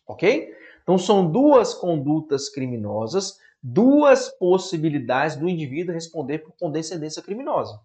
Ok? 0.07 0.51
Então 0.81 0.97
são 0.97 1.29
duas 1.29 1.75
condutas 1.75 2.49
criminosas, 2.49 3.39
duas 3.61 4.29
possibilidades 4.29 5.35
do 5.35 5.47
indivíduo 5.47 5.93
responder 5.93 6.39
por 6.39 6.53
condescendência 6.53 7.21
criminosa 7.21 7.79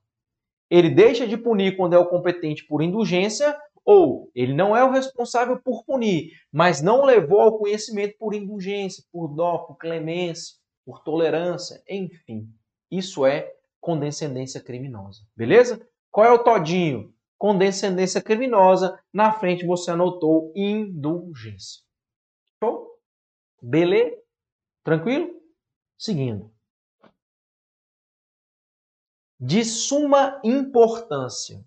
ele 0.73 0.89
deixa 0.89 1.29
de 1.29 1.37
punir 1.37 1.77
quando 1.77 1.93
é 1.93 1.99
o 1.99 2.09
competente 2.09 2.65
por 2.65 2.81
indulgência, 2.81 3.55
ou 3.85 4.31
ele 4.35 4.55
não 4.55 4.75
é 4.75 4.83
o 4.83 4.91
responsável 4.91 5.61
por 5.61 5.85
punir, 5.85 6.33
mas 6.51 6.81
não 6.81 7.05
levou 7.05 7.43
ao 7.43 7.59
conhecimento 7.59 8.17
por 8.19 8.33
indulgência, 8.33 9.05
por 9.13 9.29
dó, 9.29 9.59
por 9.59 9.77
clemência, 9.77 10.57
por 10.83 11.01
tolerância, 11.01 11.83
enfim. 11.87 12.49
Isso 12.91 13.27
é 13.27 13.53
condescendência 13.83 14.63
criminosa. 14.63 15.21
Beleza? 15.37 15.87
Qual 16.11 16.25
é 16.25 16.33
o 16.33 16.43
todinho? 16.43 17.13
Condescendência 17.37 18.23
criminosa. 18.23 18.99
Na 19.13 19.31
frente 19.31 19.67
você 19.67 19.91
anotou 19.91 20.55
indulgência. 20.57 21.83
Show? 22.65 22.99
Beleza? 23.61 24.17
Tranquilo? 24.83 25.39
Seguindo 25.99 26.52
de 29.45 29.65
suma 29.65 30.41
importância. 30.45 31.65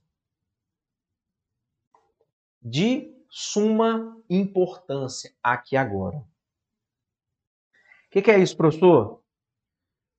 De 2.62 3.14
suma 3.30 4.18
importância 4.30 5.36
aqui 5.44 5.76
agora. 5.76 6.20
O 6.20 6.26
que, 8.12 8.22
que 8.22 8.32
é 8.32 8.40
isso, 8.40 8.56
professor? 8.56 9.22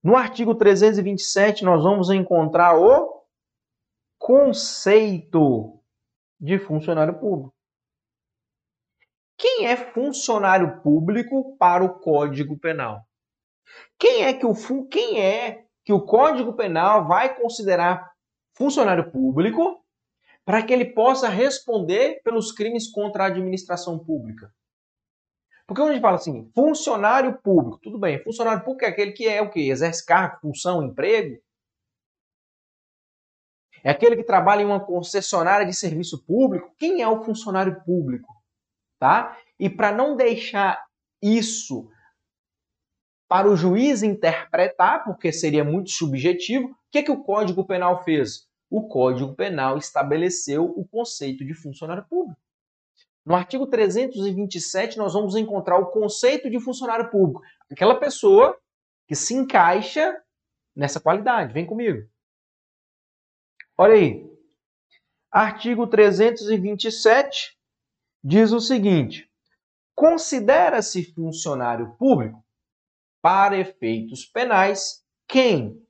No 0.02 0.16
artigo 0.16 0.54
327, 0.54 1.64
nós 1.64 1.82
vamos 1.82 2.10
encontrar 2.10 2.78
o 2.78 3.24
conceito 4.18 5.80
de 6.38 6.58
funcionário 6.58 7.18
público. 7.18 7.56
Quem 9.38 9.66
é 9.66 9.76
funcionário 9.76 10.82
público 10.82 11.56
para 11.56 11.82
o 11.82 11.98
Código 12.00 12.58
Penal? 12.58 13.00
Quem 13.98 14.24
é 14.24 14.34
que 14.34 14.44
o 14.44 14.54
quem 14.88 15.22
é 15.22 15.65
que 15.86 15.92
o 15.92 16.04
Código 16.04 16.52
Penal 16.52 17.06
vai 17.06 17.36
considerar 17.36 18.12
funcionário 18.54 19.08
público 19.12 19.80
para 20.44 20.60
que 20.60 20.72
ele 20.72 20.86
possa 20.86 21.28
responder 21.28 22.20
pelos 22.24 22.50
crimes 22.50 22.90
contra 22.90 23.22
a 23.22 23.26
administração 23.28 23.96
pública. 23.96 24.52
Porque 25.64 25.80
quando 25.80 25.90
a 25.90 25.92
gente 25.94 26.02
fala 26.02 26.16
assim, 26.16 26.50
funcionário 26.52 27.40
público, 27.40 27.78
tudo 27.80 27.98
bem, 28.00 28.22
funcionário 28.22 28.64
público 28.64 28.84
é 28.84 28.88
aquele 28.88 29.12
que 29.12 29.28
é 29.28 29.40
o 29.40 29.48
que? 29.48 29.70
Exerce 29.70 30.04
cargo, 30.04 30.40
função, 30.40 30.82
emprego. 30.82 31.40
É 33.84 33.90
aquele 33.90 34.16
que 34.16 34.24
trabalha 34.24 34.62
em 34.62 34.66
uma 34.66 34.84
concessionária 34.84 35.64
de 35.64 35.72
serviço 35.72 36.24
público. 36.24 36.74
Quem 36.76 37.00
é 37.00 37.08
o 37.08 37.22
funcionário 37.22 37.80
público? 37.84 38.32
Tá? 38.98 39.36
E 39.58 39.70
para 39.70 39.92
não 39.92 40.16
deixar 40.16 40.84
isso 41.22 41.88
para 43.28 43.50
o 43.50 43.56
juiz 43.56 44.02
interpretar, 44.02 45.04
porque 45.04 45.32
seria 45.32 45.64
muito 45.64 45.90
subjetivo, 45.90 46.68
o 46.68 46.76
que, 46.90 47.02
que 47.02 47.10
o 47.10 47.22
Código 47.22 47.66
Penal 47.66 48.02
fez? 48.04 48.46
O 48.70 48.88
Código 48.88 49.34
Penal 49.34 49.78
estabeleceu 49.78 50.64
o 50.64 50.86
conceito 50.86 51.44
de 51.44 51.54
funcionário 51.54 52.04
público. 52.08 52.40
No 53.24 53.34
artigo 53.34 53.66
327, 53.66 54.96
nós 54.96 55.12
vamos 55.12 55.34
encontrar 55.34 55.78
o 55.78 55.86
conceito 55.86 56.48
de 56.48 56.60
funcionário 56.60 57.10
público. 57.10 57.42
Aquela 57.70 57.96
pessoa 57.96 58.56
que 59.08 59.16
se 59.16 59.34
encaixa 59.34 60.16
nessa 60.74 61.00
qualidade. 61.00 61.52
Vem 61.52 61.66
comigo. 61.66 62.08
Olha 63.76 63.94
aí. 63.94 64.24
Artigo 65.30 65.86
327 65.88 67.58
diz 68.22 68.52
o 68.52 68.60
seguinte: 68.60 69.28
considera-se 69.94 71.12
funcionário 71.12 71.96
público 71.98 72.45
para 73.26 73.58
efeitos 73.58 74.24
penais 74.24 75.04
quem, 75.26 75.84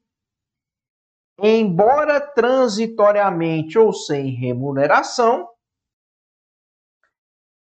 embora 1.39 2.19
transitoriamente 2.19 3.79
ou 3.79 3.93
sem 3.93 4.31
remuneração, 4.31 5.47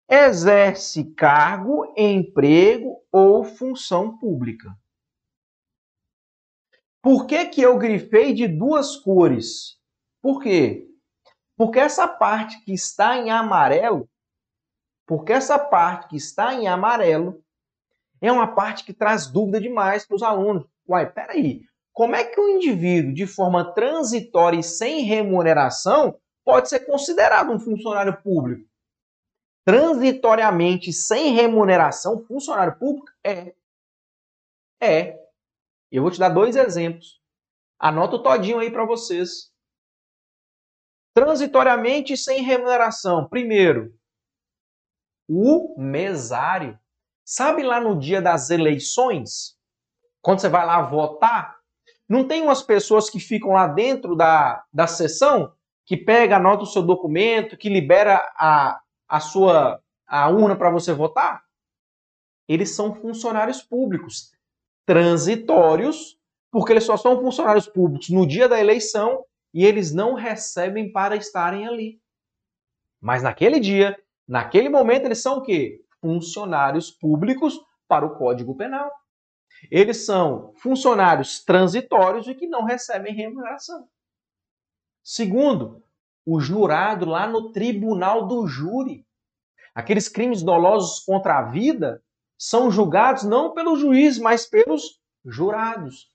exerce 0.10 1.14
cargo, 1.14 1.94
emprego 1.98 3.06
ou 3.12 3.44
função 3.44 4.18
pública. 4.18 4.74
Por 7.02 7.28
que, 7.28 7.48
que 7.48 7.62
eu 7.62 7.78
grifei 7.78 8.34
de 8.34 8.48
duas 8.48 8.96
cores? 8.96 9.78
Por 10.22 10.42
quê? 10.42 10.88
Porque 11.58 11.80
essa 11.80 12.08
parte 12.08 12.64
que 12.64 12.72
está 12.72 13.18
em 13.18 13.30
amarelo, 13.30 14.10
porque 15.06 15.34
essa 15.34 15.60
parte 15.60 16.08
que 16.08 16.16
está 16.16 16.54
em 16.54 16.66
amarelo 16.70 17.44
é 18.22 18.32
uma 18.32 18.48
parte 18.54 18.84
que 18.84 18.94
traz 18.94 19.28
dúvida 19.28 19.60
demais 19.60 20.06
para 20.06 20.16
os 20.16 20.24
alunos. 20.24 20.66
Uai, 20.88 21.12
peraí, 21.12 21.62
como 21.94 22.16
é 22.16 22.24
que 22.24 22.40
um 22.40 22.50
indivíduo 22.50 23.14
de 23.14 23.28
forma 23.28 23.74
transitória 23.74 24.58
e 24.60 24.64
sem 24.64 25.02
remuneração 25.04 26.20
pode 26.44 26.70
ser 26.70 26.82
considerado 26.82 27.52
um 27.52 27.60
funcionário 27.60 28.22
público? 28.22 28.68
Transitoriamente, 29.66 30.92
sem 30.92 31.34
remuneração, 31.34 32.24
funcionário 32.26 32.78
público? 32.78 33.08
É. 33.24 33.54
É. 34.82 35.20
Eu 35.92 36.02
vou 36.02 36.12
te 36.12 36.20
dar 36.20 36.30
dois 36.30 36.56
exemplos. 36.56 37.22
Anota 37.78 38.16
o 38.16 38.24
todinho 38.24 38.60
aí 38.60 38.72
para 38.72 38.86
vocês. 38.86 39.52
Transitoriamente, 41.14 42.16
sem 42.16 42.42
remuneração. 42.44 43.28
Primeiro, 43.28 43.94
o 45.28 45.80
mesário. 45.80 46.80
Sabe 47.32 47.62
lá 47.62 47.80
no 47.80 47.96
dia 47.96 48.20
das 48.20 48.50
eleições, 48.50 49.56
quando 50.20 50.40
você 50.40 50.50
vai 50.50 50.66
lá 50.66 50.82
votar, 50.82 51.60
não 52.10 52.28
tem 52.28 52.42
umas 52.42 52.64
pessoas 52.64 53.08
que 53.08 53.20
ficam 53.20 53.52
lá 53.52 53.68
dentro 53.68 54.16
da, 54.16 54.64
da 54.74 54.88
sessão, 54.88 55.54
que 55.86 55.96
pega, 55.96 56.38
anota 56.38 56.64
o 56.64 56.66
seu 56.66 56.82
documento, 56.82 57.56
que 57.56 57.70
libera 57.70 58.16
a, 58.36 58.82
a 59.08 59.20
sua 59.20 59.80
a 60.08 60.28
urna 60.28 60.56
para 60.56 60.72
você 60.72 60.92
votar? 60.92 61.44
Eles 62.48 62.76
são 62.76 62.96
funcionários 62.96 63.62
públicos, 63.62 64.32
transitórios, 64.84 66.18
porque 66.50 66.74
eles 66.74 66.84
só 66.84 66.98
são 66.98 67.22
funcionários 67.22 67.68
públicos 67.68 68.10
no 68.10 68.26
dia 68.26 68.50
da 68.50 68.60
eleição 68.60 69.24
e 69.54 69.64
eles 69.68 69.94
não 69.94 70.16
recebem 70.16 70.92
para 70.92 71.16
estarem 71.16 71.68
ali. 71.68 72.02
Mas 73.00 73.22
naquele 73.22 73.60
dia, 73.60 73.96
naquele 74.28 74.68
momento, 74.68 75.06
eles 75.06 75.22
são 75.22 75.38
o 75.38 75.42
quê? 75.44 75.80
Funcionários 76.02 76.92
públicos 76.92 77.60
para 77.88 78.06
o 78.06 78.16
Código 78.16 78.56
Penal. 78.56 78.92
Eles 79.70 80.06
são 80.06 80.54
funcionários 80.58 81.44
transitórios 81.44 82.28
e 82.28 82.36
que 82.36 82.48
não 82.48 82.64
recebem 82.64 83.14
remuneração. 83.14 83.88
Segundo, 85.04 85.84
o 86.26 86.40
jurado 86.40 87.06
lá 87.06 87.28
no 87.28 87.52
tribunal 87.52 88.28
do 88.28 88.46
júri. 88.48 89.06
Aqueles 89.74 90.08
crimes 90.08 90.44
dolosos 90.44 91.00
contra 91.00 91.40
a 91.40 91.44
vida 91.44 92.04
são 92.38 92.72
julgados 92.72 93.24
não 93.24 93.54
pelo 93.54 93.76
juiz, 93.76 94.18
mas 94.18 94.46
pelos 94.46 95.02
jurados. 95.26 96.10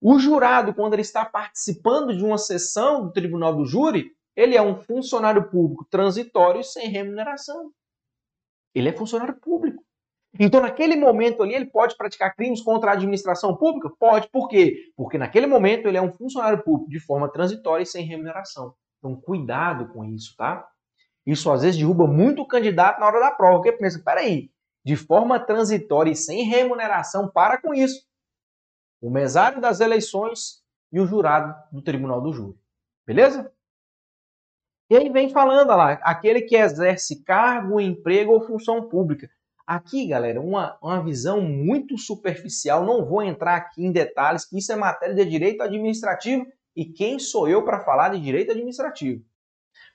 O 0.00 0.18
jurado, 0.18 0.72
quando 0.74 0.94
ele 0.94 1.02
está 1.02 1.24
participando 1.24 2.16
de 2.16 2.24
uma 2.24 2.38
sessão 2.38 3.04
do 3.04 3.12
tribunal 3.12 3.54
do 3.54 3.64
júri, 3.64 4.12
ele 4.34 4.56
é 4.56 4.62
um 4.62 4.76
funcionário 4.76 5.50
público 5.50 5.84
transitório 5.90 6.62
sem 6.62 6.88
remuneração. 6.88 7.72
Ele 8.78 8.88
é 8.88 8.92
funcionário 8.92 9.34
público. 9.40 9.82
Então, 10.38 10.60
naquele 10.60 10.94
momento 10.94 11.42
ali, 11.42 11.54
ele 11.54 11.66
pode 11.66 11.96
praticar 11.96 12.34
crimes 12.34 12.60
contra 12.60 12.90
a 12.90 12.94
administração 12.94 13.56
pública? 13.56 13.90
Pode. 13.98 14.28
Por 14.28 14.48
quê? 14.48 14.92
Porque 14.96 15.18
naquele 15.18 15.46
momento 15.46 15.86
ele 15.86 15.96
é 15.96 16.02
um 16.02 16.12
funcionário 16.12 16.62
público 16.62 16.90
de 16.90 17.00
forma 17.00 17.30
transitória 17.30 17.82
e 17.82 17.86
sem 17.86 18.04
remuneração. 18.04 18.74
Então, 18.98 19.16
cuidado 19.16 19.88
com 19.88 20.04
isso, 20.04 20.34
tá? 20.36 20.68
Isso 21.26 21.50
às 21.50 21.62
vezes 21.62 21.78
derruba 21.78 22.06
muito 22.06 22.42
o 22.42 22.46
candidato 22.46 23.00
na 23.00 23.06
hora 23.06 23.20
da 23.20 23.30
prova, 23.30 23.56
porque 23.56 23.72
pensa, 23.72 24.00
peraí, 24.04 24.50
de 24.84 24.96
forma 24.96 25.38
transitória 25.38 26.10
e 26.10 26.16
sem 26.16 26.44
remuneração, 26.44 27.28
para 27.28 27.60
com 27.60 27.74
isso. 27.74 28.02
O 29.00 29.10
mesário 29.10 29.60
das 29.60 29.80
eleições 29.80 30.62
e 30.92 31.00
o 31.00 31.06
jurado 31.06 31.54
do 31.70 31.82
tribunal 31.82 32.20
do 32.20 32.32
júri. 32.32 32.58
Beleza? 33.06 33.52
E 34.90 34.96
aí 34.96 35.10
vem 35.10 35.28
falando 35.28 35.68
lá, 35.68 35.92
aquele 36.02 36.42
que 36.42 36.56
exerce 36.56 37.22
cargo, 37.22 37.78
emprego 37.78 38.32
ou 38.32 38.46
função 38.46 38.88
pública. 38.88 39.28
Aqui, 39.66 40.06
galera, 40.08 40.40
uma, 40.40 40.78
uma 40.80 41.02
visão 41.04 41.42
muito 41.42 41.98
superficial, 41.98 42.86
não 42.86 43.04
vou 43.04 43.22
entrar 43.22 43.56
aqui 43.56 43.84
em 43.84 43.92
detalhes, 43.92 44.46
que 44.46 44.56
isso 44.56 44.72
é 44.72 44.76
matéria 44.76 45.14
de 45.14 45.26
direito 45.26 45.62
administrativo 45.62 46.46
e 46.74 46.86
quem 46.86 47.18
sou 47.18 47.46
eu 47.46 47.62
para 47.64 47.80
falar 47.80 48.08
de 48.08 48.20
direito 48.20 48.52
administrativo. 48.52 49.22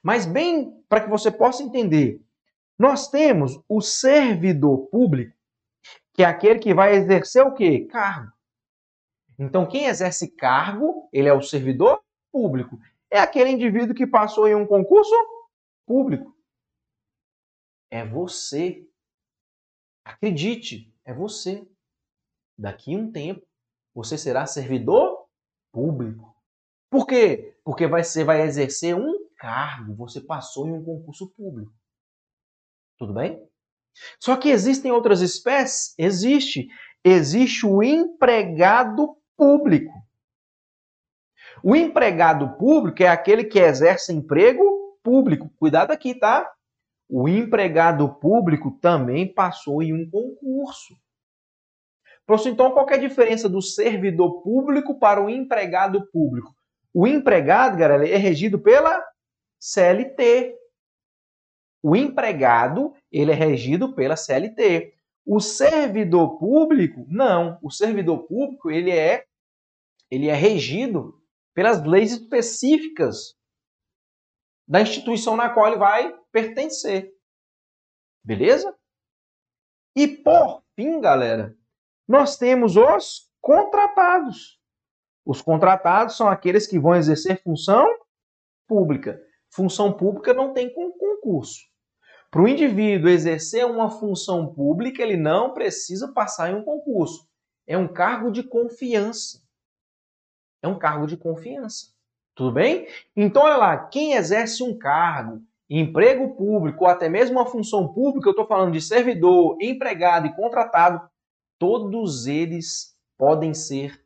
Mas 0.04 0.28
bem 0.28 0.72
para 0.88 1.02
que 1.02 1.10
você 1.10 1.32
possa 1.32 1.64
entender, 1.64 2.22
nós 2.78 3.10
temos 3.10 3.60
o 3.68 3.82
servidor 3.82 4.90
público, 4.90 5.36
que 6.14 6.22
é 6.22 6.26
aquele 6.26 6.60
que 6.60 6.72
vai 6.72 6.96
exercer 6.96 7.44
o 7.44 7.54
quê? 7.54 7.88
Cargo. 7.90 8.32
Então, 9.40 9.66
quem 9.66 9.86
exerce 9.86 10.28
cargo, 10.28 11.10
ele 11.12 11.28
é 11.28 11.34
o 11.34 11.42
servidor 11.42 12.00
público 12.32 12.78
é 13.14 13.20
aquele 13.20 13.52
indivíduo 13.52 13.94
que 13.94 14.08
passou 14.08 14.48
em 14.48 14.56
um 14.56 14.66
concurso 14.66 15.14
público. 15.86 16.36
É 17.92 18.04
você. 18.04 18.90
Acredite, 20.04 20.92
é 21.06 21.14
você. 21.14 21.64
Daqui 22.58 22.96
a 22.96 22.98
um 22.98 23.12
tempo, 23.12 23.46
você 23.94 24.18
será 24.18 24.48
servidor 24.48 25.28
público. 25.72 26.36
Por 26.90 27.06
quê? 27.06 27.56
Porque 27.64 27.86
você 27.88 28.24
vai 28.24 28.42
exercer 28.42 28.96
um 28.96 29.28
cargo, 29.38 29.94
você 29.96 30.20
passou 30.20 30.68
em 30.68 30.74
um 30.74 30.84
concurso 30.84 31.30
público. 31.38 31.72
Tudo 32.98 33.14
bem? 33.14 33.48
Só 34.20 34.36
que 34.38 34.50
existem 34.50 34.92
outras 34.92 35.22
espécies? 35.22 35.94
Existe. 36.00 36.68
Existe 37.04 37.64
o 37.64 37.84
empregado 37.84 39.16
público. 39.38 39.94
O 41.66 41.78
empregado 41.78 42.58
público 42.58 43.02
é 43.02 43.08
aquele 43.08 43.46
que 43.46 43.58
exerce 43.58 44.12
emprego 44.12 45.00
público. 45.02 45.50
Cuidado 45.58 45.92
aqui, 45.92 46.14
tá? 46.14 46.52
O 47.10 47.30
empregado 47.30 48.14
público 48.16 48.70
também 48.82 49.34
passou 49.34 49.82
em 49.82 49.94
um 49.94 50.10
concurso. 50.10 50.94
Professor, 52.26 52.50
então 52.50 52.72
qual 52.72 52.90
é 52.90 52.96
a 52.96 53.00
diferença 53.00 53.48
do 53.48 53.62
servidor 53.62 54.42
público 54.42 55.00
para 55.00 55.24
o 55.24 55.30
empregado 55.30 56.06
público? 56.12 56.54
O 56.94 57.08
empregado, 57.08 57.78
galera, 57.78 58.06
é 58.10 58.18
regido 58.18 58.60
pela 58.60 59.02
CLT. 59.58 60.58
O 61.82 61.96
empregado, 61.96 62.94
ele 63.10 63.32
é 63.32 63.36
regido 63.36 63.96
pela 63.96 64.18
CLT. 64.18 64.94
O 65.26 65.40
servidor 65.40 66.38
público, 66.38 67.06
não. 67.08 67.58
O 67.62 67.72
servidor 67.72 68.24
público, 68.24 68.70
ele 68.70 68.92
é 68.92 69.24
ele 70.12 70.28
é 70.28 70.36
regido 70.36 71.23
pelas 71.54 71.84
leis 71.84 72.12
específicas 72.12 73.36
da 74.68 74.82
instituição 74.82 75.36
na 75.36 75.50
qual 75.50 75.68
ele 75.68 75.78
vai 75.78 76.18
pertencer. 76.32 77.14
Beleza? 78.24 78.76
E 79.96 80.08
por 80.08 80.64
fim, 80.76 81.00
galera, 81.00 81.56
nós 82.08 82.38
temos 82.38 82.76
os 82.76 83.30
contratados. 83.42 84.60
Os 85.26 85.42
contratados 85.42 86.18
são 86.18 86.28
aqueles 86.28 86.66
que 86.66 86.80
vão 86.80 86.96
exercer 86.96 87.42
função 87.44 87.86
pública. 88.68 89.22
Função 89.54 89.96
pública 89.96 90.34
não 90.34 90.54
tem 90.54 90.74
concurso. 90.74 91.60
Para 92.32 92.42
o 92.42 92.48
indivíduo 92.48 93.10
exercer 93.10 93.66
uma 93.66 93.92
função 93.92 94.52
pública, 94.54 95.04
ele 95.04 95.16
não 95.16 95.54
precisa 95.54 96.12
passar 96.12 96.50
em 96.50 96.56
um 96.56 96.64
concurso. 96.64 97.30
É 97.68 97.78
um 97.78 97.88
cargo 97.88 98.32
de 98.32 98.42
confiança 98.42 99.43
é 100.64 100.68
um 100.68 100.80
cargo 100.80 101.06
de 101.06 101.18
confiança. 101.18 101.94
Tudo 102.34 102.54
bem? 102.54 102.88
Então, 103.16 103.44
olha 103.44 103.58
lá, 103.58 103.78
quem 103.78 104.14
exerce 104.14 104.64
um 104.64 104.76
cargo, 104.76 105.44
emprego 105.70 106.36
público 106.36 106.86
ou 106.86 106.90
até 106.90 107.08
mesmo 107.08 107.38
uma 107.38 107.46
função 107.46 107.94
pública, 107.94 108.30
eu 108.30 108.32
estou 108.32 108.48
falando 108.48 108.72
de 108.72 108.82
servidor, 108.82 109.58
empregado 109.62 110.26
e 110.26 110.36
contratado, 110.36 111.08
todos 111.60 112.26
eles 112.26 112.98
podem 113.18 113.54
ser 113.54 114.04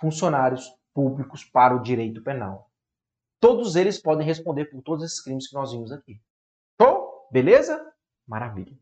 funcionários 0.00 0.74
públicos 0.92 1.44
para 1.44 1.76
o 1.76 1.82
direito 1.82 2.22
penal. 2.22 2.70
Todos 3.38 3.76
eles 3.76 4.00
podem 4.00 4.26
responder 4.26 4.64
por 4.64 4.82
todos 4.82 5.04
esses 5.04 5.22
crimes 5.22 5.46
que 5.46 5.54
nós 5.54 5.70
vimos 5.70 5.92
aqui. 5.92 6.20
Show? 6.80 7.28
Beleza? 7.30 7.92
Maravilha. 8.26 8.76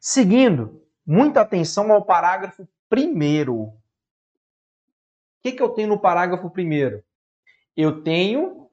Seguindo, 0.00 0.80
muita 1.04 1.40
atenção 1.40 1.92
ao 1.92 2.04
parágrafo 2.04 2.66
primeiro 2.88 3.77
que, 5.42 5.52
que 5.52 5.62
eu 5.62 5.70
tenho 5.70 5.88
no 5.88 6.00
parágrafo 6.00 6.50
primeiro? 6.50 7.04
Eu 7.76 8.02
tenho 8.02 8.70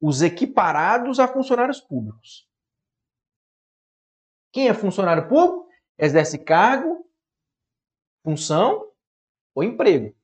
os 0.00 0.22
equiparados 0.22 1.18
a 1.18 1.28
funcionários 1.28 1.80
públicos. 1.80 2.48
Quem 4.52 4.68
é 4.68 4.74
funcionário 4.74 5.28
público? 5.28 5.68
Exerce 5.98 6.38
cargo, 6.38 7.08
função 8.22 8.90
ou 9.54 9.62
emprego. 9.62 10.14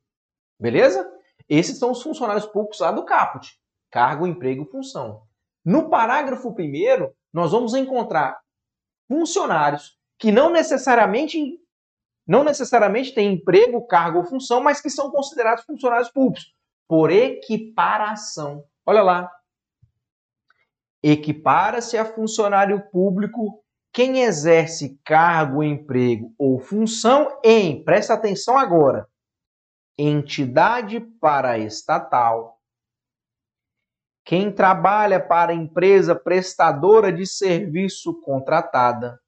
Beleza? 0.59 1.11
Esses 1.49 1.79
são 1.79 1.93
os 1.93 2.03
funcionários 2.03 2.47
públicos 2.47 2.81
lá 2.81 2.93
do 2.93 3.05
caput. 3.05 3.59
Cargo, 3.91 4.27
emprego, 4.27 4.65
função. 4.67 5.27
No 5.65 5.89
parágrafo 5.89 6.55
primeiro, 6.55 7.15
nós 7.33 7.53
vamos 7.53 7.75
encontrar 7.75 8.41
funcionários 9.07 9.99
que 10.19 10.33
não 10.33 10.51
necessariamente 10.51 11.61
não 12.27 12.45
necessariamente 12.45 13.15
têm 13.15 13.35
emprego, 13.35 13.87
cargo 13.87 14.19
ou 14.19 14.25
função, 14.25 14.63
mas 14.63 14.81
que 14.81 14.91
são 14.91 15.11
considerados 15.11 15.65
funcionários 15.65 16.11
públicos 16.11 16.55
por 16.89 17.11
equiparação. 17.11 18.65
Olha 18.87 19.03
lá. 19.03 19.31
Equipara-se 21.03 21.99
a 21.99 22.05
funcionário 22.05 22.81
público 22.91 23.63
quem 23.93 24.23
exerce 24.23 24.99
cargo, 25.05 25.63
emprego 25.63 26.35
ou 26.39 26.59
função 26.59 27.39
em, 27.45 27.85
presta 27.85 28.15
atenção 28.15 28.57
agora, 28.57 29.07
entidade 29.99 30.99
paraestatal, 31.21 32.59
quem 34.25 34.51
trabalha 34.51 35.21
para 35.21 35.53
empresa 35.53 36.15
prestadora 36.15 37.13
de 37.13 37.27
serviço 37.27 38.19
contratada, 38.23 39.21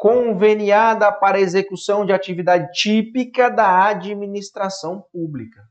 conveniada 0.00 1.12
para 1.12 1.40
execução 1.40 2.06
de 2.06 2.12
atividade 2.12 2.72
típica 2.72 3.50
da 3.50 3.88
administração 3.88 5.04
pública. 5.12 5.68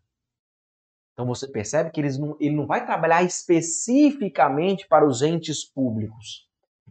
Então 1.14 1.26
você 1.26 1.48
percebe 1.48 1.92
que 1.92 2.02
não, 2.18 2.38
ele 2.40 2.56
não 2.56 2.66
vai 2.66 2.86
trabalhar 2.86 3.24
especificamente 3.24 4.88
para 4.88 5.06
os 5.06 5.22
entes 5.22 5.66
públicos 5.66 6.50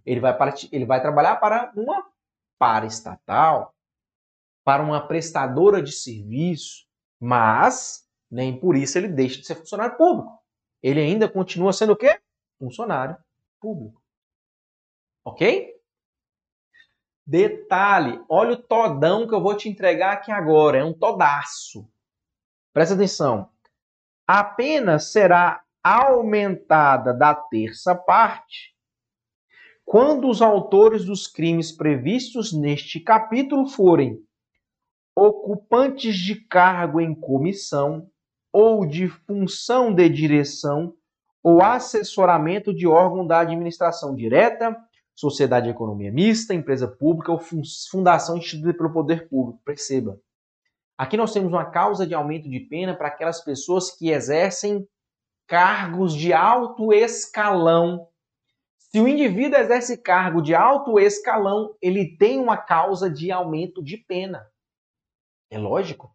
ele 0.09 0.21
vai, 0.21 0.35
ele 0.73 0.87
vai 0.87 1.03
trabalhar 1.03 1.37
para 1.37 1.71
uma 1.77 2.03
paraestatal, 2.59 3.75
para 4.65 4.83
uma 4.83 5.07
prestadora 5.07 5.83
de 5.83 5.93
serviço, 5.93 6.87
mas 7.21 8.09
nem 8.31 8.59
por 8.59 8.75
isso 8.75 8.97
ele 8.97 9.09
deixa 9.09 9.39
de 9.41 9.47
ser 9.47 9.55
funcionário 9.55 9.97
público. 9.99 10.39
Ele 10.83 11.01
ainda 11.01 11.29
continua 11.29 11.75
sendo 11.75 11.93
o 11.93 11.97
quê? 11.97 12.19
Funcionário 12.59 13.17
público. 13.61 14.03
Ok? 15.25 15.78
Detalhe, 17.31 18.25
olha 18.27 18.55
o 18.55 18.57
todão 18.57 19.29
que 19.29 19.35
eu 19.35 19.43
vou 19.43 19.55
te 19.55 19.69
entregar 19.69 20.15
aqui 20.15 20.33
agora, 20.33 20.79
é 20.79 20.85
um 20.85 20.95
todaço. 20.95 21.87
Presta 22.73 22.95
atenção. 22.95 23.51
A 24.27 24.43
pena 24.43 24.99
será 24.99 25.63
aumentada 25.85 27.13
da 27.13 27.35
terça 27.35 27.95
parte 27.95 28.75
quando 29.85 30.27
os 30.27 30.41
autores 30.41 31.05
dos 31.05 31.27
crimes 31.27 31.71
previstos 31.71 32.51
neste 32.51 32.99
capítulo 32.99 33.69
forem 33.69 34.19
ocupantes 35.15 36.17
de 36.17 36.35
cargo 36.35 36.99
em 36.99 37.15
comissão 37.15 38.11
ou 38.51 38.87
de 38.87 39.07
função 39.07 39.95
de 39.95 40.09
direção 40.09 40.95
ou 41.43 41.63
assessoramento 41.63 42.73
de 42.73 42.87
órgão 42.87 43.27
da 43.27 43.41
administração 43.41 44.15
direta, 44.15 44.75
sociedade 45.19 45.65
de 45.65 45.71
economia 45.71 46.13
mista, 46.13 46.55
empresa 46.55 46.87
pública 46.87 47.33
ou 47.33 47.41
fundação 47.91 48.37
instituída 48.37 48.75
pelo 48.75 48.93
poder 48.93 49.29
público. 49.29 49.61
Perceba. 49.65 50.21
Aqui 50.97 51.17
nós 51.17 51.33
temos 51.33 51.53
uma 51.53 51.65
causa 51.65 52.07
de 52.07 52.15
aumento 52.15 52.49
de 52.49 52.61
pena 52.61 52.95
para 52.95 53.09
aquelas 53.09 53.43
pessoas 53.43 53.91
que 53.91 54.11
exercem 54.11 54.87
cargos 55.47 56.15
de 56.15 56.33
alto 56.33 56.93
escalão 56.93 58.09
se 58.91 58.99
o 58.99 59.07
indivíduo 59.07 59.59
exerce 59.59 59.99
cargo 59.99 60.41
de 60.41 60.55
alto 60.55 60.99
escalão, 60.99 61.77
ele 61.81 62.17
tem 62.17 62.41
uma 62.41 62.57
causa 62.57 63.11
de 63.11 63.31
aumento 63.31 63.83
de 63.83 63.99
pena. 63.99 64.47
É 65.51 65.59
lógico. 65.59 66.11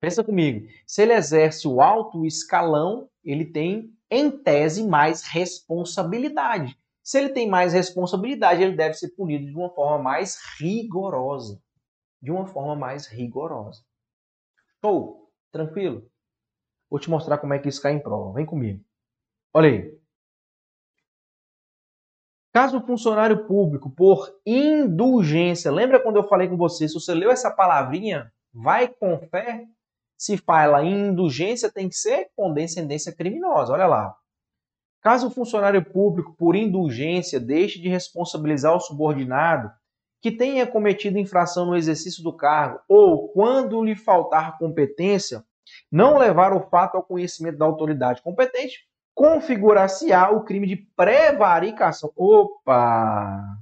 Pensa 0.00 0.24
comigo. 0.24 0.66
Se 0.86 1.02
ele 1.02 1.12
exerce 1.12 1.68
o 1.68 1.82
alto 1.82 2.24
escalão, 2.24 3.10
ele 3.22 3.44
tem, 3.44 3.94
em 4.10 4.30
tese, 4.30 4.86
mais 4.86 5.22
responsabilidade. 5.24 6.78
Se 7.04 7.18
ele 7.18 7.28
tem 7.28 7.46
mais 7.46 7.74
responsabilidade, 7.74 8.62
ele 8.62 8.74
deve 8.74 8.94
ser 8.94 9.10
punido 9.10 9.44
de 9.44 9.54
uma 9.54 9.68
forma 9.68 10.02
mais 10.02 10.38
rigorosa. 10.58 11.62
De 12.22 12.30
uma 12.30 12.46
forma 12.46 12.74
mais 12.74 13.06
rigorosa. 13.06 13.84
Show? 14.80 15.30
Tranquilo? 15.52 16.10
Vou 16.90 16.98
te 16.98 17.10
mostrar 17.10 17.36
como 17.36 17.52
é 17.52 17.58
que 17.58 17.68
isso 17.68 17.82
cai 17.82 17.92
em 17.92 18.02
prova. 18.02 18.32
Vem 18.32 18.46
comigo. 18.46 18.82
Olha 19.52 19.68
aí. 19.68 19.98
Caso 22.54 22.78
o 22.78 22.86
funcionário 22.86 23.46
público, 23.46 23.90
por 23.90 24.40
indulgência, 24.46 25.70
lembra 25.70 26.00
quando 26.00 26.16
eu 26.16 26.28
falei 26.28 26.48
com 26.48 26.56
você, 26.56 26.88
se 26.88 26.94
você 26.94 27.12
leu 27.12 27.30
essa 27.30 27.50
palavrinha, 27.50 28.32
vai 28.52 28.88
com 28.88 29.18
fé, 29.28 29.66
se 30.16 30.38
fala 30.38 30.84
indulgência, 30.84 31.70
tem 31.70 31.88
que 31.88 31.96
ser 31.96 32.30
condescendência 32.34 33.14
criminosa. 33.14 33.72
Olha 33.72 33.86
lá. 33.86 34.16
Caso 35.04 35.26
o 35.26 35.30
funcionário 35.30 35.84
público, 35.84 36.32
por 36.32 36.56
indulgência, 36.56 37.38
deixe 37.38 37.78
de 37.78 37.90
responsabilizar 37.90 38.74
o 38.74 38.80
subordinado 38.80 39.70
que 40.22 40.32
tenha 40.32 40.66
cometido 40.66 41.18
infração 41.18 41.66
no 41.66 41.76
exercício 41.76 42.24
do 42.24 42.34
cargo 42.34 42.80
ou, 42.88 43.28
quando 43.28 43.84
lhe 43.84 43.94
faltar 43.94 44.56
competência, 44.56 45.44
não 45.92 46.16
levar 46.16 46.54
o 46.54 46.70
fato 46.70 46.96
ao 46.96 47.02
conhecimento 47.02 47.58
da 47.58 47.66
autoridade 47.66 48.22
competente, 48.22 48.88
configurar-se-á 49.14 50.30
o 50.30 50.42
crime 50.42 50.66
de 50.66 50.76
prevaricação. 50.76 52.10
Opa! 52.16 53.58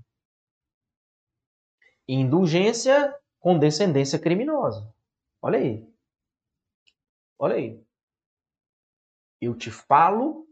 Indulgência 2.07 3.13
com 3.41 3.59
descendência 3.59 4.17
criminosa. 4.17 4.89
Olha 5.43 5.59
aí. 5.59 5.85
Olha 7.37 7.57
aí. 7.57 7.83
Eu 9.41 9.57
te 9.57 9.73
falo, 9.73 10.47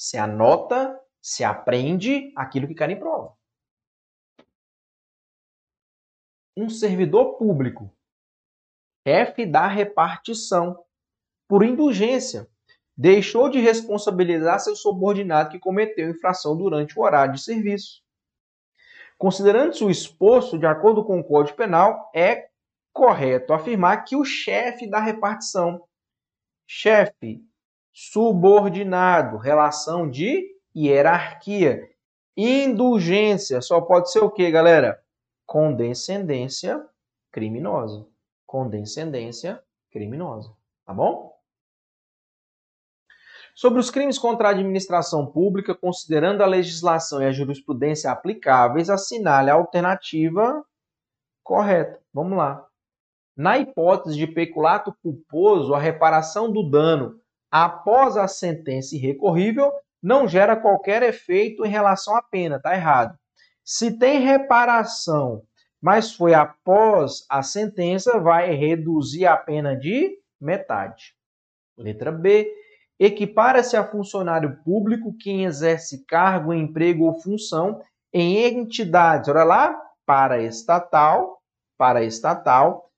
se 0.00 0.16
anota, 0.16 0.98
se 1.20 1.44
aprende 1.44 2.32
aquilo 2.34 2.66
que 2.66 2.74
quer 2.74 2.88
em 2.88 2.98
prova. 2.98 3.36
Um 6.56 6.70
servidor 6.70 7.36
público, 7.36 7.94
chefe 9.06 9.44
da 9.44 9.66
repartição, 9.66 10.82
por 11.46 11.62
indulgência, 11.62 12.48
deixou 12.96 13.50
de 13.50 13.60
responsabilizar 13.60 14.58
seu 14.60 14.74
subordinado 14.74 15.50
que 15.50 15.58
cometeu 15.58 16.08
infração 16.08 16.56
durante 16.56 16.98
o 16.98 17.02
horário 17.02 17.34
de 17.34 17.42
serviço. 17.42 18.02
Considerando-se 19.18 19.84
o 19.84 19.90
exposto, 19.90 20.58
de 20.58 20.64
acordo 20.64 21.04
com 21.04 21.20
o 21.20 21.24
Código 21.24 21.58
Penal, 21.58 22.10
é 22.14 22.48
correto 22.90 23.52
afirmar 23.52 24.02
que 24.06 24.16
o 24.16 24.24
chefe 24.24 24.88
da 24.88 24.98
repartição, 24.98 25.86
chefe, 26.66 27.44
subordinado, 27.92 29.36
relação 29.36 30.08
de 30.08 30.46
hierarquia, 30.74 31.88
indulgência, 32.36 33.60
só 33.60 33.80
pode 33.80 34.10
ser 34.10 34.20
o 34.20 34.30
que, 34.30 34.50
galera? 34.50 35.02
Condescendência 35.44 36.84
criminosa. 37.30 38.06
Condescendência 38.46 39.62
criminosa, 39.90 40.52
tá 40.84 40.94
bom? 40.94 41.30
Sobre 43.54 43.80
os 43.80 43.90
crimes 43.90 44.18
contra 44.18 44.48
a 44.48 44.50
administração 44.52 45.26
pública, 45.26 45.74
considerando 45.74 46.42
a 46.42 46.46
legislação 46.46 47.20
e 47.20 47.26
a 47.26 47.32
jurisprudência 47.32 48.10
aplicáveis, 48.10 48.88
assinale 48.88 49.50
a 49.50 49.54
alternativa 49.54 50.64
correta. 51.42 52.00
Vamos 52.14 52.38
lá. 52.38 52.66
Na 53.36 53.58
hipótese 53.58 54.16
de 54.16 54.26
peculato 54.26 54.94
culposo, 55.02 55.74
a 55.74 55.78
reparação 55.78 56.50
do 56.50 56.62
dano 56.70 57.20
após 57.50 58.16
a 58.16 58.28
sentença 58.28 58.94
irrecorrível 58.94 59.72
não 60.02 60.26
gera 60.26 60.56
qualquer 60.56 61.02
efeito 61.02 61.64
em 61.64 61.68
relação 61.68 62.16
à 62.16 62.22
pena, 62.22 62.60
tá 62.60 62.74
errado. 62.74 63.18
Se 63.64 63.98
tem 63.98 64.20
reparação, 64.20 65.42
mas 65.80 66.14
foi 66.14 66.34
após 66.34 67.24
a 67.28 67.42
sentença, 67.42 68.18
vai 68.18 68.52
reduzir 68.54 69.26
a 69.26 69.36
pena 69.36 69.76
de 69.76 70.18
metade. 70.40 71.14
Letra 71.76 72.12
B 72.12 72.50
equipara-se 72.98 73.76
a 73.76 73.84
funcionário 73.84 74.58
público 74.62 75.16
quem 75.18 75.44
exerce 75.44 76.04
cargo, 76.04 76.52
emprego 76.52 77.04
ou 77.04 77.20
função 77.20 77.80
em 78.12 78.44
entidades, 78.44 79.28
olha 79.28 79.44
lá, 79.44 79.80
para 80.04 80.42
estatal, 80.42 81.40
para 81.78 82.02
estatal, 82.02 82.89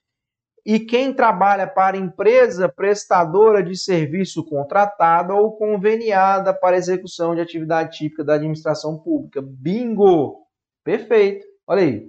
e 0.64 0.78
quem 0.78 1.12
trabalha 1.12 1.66
para 1.66 1.96
empresa 1.96 2.68
prestadora 2.68 3.62
de 3.62 3.76
serviço 3.76 4.44
contratada 4.44 5.34
ou 5.34 5.56
conveniada 5.56 6.54
para 6.54 6.76
execução 6.76 7.34
de 7.34 7.40
atividade 7.40 7.98
típica 7.98 8.24
da 8.24 8.34
administração 8.34 8.98
pública. 8.98 9.42
Bingo! 9.42 10.46
Perfeito. 10.84 11.46
Olha 11.66 11.82
aí. 11.82 12.08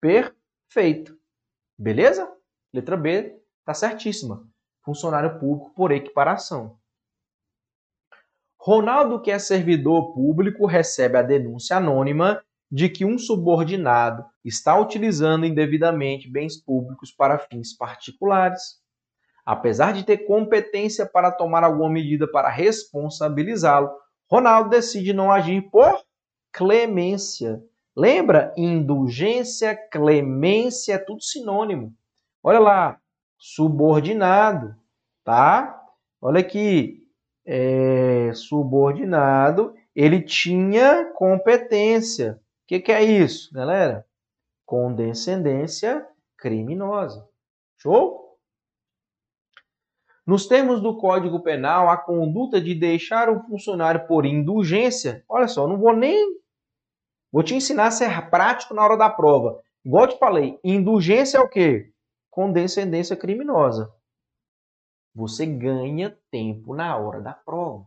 Perfeito. 0.00 1.16
Beleza? 1.78 2.30
Letra 2.72 2.96
B 2.96 3.40
tá 3.64 3.72
certíssima. 3.72 4.46
Funcionário 4.82 5.38
público 5.38 5.74
por 5.74 5.90
equiparação 5.90 6.78
Ronaldo, 8.66 9.22
que 9.22 9.30
é 9.30 9.38
servidor 9.38 10.12
público, 10.12 10.66
recebe 10.66 11.16
a 11.16 11.22
denúncia 11.22 11.76
anônima 11.76 12.42
de 12.70 12.88
que 12.88 13.04
um 13.04 13.18
subordinado 13.18 14.24
está 14.44 14.78
utilizando 14.78 15.46
indevidamente 15.46 16.30
bens 16.30 16.56
públicos 16.56 17.12
para 17.12 17.38
fins 17.38 17.76
particulares. 17.76 18.80
Apesar 19.44 19.92
de 19.92 20.04
ter 20.04 20.18
competência 20.26 21.06
para 21.06 21.30
tomar 21.30 21.62
alguma 21.62 21.90
medida 21.90 22.26
para 22.26 22.48
responsabilizá-lo, 22.48 23.90
Ronaldo 24.28 24.70
decide 24.70 25.12
não 25.12 25.30
agir 25.30 25.62
por 25.70 26.02
clemência. 26.52 27.62
Lembra? 27.96 28.52
Indulgência, 28.56 29.76
clemência, 29.90 30.94
é 30.94 30.98
tudo 30.98 31.22
sinônimo. 31.22 31.94
Olha 32.42 32.58
lá, 32.58 33.00
subordinado, 33.38 34.74
tá? 35.24 35.80
Olha 36.20 36.40
aqui, 36.40 37.06
é, 37.46 38.32
subordinado, 38.34 39.74
ele 39.94 40.20
tinha 40.20 41.12
competência. 41.14 42.40
O 42.66 42.68
que, 42.68 42.80
que 42.80 42.90
é 42.90 43.00
isso, 43.00 43.54
galera? 43.54 44.04
Condescendência 44.64 46.04
criminosa. 46.36 47.24
Show? 47.76 48.36
Nos 50.26 50.48
termos 50.48 50.82
do 50.82 50.98
Código 50.98 51.38
Penal, 51.44 51.88
a 51.88 51.96
conduta 51.96 52.60
de 52.60 52.74
deixar 52.74 53.30
o 53.30 53.40
funcionário 53.44 54.08
por 54.08 54.26
indulgência, 54.26 55.24
olha 55.28 55.46
só, 55.46 55.68
não 55.68 55.78
vou 55.78 55.94
nem. 55.94 56.40
Vou 57.30 57.44
te 57.44 57.54
ensinar 57.54 57.86
a 57.86 57.90
ser 57.92 58.30
prático 58.30 58.74
na 58.74 58.82
hora 58.82 58.96
da 58.96 59.08
prova. 59.08 59.62
Igual 59.84 60.06
eu 60.06 60.08
te 60.08 60.18
falei, 60.18 60.58
indulgência 60.64 61.38
é 61.38 61.40
o 61.40 61.48
quê? 61.48 61.92
Condescendência 62.28 63.14
criminosa. 63.14 63.94
Você 65.14 65.46
ganha 65.46 66.18
tempo 66.32 66.74
na 66.74 66.96
hora 66.96 67.20
da 67.20 67.32
prova. 67.32 67.86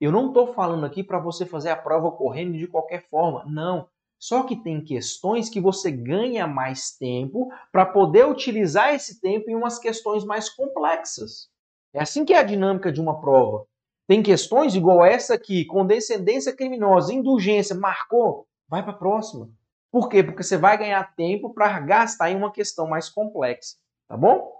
Eu 0.00 0.12
não 0.12 0.28
estou 0.28 0.54
falando 0.54 0.86
aqui 0.86 1.02
para 1.02 1.18
você 1.18 1.44
fazer 1.44 1.70
a 1.70 1.76
prova 1.76 2.12
correndo 2.12 2.56
de 2.56 2.68
qualquer 2.68 3.08
forma. 3.08 3.44
Não. 3.46 3.90
Só 4.22 4.44
que 4.44 4.54
tem 4.54 4.80
questões 4.80 5.48
que 5.48 5.60
você 5.60 5.90
ganha 5.90 6.46
mais 6.46 6.96
tempo 6.96 7.52
para 7.72 7.84
poder 7.84 8.24
utilizar 8.24 8.94
esse 8.94 9.20
tempo 9.20 9.50
em 9.50 9.56
umas 9.56 9.80
questões 9.80 10.24
mais 10.24 10.48
complexas. 10.48 11.50
É 11.92 12.00
assim 12.00 12.24
que 12.24 12.32
é 12.32 12.38
a 12.38 12.44
dinâmica 12.44 12.92
de 12.92 13.00
uma 13.00 13.20
prova. 13.20 13.66
Tem 14.06 14.22
questões 14.22 14.76
igual 14.76 15.04
essa 15.04 15.34
aqui, 15.34 15.64
condescendência 15.64 16.54
criminosa, 16.54 17.12
indulgência, 17.12 17.74
marcou, 17.74 18.46
vai 18.68 18.80
para 18.80 18.92
a 18.92 18.96
próxima. 18.96 19.50
Por 19.90 20.08
quê? 20.08 20.22
Porque 20.22 20.44
você 20.44 20.56
vai 20.56 20.78
ganhar 20.78 21.16
tempo 21.16 21.52
para 21.52 21.80
gastar 21.80 22.30
em 22.30 22.36
uma 22.36 22.52
questão 22.52 22.86
mais 22.86 23.08
complexa, 23.08 23.76
tá 24.06 24.16
bom? 24.16 24.52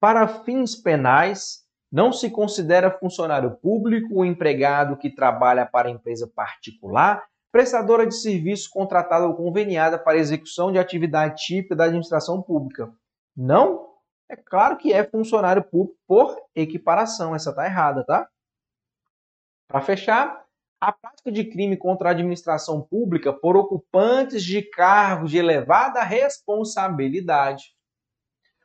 Para 0.00 0.26
fins 0.26 0.74
penais, 0.74 1.64
não 1.90 2.12
se 2.12 2.30
considera 2.30 2.90
funcionário 2.90 3.56
público 3.58 4.16
o 4.16 4.24
empregado 4.24 4.96
que 4.96 5.08
trabalha 5.08 5.64
para 5.64 5.88
empresa 5.88 6.26
particular, 6.26 7.30
prestadora 7.52 8.06
de 8.06 8.14
serviço 8.14 8.68
contratada 8.70 9.26
ou 9.26 9.34
conveniada 9.34 9.98
para 9.98 10.18
execução 10.18 10.70
de 10.70 10.78
atividade 10.78 11.42
típica 11.44 11.76
da 11.76 11.84
administração 11.84 12.40
pública. 12.40 12.92
Não 13.36 13.90
é 14.28 14.36
claro 14.36 14.76
que 14.76 14.92
é 14.92 15.02
funcionário 15.04 15.62
público 15.64 15.98
por 16.06 16.36
equiparação. 16.54 17.34
Essa 17.34 17.52
tá 17.52 17.66
errada, 17.66 18.04
tá? 18.04 18.28
Para 19.66 19.80
fechar, 19.80 20.44
a 20.80 20.92
prática 20.92 21.30
de 21.30 21.44
crime 21.44 21.76
contra 21.76 22.08
a 22.08 22.12
administração 22.12 22.80
pública 22.80 23.32
por 23.32 23.56
ocupantes 23.56 24.42
de 24.44 24.62
cargos 24.62 25.30
de 25.30 25.38
elevada 25.38 26.02
responsabilidade 26.02 27.74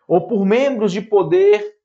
ou 0.08 0.28
por 0.28 0.46
membros 0.46 0.92
de 0.92 1.02
poder 1.02 1.76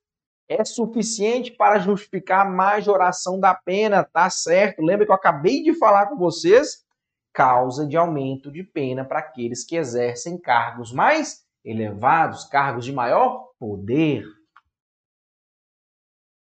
é 0.47 0.63
suficiente 0.63 1.51
para 1.51 1.79
justificar 1.79 2.45
a 2.45 2.49
majoração 2.49 3.39
da 3.39 3.55
pena, 3.55 4.03
tá 4.03 4.29
certo? 4.29 4.81
Lembra 4.81 5.05
que 5.05 5.11
eu 5.11 5.15
acabei 5.15 5.63
de 5.63 5.73
falar 5.77 6.07
com 6.07 6.17
vocês? 6.17 6.85
Causa 7.33 7.87
de 7.87 7.95
aumento 7.95 8.51
de 8.51 8.63
pena 8.63 9.05
para 9.05 9.19
aqueles 9.19 9.63
que 9.63 9.75
exercem 9.75 10.39
cargos 10.39 10.91
mais 10.91 11.45
elevados, 11.63 12.45
cargos 12.45 12.85
de 12.85 12.91
maior 12.91 13.51
poder. 13.59 14.25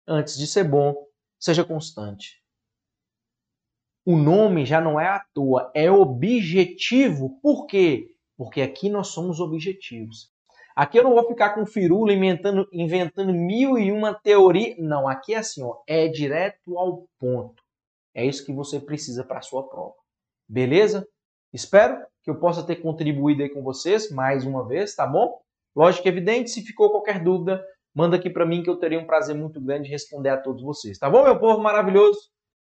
Antes 0.08 0.38
de 0.38 0.48
ser 0.48 0.64
bom, 0.64 0.96
seja 1.40 1.64
constante. 1.64 2.40
O 4.06 4.18
nome 4.18 4.66
já 4.66 4.82
não 4.82 5.00
é 5.00 5.08
à 5.08 5.20
toa, 5.34 5.72
é 5.76 5.92
objetivo. 5.92 7.40
Por 7.42 7.68
quê? 7.68 8.08
Porque 8.36 8.62
aqui 8.62 8.90
nós 8.90 9.10
somos 9.10 9.40
objetivos. 9.40 10.32
Aqui 10.76 10.98
eu 10.98 11.04
não 11.04 11.14
vou 11.14 11.28
ficar 11.28 11.54
com 11.54 11.66
firula 11.66 12.14
inventando, 12.14 12.68
inventando 12.72 13.34
mil 13.34 13.78
e 13.78 13.92
uma 13.92 14.14
teoria. 14.14 14.76
Não, 14.80 15.08
aqui 15.08 15.34
é 15.34 15.38
assim, 15.38 15.62
ó, 15.62 15.84
é 15.86 16.08
direto 16.08 16.78
ao 16.78 17.06
ponto. 17.20 17.62
É 18.16 18.26
isso 18.26 18.46
que 18.46 18.54
você 18.54 18.80
precisa 18.80 19.24
para 19.24 19.40
a 19.40 19.44
sua 19.44 19.68
prova. 19.68 19.99
Beleza? 20.50 21.08
Espero 21.54 22.04
que 22.24 22.30
eu 22.32 22.40
possa 22.40 22.64
ter 22.64 22.78
contribuído 22.78 23.44
aí 23.44 23.50
com 23.50 23.62
vocês 23.62 24.12
mais 24.12 24.44
uma 24.44 24.68
vez, 24.68 24.96
tá 24.96 25.06
bom? 25.06 25.40
Lógico 25.76 26.04
que 26.04 26.10
é 26.10 26.12
evidente, 26.12 26.50
se 26.50 26.64
ficou 26.64 26.90
qualquer 26.90 27.24
dúvida, 27.24 27.64
manda 27.94 28.18
aqui 28.18 28.32
para 28.32 28.48
mim 28.48 28.64
que 28.64 28.70
eu 28.70 28.78
teria 28.78 29.00
um 29.00 29.06
prazer 29.06 29.36
muito 29.36 29.62
grande 29.62 29.84
de 29.84 29.92
responder 29.92 30.30
a 30.30 30.42
todos 30.42 30.64
vocês. 30.64 30.98
Tá 30.98 31.08
bom, 31.08 31.24
meu 31.24 31.40
povo 31.40 31.62
maravilhoso? 31.62 32.20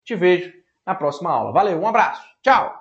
Te 0.05 0.15
vejo 0.15 0.53
na 0.86 0.93
próxima 0.93 1.32
aula. 1.32 1.51
Valeu, 1.51 1.80
um 1.80 1.88
abraço. 1.88 2.24
Tchau. 2.43 2.80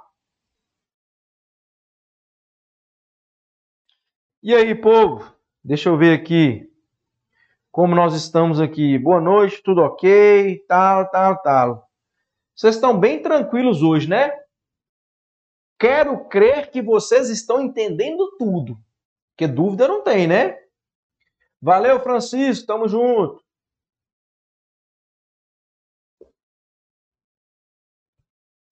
E 4.42 4.54
aí, 4.54 4.74
povo? 4.74 5.34
Deixa 5.64 5.88
eu 5.88 5.96
ver 5.96 6.18
aqui 6.18 6.68
como 7.70 7.94
nós 7.94 8.14
estamos 8.14 8.60
aqui. 8.60 8.98
Boa 8.98 9.20
noite, 9.20 9.62
tudo 9.62 9.80
ok? 9.80 10.58
Tal, 10.68 11.10
tal, 11.10 11.40
tal. 11.40 11.88
Vocês 12.54 12.74
estão 12.74 12.98
bem 12.98 13.22
tranquilos 13.22 13.82
hoje, 13.82 14.08
né? 14.08 14.41
Quero 15.82 16.28
crer 16.28 16.70
que 16.70 16.80
vocês 16.80 17.28
estão 17.28 17.60
entendendo 17.60 18.36
tudo. 18.38 18.78
Porque 19.32 19.52
dúvida 19.52 19.88
não 19.88 20.00
tem, 20.00 20.28
né? 20.28 20.56
Valeu, 21.60 21.98
Francisco, 21.98 22.64
tamo 22.64 22.86
junto. 22.86 23.42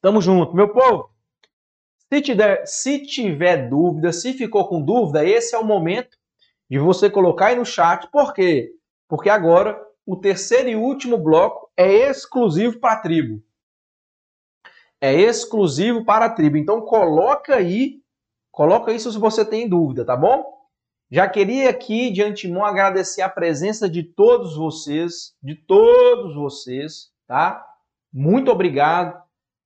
Tamo 0.00 0.22
junto, 0.22 0.54
meu 0.54 0.72
povo. 0.72 1.12
Se 1.98 2.22
tiver, 2.22 2.64
se 2.64 3.02
tiver 3.04 3.68
dúvida, 3.68 4.12
se 4.12 4.32
ficou 4.32 4.68
com 4.68 4.80
dúvida, 4.80 5.24
esse 5.24 5.52
é 5.52 5.58
o 5.58 5.64
momento 5.64 6.16
de 6.70 6.78
você 6.78 7.10
colocar 7.10 7.46
aí 7.46 7.56
no 7.56 7.66
chat. 7.66 8.08
Por 8.12 8.32
quê? 8.32 8.72
Porque 9.08 9.28
agora 9.28 9.84
o 10.06 10.16
terceiro 10.16 10.68
e 10.68 10.76
último 10.76 11.18
bloco 11.18 11.72
é 11.76 12.08
exclusivo 12.08 12.78
para 12.78 12.92
a 12.92 13.00
tribo 13.00 13.42
é 15.00 15.14
exclusivo 15.14 16.04
para 16.04 16.26
a 16.26 16.30
tribo. 16.30 16.56
Então 16.56 16.82
coloca 16.82 17.56
aí, 17.56 18.02
coloca 18.50 18.92
isso 18.92 19.10
se 19.10 19.18
você 19.18 19.44
tem 19.44 19.68
dúvida, 19.68 20.04
tá 20.04 20.16
bom? 20.16 20.60
Já 21.10 21.28
queria 21.28 21.70
aqui 21.70 22.10
de 22.10 22.22
antemão 22.22 22.64
agradecer 22.64 23.22
a 23.22 23.28
presença 23.28 23.88
de 23.88 24.04
todos 24.04 24.56
vocês, 24.56 25.34
de 25.42 25.56
todos 25.56 26.36
vocês, 26.36 27.10
tá? 27.26 27.66
Muito 28.12 28.50
obrigado 28.50 29.20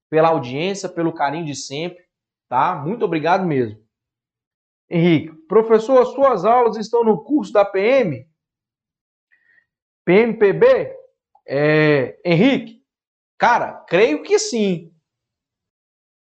pela 0.08 0.28
audiência, 0.28 0.88
pelo 0.88 1.12
carinho 1.12 1.44
de 1.44 1.54
sempre, 1.54 2.02
tá? 2.48 2.74
Muito 2.76 3.04
obrigado 3.04 3.44
mesmo. 3.44 3.78
Henrique, 4.88 5.34
professor, 5.48 6.04
suas 6.06 6.44
aulas 6.44 6.76
estão 6.76 7.02
no 7.02 7.22
curso 7.24 7.52
da 7.52 7.64
PM? 7.64 8.26
PMPB? 10.04 10.96
É, 11.46 12.18
Henrique, 12.24 12.82
cara, 13.36 13.84
creio 13.86 14.22
que 14.22 14.38
sim. 14.38 14.93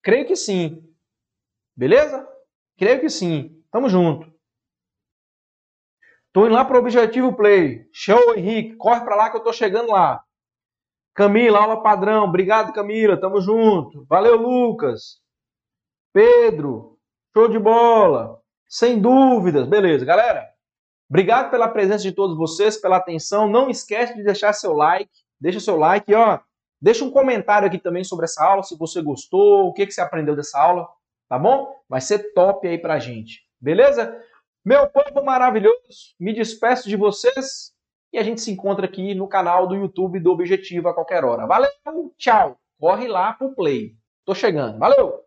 Creio 0.04 0.28
que 0.28 0.36
sim. 0.36 0.84
Beleza? 1.76 2.28
Creio 2.78 3.00
que 3.00 3.10
sim. 3.10 3.64
Tamo 3.72 3.88
junto. 3.88 4.32
Tô 6.34 6.46
indo 6.46 6.54
lá 6.56 6.66
pro 6.66 6.80
Objetivo 6.80 7.36
Play. 7.36 7.88
Show, 7.94 8.36
Henrique. 8.36 8.76
Corre 8.76 9.02
para 9.06 9.16
lá 9.16 9.30
que 9.30 9.38
eu 9.38 9.44
tô 9.44 9.54
chegando 9.54 9.92
lá. 9.92 10.22
Camila, 11.16 11.60
aula 11.60 11.82
padrão. 11.82 12.26
Obrigado, 12.26 12.74
Camila. 12.74 13.20
Tamo 13.20 13.40
junto. 13.40 14.06
Valeu, 14.10 14.36
Lucas. 14.36 15.22
Pedro. 16.12 17.00
Show 17.34 17.48
de 17.48 17.60
bola. 17.60 18.42
Sem 18.68 19.00
dúvidas. 19.00 19.68
Beleza, 19.68 20.04
galera. 20.04 20.44
Obrigado 21.10 21.52
pela 21.52 21.70
presença 21.70 22.04
de 22.04 22.12
todos 22.12 22.36
vocês, 22.36 22.76
pela 22.82 22.98
atenção. 22.98 23.48
Não 23.48 23.70
esquece 23.70 24.16
de 24.16 24.24
deixar 24.24 24.52
seu 24.54 24.74
like. 24.74 25.12
Deixa 25.40 25.60
seu 25.60 25.78
like, 25.78 26.14
ó. 26.14 26.40
Deixa 26.84 27.06
um 27.06 27.10
comentário 27.10 27.66
aqui 27.66 27.80
também 27.80 28.04
sobre 28.04 28.26
essa 28.26 28.44
aula, 28.44 28.62
se 28.62 28.78
você 28.78 29.02
gostou, 29.02 29.70
o 29.70 29.74
que, 29.74 29.86
que 29.86 29.94
você 29.94 30.02
aprendeu 30.02 30.36
dessa 30.36 30.60
aula, 30.60 30.86
tá 31.30 31.40
bom? 31.40 31.74
Vai 31.88 32.02
ser 32.02 32.34
top 32.34 32.68
aí 32.68 32.78
pra 32.78 33.00
gente, 33.00 33.40
beleza? 33.58 34.22
Meu 34.66 34.90
povo 34.90 35.24
maravilhoso, 35.24 36.14
me 36.20 36.34
despeço 36.34 36.90
de 36.90 36.98
vocês 36.98 37.72
e 38.12 38.18
a 38.18 38.24
gente 38.24 38.42
se 38.42 38.52
encontra 38.52 38.86
aqui 38.86 39.16
no 39.16 39.30
canal 39.30 39.66
do 39.66 39.76
YouTube 39.76 40.20
do 40.20 40.34
Objetivo 40.34 40.90
a 40.90 40.94
qualquer 40.94 41.24
hora. 41.24 41.48
Valeu, 41.48 41.72
tchau! 42.18 42.58
Corre 42.78 43.08
lá 43.08 43.32
pro 43.32 43.56
play. 43.56 43.94
Tô 44.26 44.36
chegando. 44.36 44.78
Valeu! 44.78 45.24